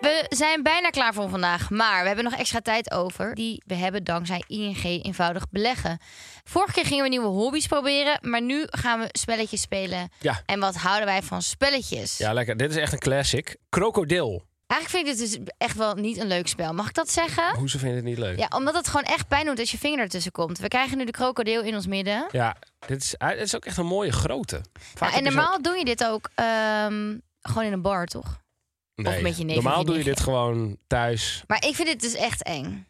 We 0.00 0.26
zijn 0.28 0.62
bijna 0.62 0.90
klaar 0.90 1.14
voor 1.14 1.28
vandaag, 1.28 1.70
maar 1.70 2.00
we 2.00 2.06
hebben 2.06 2.24
nog 2.24 2.34
extra 2.34 2.60
tijd 2.60 2.90
over. 2.90 3.34
Die 3.34 3.62
we 3.66 3.74
hebben 3.74 4.04
dankzij 4.04 4.42
ING 4.46 4.84
eenvoudig 4.84 5.48
beleggen. 5.50 5.98
Vorige 6.44 6.72
keer 6.72 6.86
gingen 6.86 7.02
we 7.02 7.08
nieuwe 7.08 7.26
hobby's 7.26 7.66
proberen, 7.66 8.18
maar 8.20 8.42
nu 8.42 8.64
gaan 8.70 9.00
we 9.00 9.08
spelletjes 9.10 9.60
spelen. 9.60 10.08
Ja. 10.20 10.42
En 10.46 10.60
wat 10.60 10.76
houden 10.76 11.06
wij 11.06 11.22
van 11.22 11.42
spelletjes? 11.42 12.18
ja, 12.18 12.32
lekker. 12.32 12.56
Dit 12.56 12.70
is 12.70 12.76
echt 12.76 12.92
een 12.92 12.98
classic. 12.98 13.56
Krokodil. 13.68 14.42
Eigenlijk 14.66 15.06
vind 15.06 15.20
ik 15.20 15.28
dit 15.28 15.44
dus 15.44 15.54
echt 15.58 15.76
wel 15.76 15.94
niet 15.94 16.18
een 16.18 16.26
leuk 16.26 16.48
spel. 16.48 16.72
Mag 16.72 16.88
ik 16.88 16.94
dat 16.94 17.10
zeggen? 17.10 17.56
Hoezo 17.56 17.78
vind 17.78 17.90
je 17.90 17.96
het 17.96 18.06
niet 18.06 18.18
leuk? 18.18 18.38
Ja, 18.38 18.46
omdat 18.56 18.74
het 18.74 18.86
gewoon 18.88 19.04
echt 19.04 19.28
pijn 19.28 19.46
doet 19.46 19.58
als 19.58 19.70
je 19.70 19.78
vinger 19.78 19.98
ertussen 19.98 20.32
komt. 20.32 20.58
We 20.58 20.68
krijgen 20.68 20.98
nu 20.98 21.04
de 21.04 21.10
krokodil 21.10 21.62
in 21.62 21.74
ons 21.74 21.86
midden. 21.86 22.26
Ja, 22.30 22.56
dit 22.86 23.02
is, 23.02 23.14
dit 23.18 23.40
is 23.40 23.56
ook 23.56 23.64
echt 23.64 23.76
een 23.76 23.86
mooie 23.86 24.12
grote. 24.12 24.60
Vaak 24.94 25.08
Ja, 25.08 25.14
heb 25.14 25.24
en 25.26 25.34
normaal 25.34 25.62
doe 25.62 25.76
je 25.76 25.84
dit 25.84 26.04
ook 26.04 26.30
ehm, 26.34 27.14
gewoon 27.42 27.64
in 27.64 27.72
een 27.72 27.82
bar, 27.82 28.06
toch? 28.06 28.40
Nee, 28.94 29.22
met 29.22 29.36
je 29.36 29.44
neef 29.44 29.54
Normaal 29.54 29.80
of 29.80 29.86
doe 29.86 29.98
je 29.98 30.04
dit 30.04 30.20
gewoon 30.20 30.76
thuis. 30.86 31.42
Maar 31.46 31.64
ik 31.66 31.74
vind 31.74 31.88
dit 31.88 32.00
dus 32.00 32.14
echt 32.14 32.42
eng. 32.42 32.86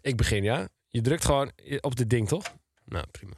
Ik 0.00 0.16
begin, 0.16 0.42
ja. 0.42 0.68
Je 0.88 1.00
drukt 1.00 1.24
gewoon 1.24 1.52
op 1.80 1.96
dit 1.96 2.10
ding, 2.10 2.28
toch? 2.28 2.44
Nou, 2.84 3.06
prima. 3.10 3.32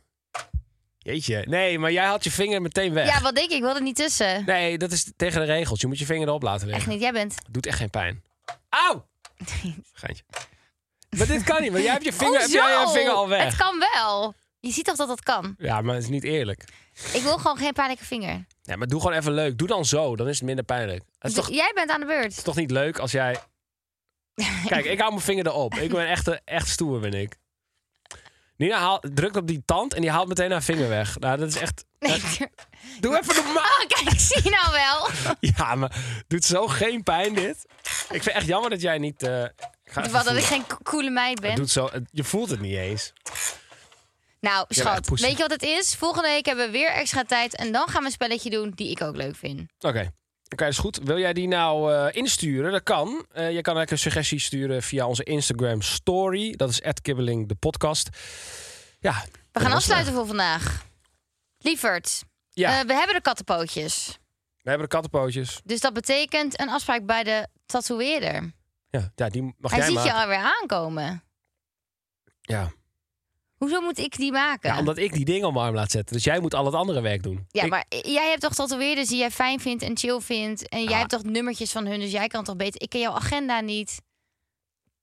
Jeetje. 0.99 1.45
Nee, 1.49 1.79
maar 1.79 1.93
jij 1.93 2.07
had 2.07 2.25
je 2.25 2.31
vinger 2.31 2.63
meteen 2.63 2.93
weg. 2.93 3.07
Ja, 3.07 3.21
wat 3.21 3.35
denk 3.35 3.51
ik? 3.51 3.57
Ik 3.57 3.63
wil 3.63 3.75
er 3.75 3.83
niet 3.83 3.97
tussen. 3.97 4.45
Nee, 4.45 4.79
dat 4.79 4.93
is 4.93 5.13
tegen 5.17 5.41
de 5.41 5.47
regels. 5.47 5.81
Je 5.81 5.87
moet 5.87 5.99
je 5.99 6.05
vinger 6.05 6.29
erop 6.29 6.43
laten 6.43 6.67
liggen. 6.67 6.85
Echt 6.85 6.93
niet, 6.93 7.03
jij 7.03 7.13
bent. 7.13 7.35
Doet 7.51 7.67
echt 7.67 7.77
geen 7.79 7.91
pijn. 7.91 8.23
Auw! 8.69 9.09
Geintje. 9.93 10.25
Maar 11.17 11.27
dit 11.27 11.43
kan 11.43 11.63
niet, 11.63 11.71
want 11.71 11.83
jij 11.83 11.93
hebt 11.93 12.05
je 12.05 12.13
vinger, 12.13 12.41
heb 12.41 12.51
jij 12.51 12.81
je 12.81 12.91
vinger 12.93 13.13
al 13.13 13.29
weg. 13.29 13.45
Het 13.45 13.57
kan 13.57 13.85
wel. 13.93 14.35
Je 14.61 14.71
ziet 14.71 14.85
toch 14.85 14.97
dat 14.97 15.09
dat 15.09 15.23
kan? 15.23 15.55
Ja, 15.59 15.81
maar 15.81 15.95
het 15.95 16.05
is 16.05 16.11
niet 16.11 16.25
eerlijk. 16.25 16.65
Ik 17.13 17.23
wil 17.23 17.39
gewoon 17.39 17.57
geen 17.57 17.73
pijnlijke 17.73 18.05
vinger. 18.05 18.47
Ja, 18.63 18.77
maar 18.77 18.87
doe 18.87 19.01
gewoon 19.01 19.17
even 19.17 19.33
leuk. 19.33 19.59
Doe 19.59 19.69
dan 19.69 19.85
zo, 19.85 20.17
dan 20.17 20.29
is 20.29 20.37
het 20.37 20.45
minder 20.47 20.65
pijnlijk. 20.65 21.03
Het 21.19 21.31
is 21.31 21.37
toch, 21.37 21.51
Jij 21.51 21.73
bent 21.75 21.91
aan 21.91 22.01
de 22.01 22.07
beurt. 22.07 22.23
het 22.25 22.37
is 22.37 22.43
toch 22.43 22.57
niet 22.57 22.71
leuk 22.71 22.99
als 22.99 23.11
jij... 23.11 23.39
Kijk, 24.67 24.85
ik 24.85 24.99
hou 24.99 25.11
mijn 25.11 25.23
vinger 25.25 25.47
erop. 25.47 25.75
Ik 25.75 25.91
ben 25.91 26.09
echt, 26.09 26.45
echt 26.45 26.69
stoer, 26.69 27.01
ben 27.01 27.13
ik. 27.15 27.37
Nina 28.57 28.79
haalt, 28.79 29.07
drukt 29.17 29.37
op 29.37 29.47
die 29.47 29.63
tand 29.65 29.95
en 29.95 30.01
die 30.01 30.11
haalt 30.11 30.29
meteen 30.29 30.51
haar 30.51 30.63
vinger 30.63 30.89
weg. 30.89 31.19
Nou, 31.19 31.39
dat 31.39 31.49
is 31.49 31.57
echt... 31.57 31.85
Nee, 31.99 32.21
Doe 33.01 33.19
even 33.19 33.35
normaal. 33.35 33.55
Oh, 33.63 33.87
kijk, 33.89 34.13
ik 34.13 34.21
zie 34.21 34.51
nou 34.51 34.73
wel. 34.73 35.09
Ja, 35.57 35.75
maar 35.75 35.97
doet 36.29 36.45
zo 36.45 36.67
geen 36.69 37.03
pijn 37.03 37.35
dit. 37.35 37.67
Ik 38.11 38.23
vind 38.23 38.37
echt 38.37 38.47
jammer 38.47 38.71
dat 38.71 38.81
jij 38.81 38.99
niet... 38.99 39.23
eh, 39.23 39.45
ga 39.85 40.01
even 40.01 40.13
Wat 40.13 40.25
dat 40.25 40.37
ik 40.37 40.43
geen 40.45 40.67
co- 40.67 40.79
coole 40.83 41.11
meid 41.11 41.31
Het 41.39 41.41
ben. 41.41 41.55
doet 41.57 41.71
zo, 41.71 41.89
het- 41.93 42.09
je 42.11 42.25
voelt 42.25 42.51
het 42.51 42.61
niet 42.61 42.77
eens. 42.77 43.13
Nou, 44.41 44.65
schat, 44.69 45.09
weet 45.09 45.31
je 45.31 45.37
wat 45.37 45.51
het 45.51 45.63
is? 45.63 45.95
Volgende 45.95 46.29
week 46.29 46.47
hebben 46.47 46.67
we 46.67 46.71
weer 46.73 46.91
extra 46.91 47.25
tijd. 47.25 47.57
En 47.57 47.73
dan 47.73 47.89
gaan 47.89 48.01
we 48.01 48.07
een 48.07 48.13
spelletje 48.13 48.51
doen 48.51 48.71
die 48.75 48.91
ik 48.91 49.01
ook 49.03 49.17
leuk 49.17 49.37
vind. 49.37 49.61
Oké. 49.79 50.13
Oké, 50.53 50.67
is 50.67 50.79
goed. 50.79 50.99
Wil 51.03 51.19
jij 51.19 51.33
die 51.33 51.49
nou 51.49 51.93
eh, 51.95 52.17
insturen? 52.17 52.73
Dat 52.73 52.83
kan. 52.83 53.09
Eh, 53.09 53.35
je 53.35 53.61
kan 53.61 53.77
eigenlijk 53.77 53.91
een 53.91 53.99
suggestie 53.99 54.41
sturen 54.41 54.83
via 54.83 55.07
onze 55.07 55.23
Instagram 55.25 55.83
story. 55.83 56.53
Dat 56.57 56.69
is 56.71 56.81
@kibbeling 57.03 57.49
de 57.49 57.55
podcast. 57.55 58.09
Ja. 59.01 59.25
We 59.53 59.61
gaan 59.61 59.73
afsluiten 59.73 60.13
voor 60.13 60.27
vandaag. 60.27 60.85
Lieverd, 61.59 62.23
Ja, 62.51 62.81
eh, 62.81 62.87
we 62.87 62.95
hebben 62.95 63.15
de 63.17 63.23
kattenpootjes. 63.23 64.19
we 64.63 64.69
hebben 64.71 64.89
de 64.89 64.95
kattenpootjes. 64.95 65.61
Dus 65.65 65.81
dat 65.81 65.93
betekent 65.93 66.61
een 66.61 66.69
afspraak 66.69 67.07
bij 67.07 67.23
de 67.25 67.49
tatoeëerder. 67.67 68.53
Ja, 68.91 69.13
ja 69.15 69.29
die 69.29 69.55
mag 69.59 69.71
Hij 69.71 69.79
jij 69.81 69.89
ziet 69.89 69.97
maken. 69.97 70.13
je 70.15 70.21
alweer 70.21 70.53
aankomen. 70.61 71.23
Ja. 72.41 72.71
Hoezo 73.61 73.81
moet 73.81 73.99
ik 73.99 74.17
die 74.17 74.33
maken? 74.33 74.71
ja, 74.71 74.79
omdat 74.79 74.99
ik 74.99 75.13
die 75.13 75.25
dingen 75.25 75.47
op 75.47 75.53
mijn 75.53 75.65
arm 75.65 75.75
laat 75.75 75.91
zetten. 75.91 76.15
Dus 76.15 76.25
jij 76.25 76.41
moet 76.41 76.55
al 76.55 76.65
het 76.65 76.75
andere 76.75 77.01
werk 77.01 77.23
doen. 77.23 77.47
Ja, 77.49 77.63
Ik- 77.63 77.71
maar 77.71 77.85
jij 77.89 78.29
hebt 78.29 78.41
toch 78.41 78.55
tatoeëerders 78.55 79.09
die 79.09 79.19
jij 79.19 79.31
fijn 79.31 79.61
vindt 79.61 79.83
en 79.83 79.97
chill 79.99 80.21
vindt. 80.21 80.69
En 80.69 80.85
jij 80.85 80.99
hebt 80.99 81.11
toch 81.11 81.23
nummertjes 81.23 81.73
van 81.73 81.87
hun, 81.87 82.01
dus 82.01 82.11
jij 82.11 82.27
kan 82.27 82.45
toch 82.45 82.57
beter... 82.57 82.81
Ik 82.83 82.89
ken 82.89 83.01
jouw 83.01 83.13
agenda 83.15 83.61
niet. 83.61 84.01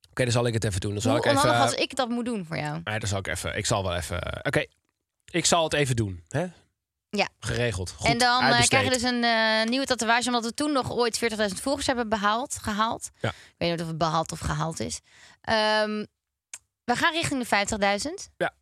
Oké, 0.10 0.24
dan 0.24 0.32
zal 0.32 0.46
ik 0.48 0.54
het 0.54 0.64
even 0.64 0.80
doen. 0.80 0.92
Dan 0.92 1.02
zal 1.02 1.12
Hoe 1.12 1.20
ik 1.26 1.32
even... 1.32 1.54
als 1.56 1.74
ik 1.74 1.96
dat 1.96 2.10
moet 2.10 2.26
doen 2.26 2.46
voor 2.46 2.58
jou. 2.58 2.82
Nee, 2.84 3.00
dan 3.00 3.10
zal 3.10 3.20
ik 3.20 3.28
even... 3.28 3.58
Ik 3.58 3.66
zal 3.66 3.84
wel 3.84 3.96
even... 3.96 4.46
Oké, 4.46 4.66
ik 5.32 5.46
zal 5.46 5.64
het 5.64 5.74
even 5.74 5.96
doen. 5.96 6.24
Hè? 6.28 6.46
Ja. 7.10 7.28
Geregeld. 7.40 7.92
Goed, 7.98 8.08
en 8.10 8.18
dan 8.18 8.44
eh, 8.44 8.68
krijg 8.68 8.84
je 8.84 8.90
dus 8.90 9.02
een 9.02 9.24
eh, 9.24 9.64
nieuwe 9.70 9.86
tatoeage... 9.86 10.28
omdat 10.28 10.44
we 10.44 10.54
toen 10.54 10.72
nog 10.72 10.92
ooit 10.92 11.20
40.000 11.32 11.38
volgers 11.62 11.88
hebben 11.88 12.10
behaald, 12.10 12.58
gehaald. 12.62 13.10
Ja. 13.22 13.30
Ik 13.30 13.36
weet 13.58 13.70
niet 13.72 13.82
of 13.82 13.88
het 13.88 13.98
behaald 13.98 14.32
of 14.32 14.40
gehaald 14.40 14.80
is. 14.80 15.00
Ehm, 15.42 16.06
we 16.88 16.96
gaan 16.96 17.14
richting 17.14 17.48
de 17.48 18.00
50.000. 18.28 18.34
Ja. 18.38 18.54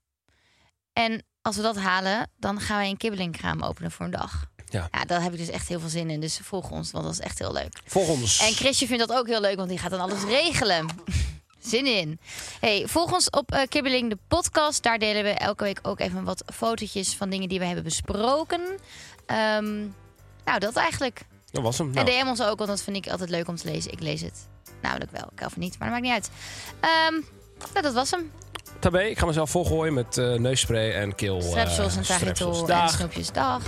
En 0.94 1.24
als 1.42 1.56
we 1.56 1.62
dat 1.62 1.78
halen, 1.78 2.30
dan 2.38 2.60
gaan 2.60 2.78
wij 2.78 2.90
een 2.90 2.98
kibbelingkraam 2.98 3.64
openen 3.64 3.92
voor 3.92 4.06
een 4.06 4.12
dag. 4.12 4.46
Ja. 4.70 4.88
ja, 4.92 5.06
daar 5.06 5.22
heb 5.22 5.32
ik 5.34 5.38
dus 5.40 5.50
echt 5.50 5.68
heel 5.68 5.80
veel 5.80 5.90
zin 5.90 6.10
in. 6.10 6.20
Dus 6.20 6.40
volg 6.44 6.72
ons, 6.72 6.92
want 6.92 7.04
dat 7.04 7.14
is 7.14 7.20
echt 7.20 7.40
heel 7.40 7.52
leuk. 7.54 7.80
Volg 7.86 8.08
ons. 8.08 8.40
En 8.40 8.54
Chrisje 8.54 8.88
vindt 8.88 9.08
dat 9.08 9.18
ook 9.18 9.28
heel 9.28 9.42
leuk, 9.42 9.56
want 9.56 9.70
die 9.70 9.78
gaat 9.78 9.92
dan 9.92 10.00
alles 10.00 10.24
regelen. 10.24 10.88
Zin 11.60 11.86
in. 11.86 12.20
Hey, 12.60 12.88
volg 12.88 13.14
ons 13.14 13.30
op 13.30 13.52
eh, 13.52 13.68
Kibbeling 13.68 14.10
de 14.10 14.18
podcast. 14.28 14.84
Daar 14.84 15.00
delen 15.00 15.24
we 15.24 15.30
elke 15.30 15.64
week 15.64 15.80
ook 15.82 16.00
even 16.00 16.24
wat 16.24 16.44
fotootjes 16.54 17.16
van 17.16 17.30
dingen 17.30 17.50
die 17.50 17.60
we 17.60 17.66
hebben 17.66 17.84
besproken. 17.84 18.62
Ehm, 19.26 19.80
nou, 20.46 20.60
dat 20.60 20.76
eigenlijk. 20.76 21.22
Dat 21.52 21.64
was 21.64 21.78
hem. 21.78 21.88
En 21.88 22.06
Nou, 22.06 22.24
DM 22.24 22.28
ons 22.28 22.42
ook, 22.42 22.58
want 22.58 22.70
dat 22.70 22.82
vind 22.82 22.98
ik 22.98 23.08
altijd 23.12 23.30
leuk 23.30 23.48
om 23.48 23.56
te 23.56 23.72
lezen. 23.72 23.92
Ik 23.92 24.00
lees 24.00 24.22
het 24.22 24.48
namelijk 24.82 25.12
wel. 25.12 25.30
Ik 25.36 25.46
of 25.46 25.58
niet, 25.58 25.80
maar 25.80 25.90
dat 25.92 26.02
maakt 26.02 26.04
niet 26.04 26.14
uit. 26.14 26.30
Ehm, 26.80 27.22
nou, 27.74 27.82
dat 27.86 27.94
was 27.94 28.12
hem. 28.12 28.32
tabé, 28.80 29.02
ik 29.04 29.20
ga 29.20 29.26
mezelf 29.26 29.50
volgooien 29.50 29.94
met 29.94 30.18
eh, 30.18 30.34
neusspray 30.34 30.92
en 30.94 31.16
keel. 31.16 31.38
eh, 31.40 31.48
Strepsels 31.50 31.96
en 31.96 32.04
tagritol 32.04 32.70
en 32.70 32.90
snoepjes. 32.90 33.32
Dag. 33.32 33.64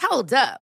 Hold 0.00 0.32
up. 0.32 0.67